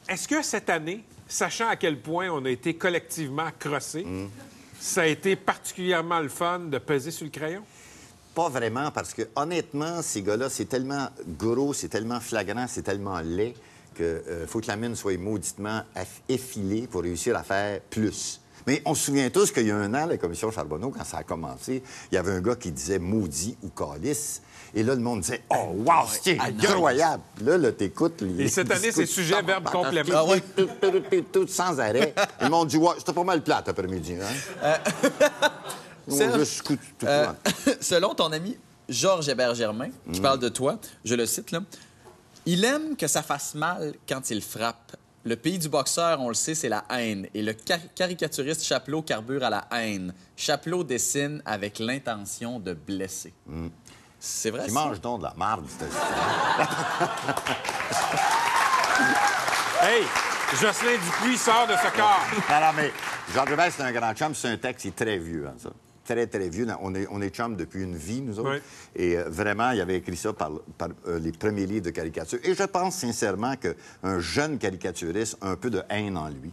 Est-ce 0.09 0.27
que 0.27 0.41
cette 0.41 0.69
année, 0.69 1.03
sachant 1.27 1.69
à 1.69 1.75
quel 1.75 1.99
point 1.99 2.29
on 2.29 2.43
a 2.45 2.49
été 2.49 2.73
collectivement 2.75 3.47
crossés, 3.59 4.03
Mm. 4.03 4.27
ça 4.79 5.01
a 5.01 5.05
été 5.05 5.35
particulièrement 5.35 6.19
le 6.19 6.29
fun 6.29 6.59
de 6.59 6.77
peser 6.79 7.11
sur 7.11 7.25
le 7.25 7.31
crayon? 7.31 7.61
Pas 8.33 8.49
vraiment, 8.49 8.91
parce 8.91 9.13
que 9.13 9.23
honnêtement, 9.35 10.01
ces 10.01 10.21
gars-là, 10.21 10.49
c'est 10.49 10.65
tellement 10.65 11.09
gros, 11.37 11.73
c'est 11.73 11.89
tellement 11.89 12.19
flagrant, 12.19 12.65
c'est 12.67 12.81
tellement 12.81 13.19
laid 13.19 13.53
que 13.93 14.03
euh, 14.27 14.47
faut 14.47 14.59
que 14.61 14.67
la 14.67 14.77
mine 14.77 14.95
soit 14.95 15.17
mauditement 15.17 15.83
effilée 16.27 16.87
pour 16.87 17.03
réussir 17.03 17.37
à 17.37 17.43
faire 17.43 17.81
plus. 17.89 18.39
Mais 18.67 18.81
on 18.85 18.93
se 18.95 19.05
souvient 19.05 19.29
tous 19.29 19.51
qu'il 19.51 19.67
y 19.67 19.71
a 19.71 19.75
un 19.77 19.93
an, 19.93 20.05
la 20.05 20.17
commission 20.17 20.51
Charbonneau, 20.51 20.89
quand 20.91 21.03
ça 21.03 21.17
a 21.17 21.23
commencé, 21.23 21.81
il 22.11 22.15
y 22.15 22.17
avait 22.17 22.31
un 22.31 22.41
gars 22.41 22.55
qui 22.55 22.71
disait 22.71 22.99
maudit 22.99 23.57
ou 23.63 23.69
calice. 23.69 24.41
Et 24.73 24.83
là, 24.83 24.95
le 24.95 25.01
monde 25.01 25.21
disait 25.21 25.41
Oh, 25.49 25.73
wow, 25.85 26.05
c'est 26.07 26.37
incroyable! 26.39 27.23
Là, 27.41 27.57
là, 27.57 27.71
t'écoutes. 27.73 28.21
Et 28.39 28.47
cette 28.47 28.71
année, 28.71 28.91
c'est 28.91 29.05
sujet, 29.05 29.41
verbe, 29.41 29.65
complément. 29.69 30.09
Ah 30.15 30.25
ouais. 30.25 30.41
Tout, 30.55 30.67
tout, 30.81 30.91
tout, 30.91 31.21
tout, 31.31 31.47
sans 31.47 31.79
arrêt. 31.79 32.13
Ils 32.41 32.49
m'ont 32.49 32.63
dit 32.65 32.77
Ouais, 32.77 32.93
c'était 32.97 33.11
pas 33.13 33.23
mal 33.23 33.41
plate 33.43 33.67
après-midi. 33.67 34.15
Hein? 34.21 34.25
Euh, 34.63 34.77
plate. 36.99 37.35
selon 37.81 38.13
ton 38.15 38.31
ami 38.31 38.57
Georges 38.89 39.29
Hébert-Germain, 39.29 39.89
qui 40.11 40.19
Mm. 40.19 40.23
parle 40.23 40.39
de 40.39 40.49
toi, 40.49 40.77
je 41.05 41.15
le 41.15 41.25
cite 41.25 41.51
là, 41.51 41.59
il 42.45 42.63
aime 42.65 42.95
que 42.95 43.07
ça 43.07 43.21
fasse 43.21 43.55
mal 43.55 43.93
quand 44.07 44.29
il 44.29 44.41
frappe. 44.41 44.95
Le 45.23 45.35
pays 45.35 45.59
du 45.59 45.69
boxeur, 45.69 46.19
on 46.19 46.29
le 46.29 46.33
sait, 46.33 46.55
c'est 46.55 46.69
la 46.69 46.83
haine. 46.89 47.27
Et 47.35 47.43
le 47.43 47.53
car- 47.53 47.77
caricaturiste 47.95 48.63
Chapelot 48.65 49.03
carbure 49.03 49.43
à 49.43 49.49
la 49.51 49.67
haine. 49.71 50.13
Chapelot 50.35 50.83
dessine 50.83 51.41
avec 51.45 51.77
l'intention 51.79 52.59
de 52.59 52.73
blesser. 52.73 53.33
C'est 54.19 54.49
vrai, 54.51 54.63
Qui 54.65 54.71
ça? 54.71 54.73
mange 54.73 54.99
donc 55.01 55.19
de 55.19 55.25
la 55.25 55.33
marde, 55.37 55.65
c'est 55.79 55.85
Hey, 59.83 60.03
Jocelyn 60.59 60.97
Dupuis 61.03 61.37
sort 61.37 61.65
de 61.67 61.73
ce 61.73 61.95
corps. 61.97 62.21
Non, 62.49 62.59
non, 62.67 62.73
mais 62.75 62.91
Georges 63.33 63.51
Hébert, 63.51 63.71
c'est 63.75 63.81
un 63.83 63.91
grand 63.91 64.13
chum. 64.13 64.35
C'est 64.35 64.49
un 64.49 64.57
texte 64.57 64.81
qui 64.83 64.87
est 64.89 64.95
très 64.95 65.17
vieux, 65.17 65.47
hein, 65.47 65.55
ça. 65.61 65.69
Très, 66.05 66.25
très 66.27 66.49
vieux. 66.49 66.67
On 66.81 66.95
est, 66.95 67.07
on 67.11 67.21
est 67.21 67.29
chum 67.29 67.55
depuis 67.55 67.83
une 67.83 67.95
vie, 67.95 68.21
nous 68.21 68.39
autres. 68.39 68.53
Oui. 68.53 68.61
Et 68.95 69.17
euh, 69.17 69.29
vraiment, 69.29 69.71
il 69.71 69.81
avait 69.81 69.97
écrit 69.97 70.17
ça 70.17 70.33
par, 70.33 70.51
par, 70.77 70.89
euh, 71.07 71.19
les 71.19 71.31
premiers 71.31 71.67
livres 71.67 71.85
de 71.85 71.91
caricature. 71.91 72.39
Et 72.43 72.55
je 72.55 72.63
pense 72.63 72.95
sincèrement 72.95 73.53
qu'un 73.55 74.19
jeune 74.19 74.57
caricaturiste 74.57 75.37
a 75.41 75.49
un 75.49 75.55
peu 75.55 75.69
de 75.69 75.81
haine 75.89 76.17
en 76.17 76.29
lui. 76.29 76.51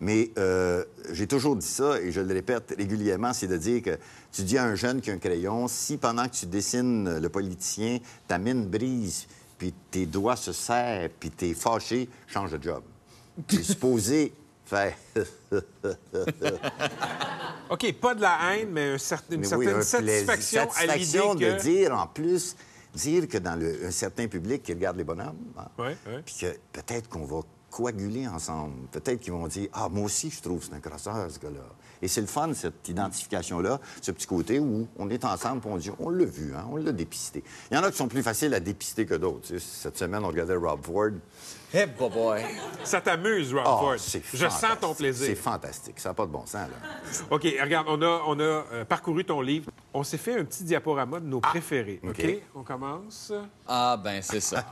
Mais 0.00 0.30
euh, 0.38 0.82
j'ai 1.12 1.26
toujours 1.26 1.56
dit 1.56 1.66
ça, 1.66 2.00
et 2.00 2.10
je 2.10 2.22
le 2.22 2.32
répète 2.32 2.74
régulièrement, 2.76 3.34
c'est 3.34 3.48
de 3.48 3.58
dire 3.58 3.82
que 3.82 3.98
tu 4.32 4.42
dis 4.42 4.56
à 4.56 4.64
un 4.64 4.74
jeune 4.74 5.02
qui 5.02 5.10
a 5.10 5.14
un 5.14 5.18
crayon, 5.18 5.68
si 5.68 5.98
pendant 5.98 6.24
que 6.24 6.34
tu 6.34 6.46
dessines 6.46 7.18
le 7.18 7.28
politicien, 7.28 7.98
ta 8.26 8.38
mine 8.38 8.66
brise, 8.66 9.26
puis 9.58 9.74
tes 9.90 10.06
doigts 10.06 10.36
se 10.36 10.52
serrent, 10.52 11.10
puis 11.20 11.30
t'es 11.30 11.52
fâché, 11.52 12.08
change 12.26 12.52
de 12.52 12.62
job. 12.62 12.82
T'es 13.46 13.62
supposé 13.62 14.32
OK, 17.70 17.92
pas 18.00 18.14
de 18.14 18.20
la 18.20 18.38
haine, 18.56 18.70
mais 18.70 18.92
un 18.94 18.98
certain- 18.98 19.34
une 19.34 19.40
Mais 19.42 19.54
oui, 19.54 19.64
certaine 19.66 19.80
un 19.80 19.82
satisfaction. 19.82 20.70
Satisfaction 20.70 21.30
à 21.30 21.34
l'idée 21.36 21.44
que... 21.44 21.52
de 21.56 21.60
dire, 21.60 21.94
en 21.96 22.06
plus, 22.06 22.56
dire 22.94 23.28
que 23.28 23.38
dans 23.38 23.56
le- 23.58 23.86
un 23.86 23.90
certain 23.90 24.26
public 24.28 24.62
qui 24.62 24.72
regarde 24.72 24.96
les 24.96 25.04
bonhommes, 25.04 25.36
hein, 25.58 25.66
puis 26.24 26.34
que 26.40 26.56
peut-être 26.72 27.08
qu'on 27.08 27.24
va 27.24 27.40
coaguler 27.70 28.26
ensemble. 28.26 28.74
Peut-être 28.90 29.20
qu'ils 29.20 29.32
vont 29.32 29.46
dire 29.46 29.68
Ah, 29.72 29.88
moi 29.88 30.04
aussi, 30.06 30.28
je 30.30 30.42
trouve 30.42 30.58
que 30.58 30.64
c'est 30.66 30.74
un 30.74 30.80
crosseur, 30.80 31.30
ce 31.30 31.38
gars-là. 31.38 31.60
Et 32.02 32.08
c'est 32.08 32.20
le 32.20 32.26
fun, 32.26 32.52
cette 32.52 32.88
identification-là, 32.88 33.78
ce 34.02 34.10
petit 34.10 34.26
côté 34.26 34.58
où 34.58 34.88
on 34.98 35.08
est 35.08 35.24
ensemble 35.24 35.62
et 35.64 35.68
on 35.70 35.76
dit 35.76 35.90
On 36.00 36.10
l'a 36.10 36.24
vu, 36.24 36.52
hein, 36.56 36.66
on 36.72 36.76
l'a 36.76 36.90
dépisté. 36.90 37.44
Il 37.70 37.76
y 37.76 37.78
en 37.78 37.84
a 37.84 37.90
qui 37.92 37.96
sont 37.96 38.08
plus 38.08 38.24
faciles 38.24 38.52
à 38.54 38.60
dépister 38.60 39.06
que 39.06 39.14
d'autres. 39.14 39.56
Cette 39.58 39.96
semaine, 39.98 40.24
on 40.24 40.28
regardait 40.28 40.56
Rob 40.56 40.84
Ford. 40.84 41.10
Hey, 41.72 41.86
boy. 41.86 42.42
Ça 42.82 43.00
t'amuse, 43.00 43.52
Rob 43.54 43.62
Ah, 43.64 43.76
Ford. 43.78 43.94
c'est 43.98 44.22
Je 44.34 44.48
sens 44.48 44.78
ton 44.80 44.92
plaisir. 44.94 45.26
C'est 45.26 45.34
fantastique. 45.36 46.00
Ça 46.00 46.08
n'a 46.08 46.14
pas 46.14 46.26
de 46.26 46.32
bon 46.32 46.44
sens, 46.44 46.66
là. 46.68 47.26
OK, 47.30 47.42
regarde, 47.62 47.86
on 47.88 48.02
a, 48.02 48.22
on 48.26 48.38
a 48.40 48.42
euh, 48.42 48.84
parcouru 48.84 49.24
ton 49.24 49.40
livre. 49.40 49.70
On 49.94 50.02
s'est 50.02 50.18
fait 50.18 50.38
un 50.38 50.44
petit 50.44 50.64
diaporama 50.64 51.20
de 51.20 51.26
nos 51.26 51.40
préférés. 51.40 52.00
OK? 52.02 52.10
OK? 52.18 52.42
On 52.56 52.62
commence. 52.64 53.32
Ah, 53.68 53.96
ben, 54.02 54.20
c'est 54.20 54.40
ça. 54.40 54.64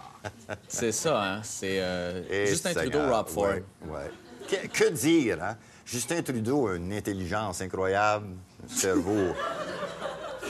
c'est 0.66 0.90
ça, 0.92 1.22
hein? 1.34 1.40
C'est 1.44 1.78
euh, 1.80 2.46
Justin 2.46 2.72
Seigneur, 2.72 2.90
Trudeau, 2.90 3.14
Rob 3.16 3.28
Ford. 3.28 3.44
ouais, 3.44 3.62
ouais. 3.88 4.10
Que, 4.48 4.66
que 4.66 4.88
dire, 4.90 5.38
hein? 5.42 5.56
Justin 5.84 6.20
Trudeau 6.22 6.66
a 6.68 6.76
une 6.76 6.92
intelligence 6.92 7.60
incroyable, 7.60 8.26
un 8.64 8.68
cerveau. 8.74 9.34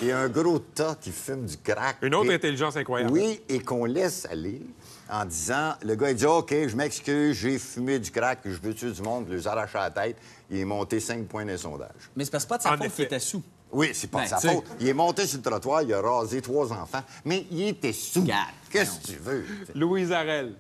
Et 0.01 0.13
un 0.13 0.29
gros 0.29 0.61
tas 0.61 0.95
qui 1.01 1.11
fume 1.11 1.45
du 1.45 1.57
crack. 1.59 1.97
Une 2.03 2.15
autre 2.15 2.31
Et- 2.31 2.35
intelligence 2.35 2.77
incroyable. 2.77 3.13
Oui, 3.13 3.41
et 3.49 3.59
qu'on 3.61 3.85
laisse 3.85 4.27
aller 4.31 4.63
en 5.11 5.25
disant 5.25 5.75
le 5.83 5.95
gars, 5.95 6.11
il 6.11 6.17
dit 6.17 6.27
OK, 6.27 6.51
je 6.53 6.77
m'excuse, 6.77 7.37
j'ai 7.37 7.59
fumé 7.59 7.99
du 7.99 8.11
crack, 8.11 8.41
je 8.45 8.51
veux 8.51 8.75
tuer 8.75 8.91
du 8.93 9.03
monde, 9.03 9.27
je 9.29 9.35
les 9.35 9.47
arrache 9.47 9.75
à 9.75 9.81
la 9.81 9.91
tête. 9.91 10.17
Il 10.51 10.59
est 10.59 10.65
monté 10.65 11.01
cinq 11.01 11.27
points 11.27 11.45
dans 11.45 11.51
les 11.53 11.59
sondages. 11.59 12.11
Mais 12.17 12.25
c'est 12.25 12.47
pas 12.49 12.59
de 12.59 12.63
sa 12.63 12.75
En 12.75 12.77
faute 12.79 12.93
qu'il 12.95 13.05
était 13.05 13.19
sous. 13.21 13.43
Oui, 13.71 13.91
c'est 13.93 14.07
pas 14.07 14.19
Ben, 14.19 14.25
de 14.25 14.29
sa 14.31 14.37
tu 14.37 14.49
sais. 14.49 14.55
faute. 14.55 14.65
Il 14.81 14.89
est 14.89 14.95
monté 14.95 15.27
sur 15.27 15.39
le 15.39 15.43
trottoir, 15.43 15.83
il 15.83 15.93
a 15.93 16.01
rasé 16.01 16.41
trois 16.41 16.73
enfants, 16.73 17.03
mais 17.25 17.47
il 17.51 17.69
était 17.69 17.93
sous. 17.93 18.21
Regarde, 18.23 18.49
Qu'est-ce 18.71 18.99
que 19.01 19.07
tu 19.07 19.17
veux? 19.19 19.45
Louise 19.75 20.11
Arel. 20.13 20.55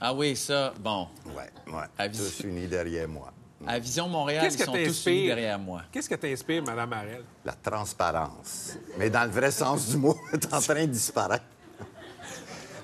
Ah 0.00 0.12
oui, 0.14 0.36
ça, 0.36 0.72
bon. 0.78 1.08
Ouais, 1.34 1.50
ouais. 1.74 1.82
Avis- 1.98 2.18
Tous 2.18 2.40
unis 2.44 2.66
derrière 2.68 3.08
moi. 3.08 3.32
À 3.66 3.78
Vision 3.80 4.08
Montréal, 4.08 4.44
Qu'est-ce 4.44 4.56
ils 4.56 4.58
que 4.60 4.64
sont 4.66 4.72
tous 4.72 4.78
unis 4.78 4.86
t'inspire? 4.86 5.34
derrière 5.34 5.58
moi. 5.58 5.82
Qu'est-ce 5.90 6.08
que 6.08 6.14
t'inspire, 6.14 6.62
Mme 6.62 6.92
Harel? 6.92 7.24
La 7.44 7.54
transparence. 7.54 8.76
Mais 8.98 9.10
dans 9.10 9.24
le 9.24 9.30
vrai 9.30 9.50
sens 9.50 9.88
du 9.88 9.96
mot, 9.96 10.16
elle 10.32 10.38
est 10.42 10.54
en 10.54 10.60
train 10.60 10.82
de 10.86 10.92
disparaître. 10.92 11.44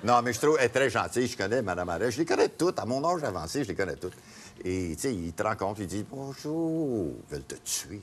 Non, 0.05 0.21
mais 0.21 0.33
je 0.33 0.39
trouve 0.39 0.57
elle 0.59 0.67
est 0.67 0.69
très 0.69 0.89
gentille. 0.89 1.27
Je 1.27 1.35
connais 1.35 1.63
Mme 1.63 1.89
Arrête. 1.89 2.11
Je 2.11 2.19
les 2.19 2.25
connais 2.25 2.49
toutes. 2.49 2.77
À 2.79 2.85
mon 2.85 3.03
âge 3.03 3.23
avancé, 3.23 3.63
je 3.63 3.69
les 3.69 3.75
connais 3.75 3.95
toutes. 3.95 4.13
Et, 4.63 4.93
tu 4.95 5.01
sais, 5.01 5.13
ils 5.13 5.33
te 5.33 5.41
rencontrent, 5.41 5.81
ils 5.81 5.87
disent 5.87 6.05
Bonjour. 6.09 7.11
Ils 7.27 7.33
veulent 7.33 7.43
te 7.43 7.55
tuer. 7.55 8.01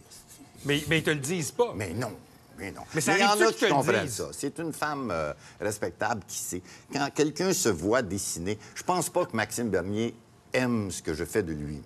Mais, 0.65 0.83
mais 0.89 0.99
ils 0.99 1.05
te 1.05 1.11
le 1.11 1.17
disent 1.17 1.53
pas. 1.53 1.73
Mais 1.77 1.95
non. 1.95 2.13
Mais 2.59 2.73
non. 2.73 2.83
Mais 2.95 3.01
ça 3.01 3.17
il 3.17 3.21
y 3.21 3.25
en 3.25 3.41
a 3.41 3.53
qui 3.53 3.69
comprennent 3.69 4.09
ça. 4.09 4.29
C'est 4.33 4.59
une 4.59 4.73
femme 4.73 5.11
euh, 5.13 5.33
respectable 5.61 6.23
qui 6.27 6.39
sait. 6.39 6.63
Quand 6.93 7.09
quelqu'un 7.15 7.53
se 7.53 7.69
voit 7.69 8.03
dessiner, 8.03 8.59
je 8.75 8.83
pense 8.83 9.09
pas 9.09 9.25
que 9.25 9.37
Maxime 9.37 9.71
Bernier 9.71 10.15
aime 10.53 10.91
ce 10.91 11.03
que 11.03 11.15
je 11.15 11.25
fais 11.25 11.43
de 11.43 11.53
lui. 11.53 11.81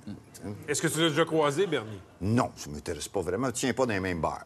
Est-ce 0.67 0.81
que 0.81 0.89
tu 0.89 1.01
l'as 1.01 1.11
déjà 1.11 1.25
croisé, 1.25 1.67
Bernier? 1.67 2.01
Non, 2.23 2.51
ça 2.57 2.71
m'intéresse 2.71 3.09
pas 3.09 3.21
vraiment. 3.21 3.49
Tu 3.49 3.61
tiens 3.61 3.75
pas 3.75 3.87
dans 3.87 3.93
les 3.93 4.01
mêmes 4.01 4.21
bars. 4.21 4.45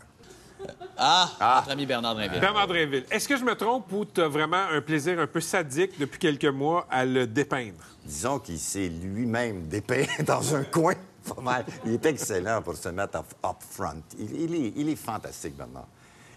Ah, 0.97 1.29
notre 1.61 1.71
ami 1.71 1.87
Bernard 1.87 2.15
Drinville. 2.15 2.41
Bernard 2.41 2.67
Drinville. 2.67 3.05
Est-ce 3.11 3.27
que 3.29 3.37
je 3.37 3.45
me 3.45 3.55
trompe 3.55 3.91
ou 3.93 4.05
tu 4.05 4.21
as 4.21 4.29
vraiment 4.29 4.65
un 4.71 4.81
plaisir 4.81 5.19
un 5.19 5.27
peu 5.27 5.41
sadique 5.41 5.99
depuis 5.99 6.19
quelques 6.19 6.45
mois 6.45 6.87
à 6.91 7.05
le 7.05 7.27
dépeindre? 7.27 7.83
Disons 8.05 8.39
qu'il 8.39 8.59
s'est 8.59 8.89
lui-même 8.89 9.67
dépeint 9.67 10.05
dans 10.27 10.55
un 10.55 10.65
coin. 10.65 10.95
Pas 11.35 11.41
mal. 11.41 11.65
Il 11.87 11.93
est 11.95 12.07
excellent 12.07 12.63
pour 12.63 12.77
se 12.77 12.89
mettre 12.91 13.19
up, 13.19 13.57
front. 13.71 14.03
Il, 14.19 14.41
il 14.43 14.55
est, 14.55 14.73
il 14.77 14.89
est 14.89 14.97
fantastique, 14.97 15.57
Bernard. 15.57 15.87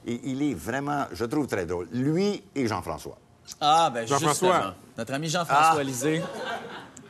Et 0.05 0.19
il 0.26 0.41
est 0.43 0.53
vraiment, 0.53 1.05
je 1.13 1.24
trouve, 1.26 1.47
très 1.47 1.65
drôle. 1.65 1.88
Lui 1.91 2.43
et 2.55 2.67
Jean-François. 2.67 3.17
Ah, 3.61 3.89
ben 3.93 4.05
Jean-François. 4.05 4.53
justement. 4.55 4.74
Notre 4.97 5.13
ami 5.13 5.30
Jean-François 5.30 5.80
Ah. 5.80 5.84
Lisée, 5.84 6.21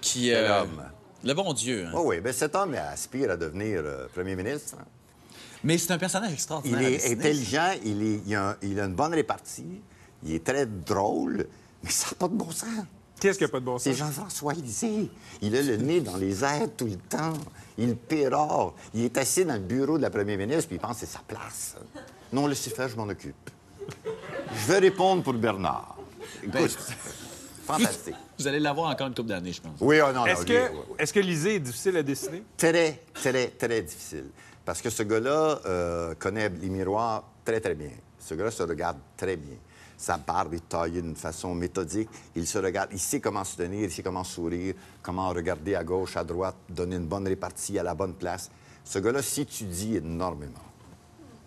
qui... 0.01 0.32
Euh, 0.34 0.61
homme. 0.61 0.84
Le 1.24 1.34
bon 1.34 1.53
Dieu. 1.53 1.86
hein. 1.88 1.91
Oh 1.95 2.03
oui, 2.05 2.20
bien 2.20 2.32
cet 2.34 2.53
homme 2.55 2.76
aspire 2.76 3.32
à 3.32 3.38
devenir 3.38 3.82
euh, 3.84 4.07
premier 4.14 4.36
ministre. 4.36 4.76
Mais 5.64 5.78
c'est 5.78 5.91
un 5.91 5.97
personnage 5.97 6.32
Il 6.32 6.34
extraordinaire. 6.34 6.80
à 6.80 6.84
est 6.89 7.11
intelligent, 7.14 7.72
il, 7.86 8.01
est, 8.03 8.22
il, 8.26 8.36
a, 8.36 8.49
un- 8.49 8.55
il 8.61 8.80
a 8.80 8.86
une 8.86 8.93
bonne 8.95 9.14
répartie, 9.14 9.82
il 10.24 10.34
est 10.36 10.43
très 10.43 10.66
drôle, 10.66 11.47
mais 11.84 11.89
ça 11.89 12.07
n'a 12.09 12.16
pas 12.18 12.28
de 12.28 12.34
bon 12.36 12.51
sens. 12.51 12.70
Qu'est-ce 13.20 13.38
qui 13.38 13.45
n'a 13.45 13.49
pas 13.49 13.59
de 13.61 13.66
bon 13.66 13.74
sens? 13.78 13.84
C'est 13.84 13.93
Jean-François 13.93 14.53
Lisée. 14.53 15.09
Il 15.41 15.55
a 15.55 15.61
le 15.61 15.78
nez 15.78 16.01
dans 16.01 16.18
les 16.18 16.43
airs 16.43 16.68
tout 16.76 16.86
le 16.86 16.97
temps. 16.97 17.34
Il 17.78 17.95
pérore. 17.95 18.76
Il 18.93 19.03
est 19.05 19.18
assis 19.18 19.45
dans 19.45 19.53
le 19.53 19.59
bureau 19.61 19.97
de 19.97 20.01
la 20.01 20.09
première 20.09 20.38
ministre, 20.38 20.68
puis 20.68 20.76
il 20.76 20.80
pense 20.80 20.99
que 20.99 21.05
c'est 21.05 21.11
sa 21.14 21.20
place. 21.26 21.76
Non, 22.34 22.47
laissez 22.47 22.70
faire, 22.70 22.89
je 22.89 22.97
m'en 22.97 23.03
occupe. 23.07 23.49
Je 24.53 24.68
vais 24.72 24.80
répondre 24.80 25.24
pour 25.24 25.34
Bernard. 25.34 25.95
Écoute, 26.43 26.78
fantastique. 27.66 28.16
Vous 28.39 28.47
allez 28.47 28.59
l'avoir 28.59 28.89
encore 28.91 29.07
une 29.07 29.14
couple 29.14 29.30
d'années, 29.30 29.53
je 29.53 29.61
pense. 29.61 29.78
Oui, 29.80 29.97
oh 30.01 30.07
non, 30.11 30.22
non, 30.22 30.26
Est-ce 30.26 30.45
que, 30.45 30.51
ouais. 30.53 30.72
est-ce 30.99 31.14
que 31.14 31.20
Lisée 31.22 31.55
est 31.55 31.59
difficile 31.59 31.95
à 31.97 32.03
dessiner? 32.03 32.43
Très, 32.57 33.01
très, 33.14 33.47
très 33.49 33.82
difficile. 33.84 34.26
Parce 34.66 34.82
que 34.82 34.89
ce 34.89 35.03
gars-là 35.03 35.59
euh, 35.66 36.16
connaît 36.16 36.49
les 36.49 36.70
miroirs 36.70 37.24
très, 37.43 37.59
très 37.59 37.76
bien. 37.76 37.91
Ce 38.20 38.34
gars-là 38.34 38.51
se 38.51 38.64
regarde 38.64 38.97
très 39.18 39.36
bien. 39.36 39.55
Sa 39.97 40.18
barbe 40.18 40.53
est 40.53 40.68
taillée 40.68 41.01
d'une 41.01 41.16
façon 41.16 41.53
méthodique. 41.53 42.09
Il 42.36 42.47
se 42.47 42.57
regarde, 42.57 42.89
il 42.91 42.99
sait 42.99 43.20
comment 43.20 43.43
se 43.43 43.57
tenir, 43.57 43.84
il 43.84 43.91
sait 43.91 44.03
comment 44.03 44.24
sourire, 44.24 44.76
comment 45.01 45.30
regarder 45.30 45.76
à 45.76 45.84
gauche, 45.84 46.18
à 46.18 46.24
droite, 46.24 46.55
donner 46.70 46.95
une 46.95 47.05
bonne 47.07 47.28
répartie 47.28 47.78
à 47.78 47.84
la 47.84 47.93
bonne 47.93 48.14
place. 48.14 48.49
Ce 48.84 48.99
gars-là 48.99 49.22
s'étudie 49.22 49.97
énormément. 49.97 50.53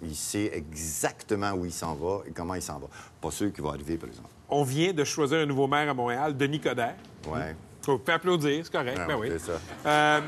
Il 0.02 0.14
sait 0.14 0.50
exactement 0.54 1.52
où 1.52 1.64
il 1.64 1.72
s'en 1.72 1.94
va 1.94 2.20
et 2.26 2.32
comment 2.32 2.54
il 2.54 2.62
s'en 2.62 2.78
va. 2.78 2.86
Pas 3.20 3.30
sûr 3.30 3.52
qu'il 3.52 3.64
va 3.64 3.70
arriver, 3.70 3.96
par 3.96 4.08
exemple. 4.08 4.28
On 4.48 4.62
vient 4.62 4.92
de 4.92 5.04
choisir 5.04 5.38
un 5.38 5.46
nouveau 5.46 5.66
maire 5.66 5.88
à 5.88 5.94
Montréal, 5.94 6.36
Denis 6.36 6.60
Coderre. 6.60 6.96
Ouais. 7.26 7.56
Faut 7.82 7.98
pas 7.98 8.14
applaudir, 8.14 8.64
c'est 8.64 8.72
correct. 8.72 8.98
Ah, 9.00 9.06
ben 9.06 9.16
oui. 9.16 9.28
c'est 9.32 9.38
ça. 9.38 9.60
Euh, 9.86 10.20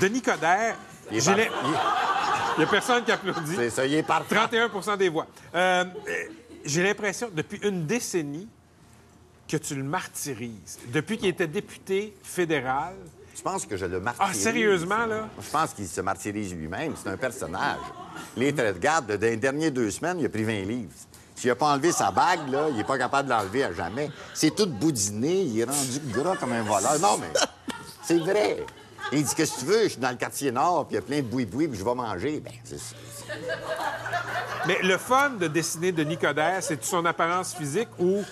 Denis 0.00 0.22
Coderre, 0.22 0.76
Il 1.10 1.18
n'y 2.58 2.64
a 2.64 2.66
personne 2.66 3.04
qui 3.04 3.12
applaudit. 3.12 3.54
C'est 3.54 3.70
ça, 3.70 3.86
il 3.86 3.94
est 3.94 4.02
parfait. 4.02 4.34
31% 4.34 4.96
des 4.96 5.08
voix. 5.08 5.26
Euh, 5.54 5.84
j'ai 6.64 6.82
l'impression, 6.82 7.30
depuis 7.32 7.58
une 7.62 7.86
décennie, 7.86 8.48
que 9.48 9.56
tu 9.56 9.74
le 9.74 9.84
martyrises. 9.84 10.78
Depuis 10.88 11.18
qu'il 11.18 11.28
était 11.28 11.46
député 11.46 12.16
fédéral. 12.22 12.94
Je 13.34 13.42
pense 13.42 13.66
que 13.66 13.76
je 13.76 13.86
le 13.86 14.00
martyrise. 14.00 14.32
Ah, 14.36 14.38
sérieusement, 14.38 15.06
là? 15.06 15.28
Je 15.40 15.50
pense 15.50 15.74
qu'il 15.74 15.86
se 15.86 16.00
martyrise 16.00 16.54
lui-même. 16.54 16.94
C'est 16.96 17.10
un 17.10 17.16
personnage. 17.16 17.78
Les 18.36 18.52
traits 18.54 18.76
de 18.76 18.80
garde, 18.80 19.06
dans 19.06 19.20
les 19.20 19.36
dernières 19.36 19.70
deux 19.70 19.90
semaines, 19.90 20.18
il 20.18 20.26
a 20.26 20.28
pris 20.28 20.42
20 20.42 20.62
livres. 20.62 20.92
S'il 21.34 21.50
n'a 21.50 21.54
pas 21.54 21.66
enlevé 21.66 21.92
sa 21.92 22.10
bague, 22.10 22.48
là, 22.48 22.68
il 22.70 22.76
n'est 22.76 22.84
pas 22.84 22.96
capable 22.96 23.28
de 23.28 23.34
l'enlever 23.34 23.64
à 23.64 23.72
jamais. 23.72 24.10
C'est 24.32 24.54
tout 24.54 24.66
boudiné, 24.66 25.42
il 25.42 25.60
est 25.60 25.64
rendu 25.64 26.00
gras 26.06 26.36
comme 26.36 26.52
un 26.52 26.62
voleur. 26.62 26.98
Non, 26.98 27.18
mais 27.18 27.28
c'est 28.02 28.18
vrai. 28.18 28.64
Il 29.12 29.22
dit 29.24 29.34
Qu'est-ce 29.34 29.54
que 29.54 29.60
tu 29.60 29.66
veux? 29.66 29.82
Je 29.84 29.88
suis 29.90 30.00
dans 30.00 30.10
le 30.10 30.16
quartier 30.16 30.50
nord, 30.52 30.86
puis 30.86 30.94
il 30.94 30.96
y 30.96 30.98
a 30.98 31.02
plein 31.02 31.18
de 31.18 31.26
boui-boui, 31.26 31.68
puis 31.68 31.78
je 31.78 31.84
vais 31.84 31.94
manger. 31.94 32.40
Ben, 32.40 32.52
c'est 32.64 32.78
ça. 32.78 32.94
Mais 34.66 34.78
le 34.82 34.98
fun 34.98 35.30
de 35.30 35.46
dessiner 35.46 35.92
Denis 35.92 36.18
Coderre, 36.18 36.62
c'est 36.62 36.82
son 36.84 37.04
apparence 37.04 37.54
physique 37.54 37.88
ou 37.98 38.22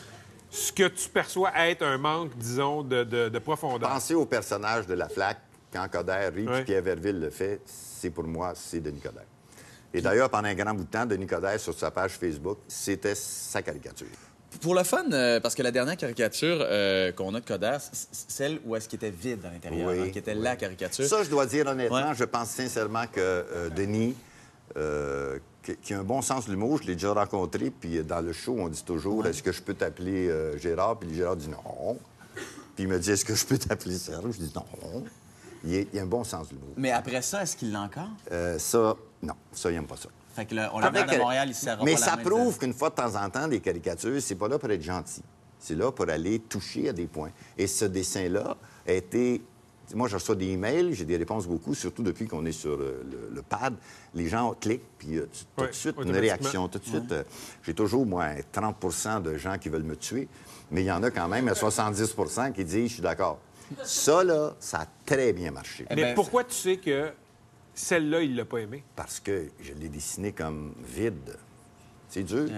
ce 0.51 0.72
que 0.72 0.89
tu 0.89 1.09
perçois 1.09 1.51
être 1.68 1.83
un 1.83 1.99
manque, 1.99 2.37
disons, 2.37 2.83
de, 2.83 3.05
de- 3.05 3.29
de 3.29 3.39
profondeur? 3.39 3.89
Pensez 3.89 4.14
au 4.14 4.25
personnage 4.27 4.87
de 4.87 4.95
la 4.95 5.09
flaque 5.09 5.41
quand 5.72 5.89
Coderre 5.91 6.33
rit, 6.33 6.47
puis. 6.47 6.64
Pierre 6.64 6.83
Verville 6.83 7.20
le 7.20 7.31
fait. 7.31 7.61
C'est 7.66 8.11
pour 8.11 8.25
moi, 8.25 8.53
c'est 8.55 8.81
Denis 8.81 9.01
Coderre. 9.01 9.25
Et 9.93 10.01
d'ailleurs, 10.03 10.29
pendant 10.29 10.49
un 10.49 10.55
grand 10.55 10.75
bout 10.75 10.85
de 10.85 10.91
temps, 10.91 11.07
Denis 11.07 11.27
Coderre, 11.27 11.61
sur 11.61 11.75
sa 11.75 11.91
page 11.91 12.12
Facebook, 12.12 12.59
c'était 12.66 13.14
sa 13.14 13.62
caricature. 13.62 14.07
Pour 14.65 14.75
le 14.75 14.83
fun, 14.83 15.05
euh, 15.12 15.41
parce 15.41 15.55
que 15.55 15.62
la 15.62 15.71
dernière 15.71 15.99
caricature 15.99 16.57
euh, 16.62 17.12
qu'on 17.12 17.35
a 17.35 17.41
de 17.41 17.45
c'est 17.93 18.09
celle 18.31 18.61
où 18.65 18.75
est-ce 18.75 18.89
qu'il 18.89 18.97
était 18.97 19.11
vide 19.11 19.45
à 19.45 19.51
l'intérieur, 19.51 19.91
Oui, 19.91 20.01
hein, 20.01 20.11
qui 20.11 20.19
était 20.19 20.33
la 20.35 20.57
caricature. 20.57 21.05
Ça, 21.05 21.23
je 21.23 21.29
dois 21.29 21.45
dire 21.45 21.67
honnêtement, 21.67 21.97
Ouais. 22.09 22.15
je 22.15 22.25
pense 22.25 22.49
sincèrement 22.49 23.07
que 23.07 23.21
euh, 23.21 23.69
Denis, 23.69 24.15
qui, 25.83 25.93
a 25.93 25.99
un 25.99 26.03
bon 26.03 26.23
sens 26.23 26.47
de 26.47 26.51
l'humour, 26.51 26.79
je 26.81 26.87
l'ai 26.87 26.95
déjà 26.95 27.12
rencontré, 27.12 27.71
puis 27.71 28.03
dans 28.05 28.23
le 28.23 28.33
show, 28.33 28.57
on 28.59 28.69
dit 28.69 28.83
toujours 28.83 29.27
Est-ce 29.27 29.43
que 29.43 29.53
je 29.53 29.61
peux 29.61 29.75
t'appeler 29.75 30.31
Gérard? 30.59 30.99
Puis 30.99 31.15
Gérard 31.15 31.37
dit 31.37 31.51
non. 31.51 31.99
Puis 32.75 32.85
il 32.85 32.89
me 32.89 32.99
dit 32.99 33.11
Est-ce 33.11 33.27
que 33.27 33.35
je 33.35 33.45
peux 33.45 33.59
t'appeler 33.59 33.99
Serge? 33.99 34.33
Je 34.33 34.39
dis 34.39 34.53
non. 34.57 35.05
Il, 35.62 35.75
est- 35.75 35.89
il 35.93 35.99
a 35.99 36.03
un 36.03 36.07
bon 36.07 36.25
sens 36.25 36.49
de 36.49 36.55
l'humour. 36.55 36.71
Mais 36.79 36.91
après 36.91 37.21
ça, 37.21 37.43
est-ce 37.43 37.55
qu'il 37.55 37.71
l'a 37.71 37.83
encore? 37.83 38.09
Ça, 38.59 38.97
non, 39.23 39.35
ça, 39.53 39.71
il 39.71 39.75
n'aime 39.75 39.87
pas 39.87 39.97
ça. 39.99 40.09
Fait 40.35 40.47
que 40.47 40.55
le- 40.55 40.66
on 40.72 40.80
l'amène 40.80 41.09
à 41.09 41.18
Montréal, 41.18 41.49
il 41.49 41.55
sert 41.55 41.82
Mais 41.85 41.95
pas 41.95 42.01
la 42.01 42.07
ça 42.07 42.16
prouve 42.16 42.59
qu'une 42.59 42.72
fois 42.74 42.91
de 42.91 42.95
temps 42.97 43.14
en 43.14 43.30
temps, 43.30 43.47
des 43.49 43.61
caricatures, 43.61 44.20
c'est 44.20 44.35
pas 44.35 44.49
là 44.49 44.59
pour 44.59 44.70
être 44.70 44.82
gentil. 44.82 45.22
C'est 45.59 45.74
là 45.76 45.91
pour 45.93 46.09
aller 46.09 46.41
toucher 46.41 46.89
à 46.89 46.93
des 46.93 47.07
points. 47.07 47.30
Et 47.57 47.66
ce 47.66 47.85
dessin-là 47.85 48.57
a 48.87 48.93
été. 48.93 49.41
Moi, 49.95 50.09
je 50.09 50.14
reçois 50.14 50.35
des 50.35 50.47
emails, 50.49 50.95
j'ai 50.95 51.05
des 51.05 51.16
réponses 51.18 51.47
beaucoup, 51.47 51.74
surtout 51.74 52.03
depuis 52.03 52.26
qu'on 52.26 52.45
est 52.47 52.53
sur 52.53 52.70
euh, 52.70 53.03
le, 53.05 53.35
le 53.35 53.43
pad. 53.43 53.74
Les 54.14 54.28
gens 54.28 54.55
cliquent, 54.55 54.82
puis 54.99 55.18
euh, 55.18 55.26
tout 55.57 55.62
Ouais, 55.62 55.68
de 55.68 55.72
suite, 55.74 55.95
une 56.03 56.11
réaction. 56.16 56.68
Tout 56.68 56.78
de 56.78 56.85
suite, 56.87 57.12
euh, 57.12 57.22
j'ai 57.62 57.74
toujours, 57.74 58.07
moi, 58.07 58.28
30% 58.53 59.20
de 59.22 59.37
gens 59.37 59.59
qui 59.59 59.68
veulent 59.68 59.82
me 59.82 59.97
tuer, 59.97 60.26
mais 60.70 60.82
il 60.82 60.87
y 60.87 60.91
en 60.93 61.03
a 61.03 61.11
quand 61.11 61.28
même 61.28 61.49
70% 61.51 62.53
qui 62.53 62.64
disent 62.64 62.89
Je 62.89 62.93
suis 62.95 63.03
d'accord. 63.03 63.39
Ça, 63.85 64.24
là, 64.24 64.55
ça 64.59 64.80
a 64.80 64.87
très 65.07 65.32
bien 65.35 65.51
marché. 65.51 65.87
Mais 65.95 66.14
pourquoi 66.14 66.45
tu 66.45 66.55
sais 66.55 66.76
que 66.78 67.11
celle-là, 67.75 68.22
il 68.22 68.37
l'a 68.37 68.45
pas 68.45 68.59
aimée? 68.59 68.85
Parce 68.97 69.20
que 69.20 69.49
je 69.61 69.72
l'ai 69.72 69.89
dessiné 69.89 70.33
comme 70.33 70.75
vide. 70.87 71.37
C'est 72.09 72.22
dur. 72.22 72.49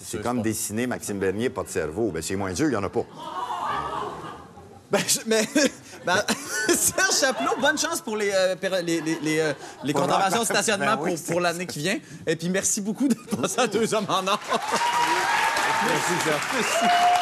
C'est 0.00 0.22
comme 0.22 0.42
dessiner 0.42 0.86
Maxime 0.86 1.18
Bernier, 1.18 1.50
pas 1.50 1.64
de 1.64 1.68
cerveau. 1.68 2.10
Ben, 2.12 2.22
c'est 2.22 2.36
moins 2.36 2.52
dur, 2.52 2.66
il 2.66 2.70
n'y 2.70 2.76
en 2.76 2.84
a 2.84 2.88
pas. 2.88 3.04
Ben, 4.90 5.00
je- 5.06 5.18
mais, 5.26 5.42
ben, 6.06 6.22
Serge 6.68 7.18
Chapelot, 7.20 7.60
bonne 7.60 7.76
chance 7.76 8.00
pour 8.00 8.16
les, 8.16 8.30
euh, 8.32 8.54
les, 8.82 9.00
les, 9.00 9.18
les, 9.20 9.38
euh, 9.40 9.52
les 9.84 9.92
Pour 9.92 10.02
contraventions 10.02 10.44
de 10.44 10.48
la- 10.48 10.54
stationnement 10.54 10.96
Ben 10.96 11.02
oui, 11.02 11.16
pour, 11.26 11.40
l'année 11.40 11.66
qui 11.66 11.80
vient. 11.80 11.98
Et 12.26 12.36
puis 12.36 12.48
merci 12.48 12.80
beaucoup 12.80 13.08
de 13.08 13.14
passer 13.14 13.60
à 13.60 13.66
deux 13.66 13.92
hommes 13.92 14.06
en 14.08 14.26
or. 14.26 14.40
Merci, 15.84 16.12
Serge. 16.24 16.40
OK, 16.80 17.17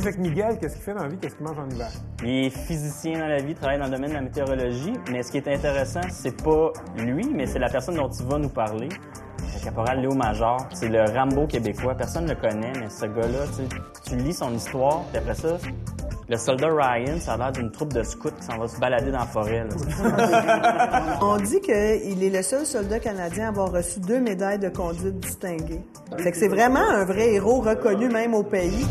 fait 0.00 0.12
que 0.12 0.20
Miguel, 0.20 0.58
qu'est-ce 0.58 0.74
qu'il 0.74 0.82
fait 0.82 0.94
dans 0.94 1.02
la 1.02 1.08
vie? 1.08 1.18
Qu'est-ce 1.18 1.36
qu'il 1.36 1.46
mange 1.46 1.58
en 1.58 1.68
hiver? 1.68 1.90
Il 2.22 2.46
est 2.46 2.50
physicien 2.50 3.18
dans 3.18 3.26
la 3.26 3.42
vie, 3.42 3.54
travaille 3.54 3.78
dans 3.78 3.86
le 3.86 3.90
domaine 3.90 4.10
de 4.10 4.14
la 4.14 4.22
météorologie, 4.22 4.92
mais 5.10 5.22
ce 5.22 5.30
qui 5.30 5.38
est 5.38 5.48
intéressant, 5.48 6.00
c'est 6.10 6.42
pas 6.42 6.72
lui, 6.96 7.28
mais 7.32 7.46
c'est 7.46 7.58
la 7.58 7.68
personne 7.68 7.96
dont 7.96 8.08
il 8.08 8.26
va 8.26 8.38
nous 8.38 8.48
parler. 8.48 8.88
Le 9.38 9.64
caporal 9.64 10.00
Léo 10.00 10.14
Major, 10.14 10.58
c'est 10.72 10.88
le 10.88 11.04
Rambo 11.04 11.46
québécois. 11.46 11.94
Personne 11.94 12.24
ne 12.24 12.30
le 12.30 12.40
connaît, 12.40 12.72
mais 12.80 12.88
ce 12.88 13.06
gars-là, 13.06 13.46
tu, 14.04 14.16
lis 14.16 14.32
son 14.32 14.52
histoire, 14.52 15.02
puis 15.10 15.18
après 15.18 15.34
ça, 15.34 15.58
le 16.28 16.36
soldat 16.36 16.68
Ryan, 16.68 17.18
ça 17.20 17.34
a 17.34 17.36
l'air 17.36 17.52
d'une 17.52 17.70
troupe 17.70 17.92
de 17.92 18.02
scouts 18.02 18.30
qui 18.30 18.44
s'en 18.44 18.58
va 18.58 18.66
se 18.66 18.80
balader 18.80 19.12
dans 19.12 19.18
la 19.18 19.26
forêt. 19.26 19.64
là. 19.64 21.18
On 21.22 21.36
dit 21.36 21.60
qu'il 21.60 22.22
est 22.22 22.30
le 22.30 22.42
seul 22.42 22.64
soldat 22.64 22.98
canadien 22.98 23.46
à 23.46 23.48
avoir 23.48 23.70
reçu 23.70 24.00
deux 24.00 24.20
médailles 24.20 24.58
de 24.58 24.70
conduite 24.70 25.18
distinguées. 25.20 25.82
Fait 26.18 26.32
que 26.32 26.36
c'est 26.36 26.48
vraiment 26.48 26.88
un 26.90 27.04
vrai 27.04 27.34
héros 27.34 27.60
reconnu 27.60 28.08
même 28.08 28.34
au 28.34 28.42
pays. 28.42 28.86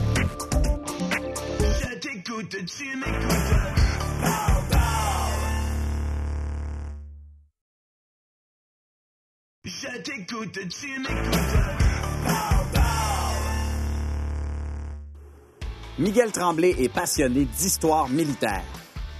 Miguel 15.97 16.31
Tremblay 16.31 16.75
est 16.77 16.93
passionné 16.93 17.45
d'histoire 17.45 18.07
militaire. 18.09 18.63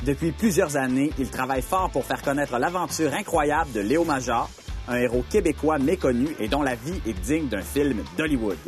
Depuis 0.05 0.31
plusieurs 0.31 0.77
années, 0.77 1.09
il 1.17 1.31
travaille 1.31 1.63
fort 1.63 1.89
pour 1.89 2.05
faire 2.05 2.21
connaître 2.21 2.59
l'aventure 2.59 3.13
incroyable 3.13 3.71
de 3.71 3.79
Léo 3.79 4.03
Major, 4.03 4.47
un 4.88 4.97
héros 4.97 5.23
québécois 5.27 5.79
méconnu 5.79 6.27
et 6.39 6.47
dont 6.47 6.61
la 6.61 6.75
vie 6.75 7.01
est 7.07 7.19
digne 7.19 7.47
d'un 7.47 7.63
film 7.63 8.03
d'Hollywood. 8.15 8.59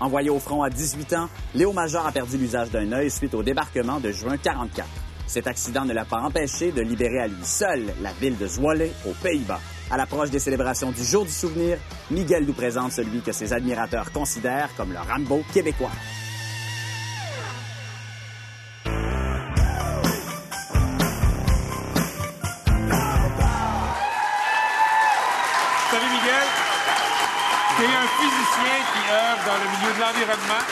Envoyé 0.00 0.30
au 0.30 0.38
front 0.38 0.62
à 0.62 0.70
18 0.70 1.12
ans, 1.12 1.28
Léo 1.54 1.72
Major 1.72 2.06
a 2.06 2.12
perdu 2.12 2.38
l'usage 2.38 2.70
d'un 2.70 2.90
œil 2.92 3.10
suite 3.10 3.34
au 3.34 3.42
débarquement 3.42 4.00
de 4.00 4.10
juin 4.10 4.38
44. 4.38 4.88
Cet 5.26 5.46
accident 5.46 5.84
ne 5.84 5.92
l'a 5.92 6.06
pas 6.06 6.20
empêché 6.20 6.72
de 6.72 6.80
libérer 6.80 7.20
à 7.20 7.28
lui 7.28 7.44
seul 7.44 7.84
la 8.02 8.12
ville 8.14 8.36
de 8.38 8.46
Zwolle 8.46 8.88
aux 9.06 9.12
Pays-Bas. 9.22 9.60
À 9.90 9.96
l'approche 9.96 10.30
des 10.30 10.38
célébrations 10.38 10.90
du 10.90 11.04
Jour 11.04 11.24
du 11.24 11.30
souvenir, 11.30 11.76
Miguel 12.10 12.46
nous 12.46 12.54
présente 12.54 12.92
celui 12.92 13.20
que 13.20 13.32
ses 13.32 13.52
admirateurs 13.52 14.10
considèrent 14.10 14.70
comme 14.76 14.92
le 14.92 14.98
Rambo 14.98 15.42
québécois. 15.52 15.92
Physicien 28.30 28.78
qui 28.92 29.10
œuvre 29.10 29.44
dans 29.46 29.58
le 29.64 29.70
milieu 29.76 29.94
de 29.94 30.00
l'environnement, 30.00 30.64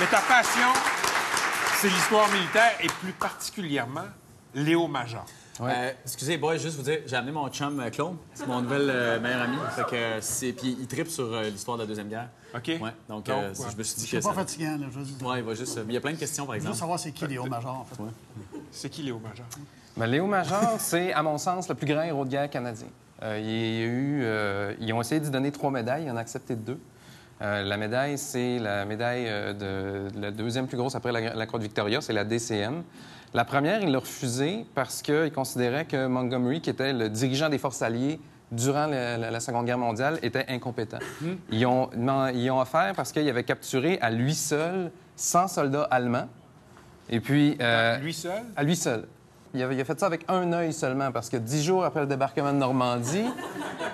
mais 0.00 0.06
ta 0.06 0.20
passion, 0.20 0.68
c'est 1.76 1.88
l'histoire 1.88 2.28
militaire 2.30 2.72
et 2.82 2.88
plus 2.88 3.12
particulièrement 3.12 4.04
Léo 4.54 4.86
Major. 4.88 5.24
Euh, 5.60 5.92
excusez, 6.04 6.36
boy, 6.36 6.58
juste 6.58 6.76
vous 6.76 6.82
dire, 6.82 6.98
j'ai 7.06 7.14
amené 7.14 7.30
mon 7.30 7.48
chum 7.48 7.78
euh, 7.78 7.88
Claude, 7.90 8.16
c'est 8.34 8.46
mon 8.48 8.60
nouvel 8.60 8.90
euh, 8.90 9.20
meilleur 9.20 9.42
ami. 9.42 9.56
Fait 9.76 9.84
que 9.84 9.94
euh, 9.94 10.20
c'est 10.20 10.52
puis 10.52 10.76
il 10.80 10.88
tripe 10.88 11.08
sur 11.08 11.32
euh, 11.32 11.44
l'histoire 11.44 11.76
de 11.76 11.82
la 11.84 11.86
deuxième 11.86 12.08
guerre. 12.08 12.28
OK. 12.56 12.66
Ouais, 12.66 12.78
donc 13.08 13.28
euh, 13.28 13.50
Donc, 13.52 13.58
ouais. 13.60 13.66
je 13.72 13.76
me 13.76 13.82
suis 13.84 13.94
dit 13.96 14.06
C'est 14.08 14.16
que 14.18 14.22
pas 14.24 14.30
ça. 14.30 14.34
fatigant, 14.34 14.72
là, 14.78 14.86
je 14.92 14.98
veux 14.98 15.04
dire. 15.04 15.26
Ouais, 15.26 15.38
il 15.38 15.44
va 15.44 15.54
juste. 15.54 15.76
mais 15.78 15.92
il 15.92 15.94
y 15.94 15.96
a 15.96 16.00
plein 16.00 16.12
de 16.12 16.16
questions 16.18 16.44
par 16.44 16.54
Je 16.56 16.60
veux 16.60 16.64
exemple. 16.64 16.78
savoir 16.80 16.98
c'est 16.98 17.12
qui 17.12 17.24
Léo 17.28 17.44
Major, 17.46 17.72
en 17.72 17.84
fait. 17.84 18.02
C'est 18.72 18.90
qui 18.90 19.02
Léo 19.04 19.20
Major? 19.20 19.46
Ben, 19.96 20.06
Léo 20.06 20.26
Major, 20.26 20.74
c'est, 20.78 21.12
à 21.12 21.22
mon 21.22 21.38
sens, 21.38 21.68
le 21.68 21.76
plus 21.76 21.86
grand 21.86 22.02
héros 22.02 22.24
de 22.24 22.30
guerre 22.30 22.50
canadien. 22.50 22.88
Euh, 23.22 23.38
il 23.40 23.46
y 23.46 23.82
a 23.82 23.86
eu, 23.86 24.20
euh, 24.22 24.74
ils 24.80 24.92
ont 24.92 25.00
essayé 25.00 25.20
d'y 25.20 25.30
donner 25.30 25.52
trois 25.52 25.70
médailles, 25.70 26.04
il 26.06 26.10
en 26.10 26.16
a 26.16 26.20
accepté 26.20 26.56
deux. 26.56 26.78
Euh, 27.42 27.62
la 27.62 27.76
médaille, 27.76 28.18
c'est 28.18 28.58
la 28.58 28.84
médaille 28.84 29.24
de, 29.24 30.08
la 30.20 30.30
deuxième 30.30 30.66
plus 30.66 30.76
grosse 30.76 30.94
après 30.94 31.12
la, 31.12 31.34
la 31.34 31.46
Croix 31.46 31.58
de 31.58 31.64
Victoria, 31.64 32.00
c'est 32.00 32.12
la 32.12 32.24
DCM. 32.24 32.82
La 33.32 33.44
première, 33.44 33.80
il 33.82 33.90
l'a 33.90 33.98
refusée 33.98 34.64
parce 34.74 35.02
qu'il 35.02 35.32
considérait 35.32 35.84
que 35.84 36.06
Montgomery, 36.06 36.60
qui 36.60 36.70
était 36.70 36.92
le 36.92 37.08
dirigeant 37.08 37.48
des 37.48 37.58
forces 37.58 37.82
alliées 37.82 38.20
durant 38.52 38.86
la, 38.86 39.16
la- 39.18 39.30
la 39.32 39.40
Seconde 39.40 39.66
Guerre 39.66 39.78
mondiale, 39.78 40.18
était 40.22 40.44
incompétent. 40.48 40.98
Ils, 41.50 41.66
ont, 41.66 41.90
non, 41.96 42.28
ils 42.28 42.48
ont 42.50 42.60
offert 42.60 42.92
parce 42.94 43.10
qu'il 43.10 43.28
avait 43.28 43.42
capturé 43.42 43.98
à 44.00 44.10
lui 44.10 44.34
seul 44.34 44.92
100 45.16 45.48
soldats 45.48 45.88
allemands. 45.90 46.28
Et 47.10 47.18
puis... 47.20 47.56
euh, 47.60 47.98
Lui 47.98 48.14
seul? 48.14 48.42
à 48.56 48.62
lui 48.62 48.76
seul. 48.76 49.06
Il, 49.54 49.62
a 49.62 49.84
fait 49.84 49.98
ça 50.00 50.06
avec 50.06 50.24
un 50.28 50.52
œil 50.52 50.72
seulement, 50.72 51.12
parce 51.12 51.28
que 51.30 51.36
dix 51.36 51.62
jours 51.62 51.84
après 51.84 52.00
le 52.00 52.06
débarquement 52.06 52.52
de 52.52 52.58
Normandie, 52.58 53.26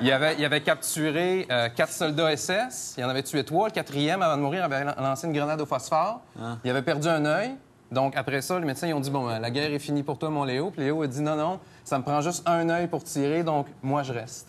il 0.00 0.10
avait, 0.10 0.34
il 0.38 0.44
avait 0.44 0.62
capturé 0.62 1.46
euh, 1.50 1.68
quatre 1.68 1.92
soldats 1.92 2.34
SS. 2.34 2.94
Il 2.96 3.04
en 3.04 3.08
avait 3.10 3.22
tué 3.22 3.44
trois. 3.44 3.68
Le 3.68 3.72
quatrième, 3.72 4.22
avant 4.22 4.36
de 4.38 4.42
mourir, 4.42 4.64
avait 4.64 4.84
lan- 4.84 4.94
lancé 4.98 5.26
une 5.26 5.34
grenade 5.34 5.60
au 5.60 5.66
phosphore. 5.66 6.22
Il 6.64 6.70
avait 6.70 6.82
perdu 6.82 7.08
un 7.08 7.24
œil. 7.26 7.50
Donc, 7.92 8.16
après 8.16 8.40
ça, 8.40 8.58
les 8.58 8.64
médecins 8.64 8.86
ils 8.86 8.94
ont 8.94 9.00
dit 9.00 9.10
Bon, 9.10 9.26
ben, 9.26 9.38
la 9.38 9.50
guerre 9.50 9.72
est 9.72 9.78
finie 9.78 10.02
pour 10.02 10.16
toi, 10.18 10.30
mon 10.30 10.44
Léo. 10.44 10.70
Puis 10.70 10.82
Léo 10.82 11.02
a 11.02 11.06
dit 11.06 11.20
Non, 11.20 11.36
non, 11.36 11.60
ça 11.84 11.98
me 11.98 12.04
prend 12.04 12.20
juste 12.22 12.48
un 12.48 12.68
œil 12.70 12.86
pour 12.86 13.04
tirer, 13.04 13.42
donc 13.42 13.66
moi, 13.82 14.02
je 14.02 14.12
reste. 14.12 14.48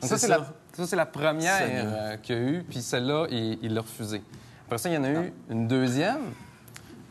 Donc, 0.00 0.10
ça, 0.10 0.18
C'est 0.18 0.26
la, 0.26 0.38
ça, 0.72 0.86
c'est 0.86 0.96
la 0.96 1.06
première 1.06 1.60
euh, 1.62 2.16
qu'il 2.16 2.34
y 2.34 2.38
a 2.38 2.42
eu. 2.42 2.64
Puis 2.68 2.82
celle-là, 2.82 3.26
il 3.30 3.58
il 3.62 3.74
l'a 3.74 3.82
refusée. 3.82 4.22
Après 4.66 4.78
ça, 4.78 4.88
il 4.88 4.94
y 4.94 4.98
en 4.98 5.04
a 5.04 5.10
eu 5.10 5.32
une 5.50 5.68
deuxième. 5.68 6.18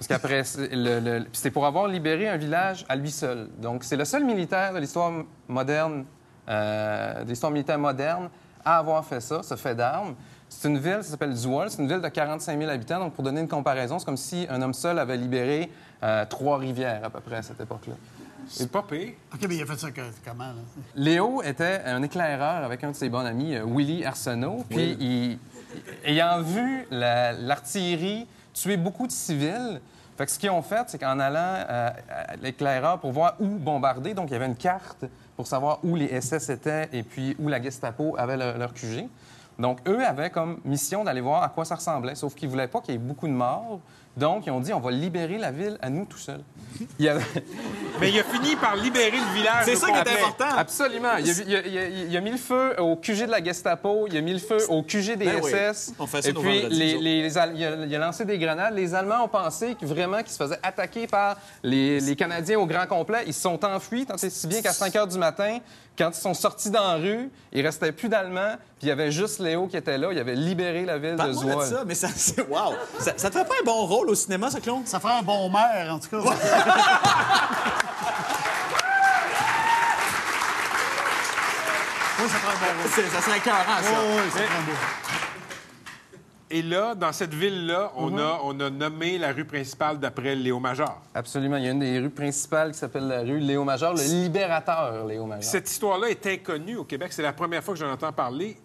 Parce 0.02 0.08
qu'après, 0.08 0.44
c'est 0.44 0.68
le- 0.74 1.00
le- 1.00 1.20
puis 1.26 1.30
c'était 1.34 1.52
pour 1.52 1.64
avoir 1.68 1.88
libéré 1.88 2.28
un 2.28 2.38
village 2.38 2.86
à 2.90 2.96
lui 2.96 3.12
seul. 3.12 3.50
Donc, 3.60 3.84
c'est 3.84 3.96
le 3.98 4.04
seul 4.06 4.24
militaire 4.26 4.74
de 4.74 4.80
l'histoire 4.80 5.12
moderne, 5.48 6.06
euh, 6.50 7.24
de 7.24 7.30
l'histoire 7.30 7.52
militaire 7.52 7.78
moderne, 7.78 8.30
à 8.66 8.80
avoir 8.80 9.06
fait 9.06 9.20
ça, 9.22 9.44
ce 9.44 9.56
fait 9.56 9.76
d'armes. 9.76 10.16
C'est 10.50 10.68
une 10.68 10.80
ville, 10.80 10.98
ça 11.02 11.12
s'appelle 11.12 11.34
Zwolle, 11.36 11.70
c'est 11.70 11.84
une 11.84 11.88
ville 11.88 12.02
de 12.02 12.08
45 12.08 12.58
000 12.58 12.72
habitants. 12.72 12.98
Donc, 13.00 13.14
pour 13.14 13.24
donner 13.24 13.42
une 13.42 13.48
comparaison, 13.48 14.00
c'est 14.00 14.06
comme 14.06 14.18
si 14.18 14.48
un 14.50 14.60
homme 14.64 14.74
seul 14.74 14.98
avait 14.98 15.18
libéré 15.18 15.72
euh, 16.04 16.26
Trois-Rivières, 16.26 17.02
à 17.06 17.10
peu 17.12 17.20
près, 17.20 17.36
à 17.36 17.42
cette 17.44 17.62
époque-là. 17.62 17.94
C'est 18.48 18.72
pas 18.72 18.82
pire. 18.82 19.14
OK, 19.34 19.40
mais 19.48 19.56
il 19.58 19.62
a 19.62 19.66
fait 19.68 19.78
ça 19.80 19.92
que- 19.92 20.02
comment, 20.28 20.46
là? 20.46 20.54
Léo 20.96 21.44
était 21.44 21.82
un 21.86 22.02
éclaireur 22.02 22.64
avec 22.66 22.84
un 22.84 22.90
de 22.90 22.96
ses 22.96 23.08
bons 23.08 23.20
amis, 23.24 23.56
euh, 23.56 23.64
Willy 23.68 24.04
Arsenault. 24.04 24.66
Puis, 24.68 24.98
il- 25.00 25.40
ayant 26.04 26.42
vu 26.42 26.88
la- 26.90 27.34
tuer 28.54 28.78
beaucoup 28.78 29.08
de 29.08 29.12
civils, 29.12 29.82
fait 30.18 30.26
que 30.26 30.32
ce 30.32 30.40
qu'ils 30.40 30.50
ont 30.52 30.62
fait, 30.62 30.84
c'est 30.88 31.00
qu'en 31.00 31.20
allant 31.20 31.40
euh, 31.40 31.90
à 32.10 32.36
l'éclaireur 32.36 33.00
pour 33.00 33.12
voir 33.12 33.36
où 33.40 33.48
bombarder, 33.48 34.14
donc 34.14 34.30
il 34.30 34.34
y 34.34 34.36
avait 34.36 34.46
une 34.46 34.56
carte 34.56 35.06
pour 35.36 35.48
savoir 35.48 35.80
où 35.84 35.96
les 35.96 36.22
SS 36.22 36.50
étaient 36.50 36.90
et 36.94 37.04
puis 37.04 37.36
où 37.40 37.48
la 37.48 37.62
Gestapo 37.62 38.16
avait 38.18 38.38
leur, 38.38 38.74
QG. 38.74 39.08
Donc, 39.58 39.80
eux 39.88 40.06
avaient 40.06 40.30
comme 40.30 40.60
mission 40.64 41.04
d'aller 41.04 41.22
voir 41.22 41.44
à 41.44 41.50
quoi 41.50 41.66
ça 41.66 41.76
ressemblait, 41.76 42.16
sauf 42.16 42.36
qu'ils 42.36 42.50
voulaient 42.50 42.68
pas 42.68 42.82
qu'il 42.82 42.94
y 42.94 42.98
ait 42.98 43.00
beaucoup 43.00 43.28
de 43.28 43.34
morts. 43.34 43.80
Donc, 44.18 44.46
ils 44.46 44.52
ont 44.52 44.60
dit, 44.60 44.74
on 44.74 44.80
va 44.82 44.92
libérer 44.92 45.38
la 45.38 45.52
ville 45.52 45.78
à 45.82 45.90
nous 45.90 46.06
tout 46.06 46.18
seuls. 46.18 46.42
Il 47.00 47.08
avait... 47.08 47.24
Mais 48.02 48.10
il 48.12 48.20
a 48.20 48.24
fini 48.24 48.56
par 48.58 48.76
libérer 48.76 49.12
le 49.12 49.34
village. 49.34 49.64
C'est 49.66 49.76
ça 49.76 49.88
qui 49.88 49.94
est 50.10 50.20
important. 50.20 50.58
Absolument. 50.58 51.16
Il 51.18 51.30
a, 51.30 51.34
il 51.48 51.56
a- 51.56 51.68
il 51.68 51.78
a- 51.78 51.88
il 52.10 52.18
a 52.18 52.22
mis 52.22 52.32
le 52.32 52.38
feu 52.38 52.74
au 52.80 52.96
QG 52.98 53.26
de 53.28 53.32
la 53.32 53.42
Gestapo, 53.44 54.08
il 54.10 54.18
a 54.18 54.22
mis 54.22 54.34
le 54.34 54.40
feu 54.40 54.58
au 54.70 54.84
QG 54.84 55.16
des 55.18 55.26
Ben 55.26 55.40
oui. 55.42 55.52
SS. 55.52 55.94
On 56.00 56.08
fait 56.08 56.22
ça 56.24 56.30
Et 56.30 56.34
puis, 56.34 56.64
les, 56.70 56.98
les 56.98 57.28
il, 57.32 57.38
a, 57.40 57.48
il 57.86 57.96
a 57.96 58.00
lancé 58.00 58.26
des 58.26 58.38
grenades. 58.38 58.74
Les 58.76 58.94
Allemands 58.96 59.24
ont 59.26 59.28
pensé 59.30 59.76
que 59.80 59.86
vraiment 59.86 60.18
qu'ils 60.20 60.32
se 60.34 60.38
faisaient 60.38 60.60
attaquer 60.64 61.08
par 61.08 61.38
les, 61.64 62.00
les 62.02 62.16
Canadiens 62.16 62.60
au 62.60 62.66
grand 62.66 62.88
complet. 62.88 63.24
Ils 63.28 63.34
se 63.34 63.42
sont 63.42 63.64
enfuis, 63.64 64.06
tant 64.06 64.16
et 64.16 64.30
si 64.30 64.48
bien 64.48 64.62
qu'à 64.62 64.74
5 64.74 64.96
heures 64.96 65.08
du 65.08 65.18
matin, 65.18 65.60
quand 65.98 66.10
ils 66.10 66.22
sont 66.22 66.34
sortis 66.34 66.70
dans 66.70 66.84
la 66.84 66.96
rue, 66.96 67.30
il 67.52 67.66
restait 67.66 67.92
plus 67.92 68.10
d'Allemands, 68.10 68.56
puis 68.80 68.88
il 68.88 68.88
y 68.88 68.92
avait 68.92 69.12
juste 69.12 69.40
Léo 69.40 69.68
qui 69.68 69.78
était 69.78 69.98
là. 69.98 70.10
Il 70.12 70.20
avait 70.20 70.36
libéré 70.36 70.86
la 70.86 70.98
ville 70.98 71.16
de 71.16 71.34
Zwolle. 71.34 71.66
ça, 71.66 71.84
mais 71.86 71.96
ça, 71.96 72.08
c'est. 72.16 72.42
Wow! 72.48 72.74
Ça, 73.00 73.14
ça 73.18 73.30
te 73.30 73.38
fait 73.38 73.46
pas 73.46 73.56
un 73.62 73.66
bon 73.66 73.86
rôle 73.86 74.10
au 74.10 74.16
cinéma, 74.16 74.50
ça, 74.50 74.60
Claude? 74.60 74.88
Ça 74.88 75.00
ferait 75.00 75.20
un 75.20 75.22
bon 75.22 75.50
maire, 75.50 75.94
en 75.94 76.00
tout 76.00 76.10
cas. 76.10 76.18
Oui, 76.18 76.28
ça 82.30 82.38
ferait 82.38 82.54
un 82.54 82.60
bon 82.60 82.82
rôle. 82.82 83.12
Ça 83.12 83.22
serait 83.22 83.38
écœurant, 83.38 83.82
ça. 83.82 83.90
Oui, 83.92 84.22
oui, 84.24 84.32
ça 84.32 84.40
ferait 84.40 84.58
un 84.58 84.62
beau. 84.62 84.72
Et 86.54 86.62
là, 86.62 86.96
dans 86.96 87.14
cette 87.14 87.34
ville-là, 87.34 87.92
on, 87.96 88.10
Mhm. 88.12 88.20
a, 88.20 88.40
on 88.44 88.60
a 88.60 88.70
nommé 88.70 89.18
la 89.18 89.32
rue 89.32 89.46
principale 89.46 90.00
d'après 90.00 90.36
Léo 90.36 90.60
Major. 90.60 91.02
Absolument. 91.16 91.56
Il 91.58 91.64
y 91.64 91.68
a 91.68 91.72
une 91.72 91.80
des 91.80 92.00
rues 92.00 92.10
principales 92.10 92.74
qui 92.74 92.78
s'appelle 92.78 93.08
la 93.08 93.22
rue 93.22 93.40
Léo 93.40 93.64
Major, 93.64 93.94
le 93.94 94.04
libérateur 94.04 95.06
Léo 95.06 95.26
Major. 95.26 95.44
Cette 95.44 95.70
histoire-là 95.72 96.10
est 96.10 96.26
inconnue 96.28 96.76
au 96.76 96.84
Québec. 96.84 97.14
C'est 97.14 97.22
la 97.22 97.32
première 97.34 97.64
fois 97.64 97.74
que 97.74 97.80
j'en 97.80 97.92
entends 97.92 98.12
parler. 98.12 98.58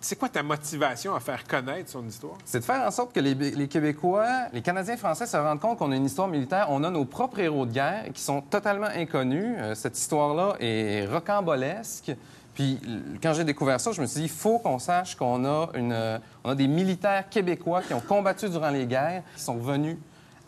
C'est 0.00 0.16
quoi 0.16 0.28
ta 0.28 0.42
motivation 0.42 1.14
à 1.14 1.20
faire 1.20 1.42
connaître 1.44 1.90
son 1.90 2.06
histoire? 2.06 2.34
C'est 2.44 2.60
de 2.60 2.64
faire 2.64 2.86
en 2.86 2.90
sorte 2.90 3.12
que 3.14 3.20
les, 3.20 3.34
les 3.34 3.66
Québécois, 3.68 4.26
les 4.52 4.62
Canadiens 4.62 4.96
français 4.96 5.26
se 5.26 5.36
rendent 5.36 5.58
compte 5.60 5.78
qu'on 5.78 5.90
a 5.90 5.96
une 5.96 6.04
histoire 6.04 6.28
militaire. 6.28 6.66
On 6.70 6.84
a 6.84 6.90
nos 6.90 7.04
propres 7.06 7.40
héros 7.40 7.66
de 7.66 7.72
guerre 7.72 8.04
qui 8.14 8.20
sont 8.22 8.40
totalement 8.40 8.86
inconnus. 8.94 9.56
Euh, 9.58 9.74
cette 9.74 9.98
histoire-là 9.98 10.54
est 10.60 11.06
rocambolesque. 11.06 12.12
Puis 12.56 12.80
quand 13.22 13.32
j'ai 13.34 13.44
découvert 13.44 13.78
ça, 13.80 13.92
je 13.92 14.00
me 14.00 14.06
suis 14.06 14.16
dit, 14.22 14.26
il 14.26 14.30
faut 14.30 14.58
qu'on 14.58 14.80
sache 14.80 15.14
qu'on 15.14 15.44
a, 15.44 15.68
une, 15.74 15.92
euh, 15.92 16.18
on 16.42 16.50
a 16.50 16.54
des 16.56 16.66
militaires 16.66 17.28
québécois 17.28 17.82
qui 17.82 17.94
ont 17.94 18.00
combattu 18.00 18.48
durant 18.48 18.70
les 18.70 18.86
guerres, 18.86 19.22
qui 19.36 19.42
sont 19.42 19.56
venus 19.58 19.96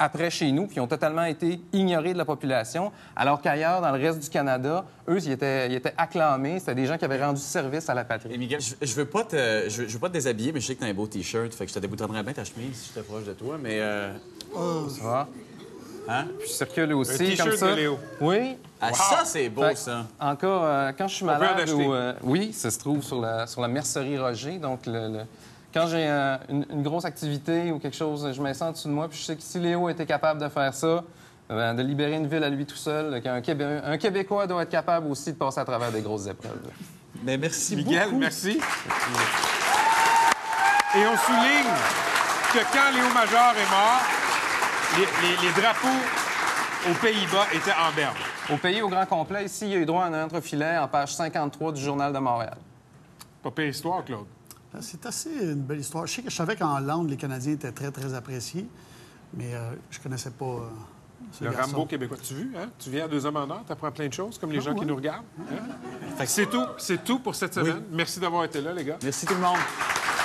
après 0.01 0.31
chez 0.31 0.51
nous, 0.53 0.69
qui 0.69 0.79
ont 0.79 0.87
totalement 0.87 1.25
été 1.25 1.61
ignorés 1.73 2.13
de 2.13 2.19
la 2.19 2.25
population, 2.25 2.93
alors 3.17 3.43
qu'ailleurs, 3.43 3.81
dans 3.81 3.91
le 3.91 4.01
reste 4.01 4.21
du 4.21 4.29
Canada, 4.29 4.85
eux, 5.09 5.19
ils 5.19 5.33
étaient, 5.33 5.67
ils 5.69 5.75
étaient 5.75 5.93
acclamés. 5.99 6.61
C'était 6.61 6.77
des 6.77 6.87
gens 6.87 6.97
qui 6.97 7.05
avaient 7.05 7.23
rendu 7.23 7.41
service 7.41 7.89
à 7.91 7.95
la 7.95 8.05
patrie. 8.05 8.33
Et 8.33 8.39
Miguel, 8.39 8.61
je, 8.61 8.75
je 8.81 8.95
veux 8.95 9.07
pas 9.07 9.25
te, 9.25 9.65
je, 9.69 9.83
veux- 9.83 9.89
je 9.89 9.93
veux 9.95 9.99
pas 9.99 10.09
te 10.09 10.13
déshabiller, 10.15 10.53
mais 10.53 10.61
je 10.61 10.67
sais 10.69 10.77
que 10.77 10.81
t'as 10.81 10.87
un 10.87 10.95
beau 10.95 11.07
T-shirt, 11.09 11.53
fait 11.53 11.65
que 11.65 11.71
je 11.71 11.75
te 11.75 11.81
déboutonnerais 11.81 12.23
bien 12.23 12.33
ta 12.33 12.45
chemise 12.45 12.75
si 12.77 12.89
j'étais 12.95 13.05
proche 13.07 13.25
de 13.25 13.33
toi, 13.33 13.59
mais... 13.63 13.81
Euh... 13.81 14.13
Ça 14.89 15.05
va? 15.05 15.29
Hein? 16.09 16.25
Puis 16.39 16.49
je 16.49 16.53
circule 16.55 16.93
aussi 16.95 17.37
comme 17.37 17.53
ça. 17.57 17.71
de 17.73 17.77
Léo. 17.77 17.99
Oui. 18.21 18.57
Ah, 18.81 18.93
ça, 18.93 19.23
c'est 19.25 19.49
beau, 19.49 19.63
Fait 19.63 19.77
ça. 19.77 20.07
Encore, 20.21 20.63
euh, 20.65 20.93
quand 20.97 21.09
je 21.09 21.15
suis 21.17 21.25
On 21.25 21.29
malade 21.29 21.69
ou... 21.71 21.93
euh, 21.93 22.15
oui, 22.23 22.53
ça 22.53 22.71
se 22.71 22.79
trouve 22.79 23.03
sur 23.03 23.21
la, 23.21 23.47
sur 23.47 23.61
la 23.61 23.69
mercerie 23.69 24.19
Roger. 24.19 24.59
Donc, 24.59 24.87
le- 24.87 25.09
le- 25.09 25.25
quand 25.75 25.87
j'ai 25.89 26.07
euh, 26.09 26.37
une, 26.49 26.65
une 26.71 26.83
grosse 26.83 27.05
activité 27.05 27.71
ou 27.73 27.79
quelque 27.79 27.97
chose, 27.97 28.33
je 28.33 28.41
mets 28.43 28.55
ça 28.55 28.67
en 28.67 28.73
dessous 28.73 28.89
de 28.89 28.93
moi. 28.95 29.09
Puis 29.09 29.19
je 29.19 29.25
sais 29.25 29.37
que 29.37 29.43
si 29.43 29.59
Léo 29.59 29.89
était 29.89 30.07
capable 30.07 30.41
de 30.41 30.49
faire 30.49 30.73
ça, 30.73 31.03
ben, 31.49 31.75
de 31.75 31.83
libérer 31.83 32.15
une 32.15 32.27
ville 32.27 32.45
à 32.45 32.49
lui 32.49 32.65
tout 32.67 32.77
seul, 32.77 33.21
qu'un 33.21 33.41
Québé- 33.41 33.81
un 33.85 33.99
Québécois 33.99 34.47
doit 34.47 34.63
être 34.63 34.71
capable 34.71 35.11
aussi 35.11 35.33
de 35.33 35.37
passer 35.39 35.61
à 35.61 35.65
travers 35.65 35.91
des 35.91 36.01
grosses 36.03 36.27
épreuves. 36.27 36.61
Mais 37.25 37.37
merci 37.37 37.75
Miguel, 37.75 38.05
beaucoup. 38.07 38.19
merci. 38.19 38.61
Et 40.95 41.05
on 41.07 41.17
souligne 41.17 41.73
que 42.53 42.59
quand 42.73 42.91
Léo 42.95 43.05
Major 43.13 43.53
est 43.57 43.71
mort, 43.71 44.03
les, 44.97 45.61
drapeaux 45.61 45.89
aux 46.89 46.95
Pays-Bas 46.95 47.47
étaient 47.53 47.73
en 47.73 47.95
berne. 47.95 48.17
Au 48.51 48.57
pays 48.57 48.83
au 48.83 48.89
grand 48.89 49.07
complet, 49.07 49.45
ici, 49.45 49.67
il 49.67 49.71
y 49.71 49.75
a 49.75 49.79
eu 49.79 49.87
droit 49.87 50.05
à 50.05 50.07
un 50.07 50.25
entrefilet 50.25 50.79
en 50.79 50.89
page 50.89 51.15
53 51.15 51.73
du 51.73 51.81
Journal 51.81 52.13
de 52.13 52.19
Montréal. 52.19 52.57
Pas 53.43 53.51
pire 53.51 53.67
histoire, 53.67 54.05
Claude. 54.05 54.27
Ah, 54.75 54.79
c'est 54.81 55.05
assez 55.07 55.31
une 55.31 55.63
belle 55.63 55.81
histoire. 55.81 56.07
Je 56.07 56.15
sais 56.15 56.23
que 56.23 56.31
je 56.31 56.37
savais 56.37 56.57
qu'en 56.57 56.77
Hollande, 56.77 57.11
les 57.11 57.17
Canadiens 57.17 57.53
étaient 57.53 57.73
très, 57.73 57.91
très 57.91 58.15
appréciés, 58.15 58.67
mais 59.35 59.55
euh, 59.55 59.73
je 59.91 59.99
connaissais 59.99 60.31
pas. 60.31 60.45
Euh, 60.45 61.41
le. 61.41 61.51
Rambo 61.51 61.87
québécois. 61.87 62.17
Tu 62.23 62.35
vu, 62.35 62.53
hein? 62.57 62.69
Tu 62.79 62.91
viens 62.91 63.05
à 63.05 63.09
deux 63.09 63.25
hommes 63.27 63.37
en 63.37 63.51
or, 63.51 63.63
tu 63.67 63.73
apprends 63.73 63.91
plein 63.91 64.09
de 64.09 64.13
choses, 64.13 64.39
comme 64.39 64.53
les 64.53 64.59
ah, 64.59 64.63
gens 64.63 64.75
qui 64.75 64.87
nous 64.87 64.97
regardent. 64.97 65.25
Hein? 65.41 65.57
Ah, 66.19 66.27
c'est 66.27 66.47
tout, 66.47 66.67
c'est 66.79 67.03
tout 67.05 67.19
pour 67.19 67.35
cette 67.35 67.55
semaine. 67.55 67.83
Merci 67.91 68.21
d'avoir 68.21 68.45
été 68.45 68.61
là, 68.61 68.73
les 68.73 68.85
gars. 68.85 68.99
Merci 69.03 69.27
tout 69.27 69.35
le 69.35 69.41
monde. 69.41 69.59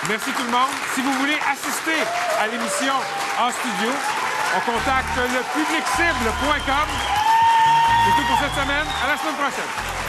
Merci 0.10 0.32
tout 0.32 0.44
le 0.44 0.52
monde. 0.52 0.70
Si 0.94 1.02
vous 1.02 1.14
voulez 1.14 1.38
assister 1.50 2.00
à 2.40 2.48
l'émission 2.48 2.94
en 3.40 3.50
studio, 3.52 3.90
on 4.56 4.60
contacte 4.60 5.18
le 5.18 5.42
public 5.52 5.84
C'est 8.06 8.22
tout 8.22 8.28
pour 8.28 8.38
cette 8.38 8.54
semaine. 8.54 8.86
À 9.04 9.08
la 9.08 9.18
semaine 9.18 9.36
prochaine. 9.36 10.03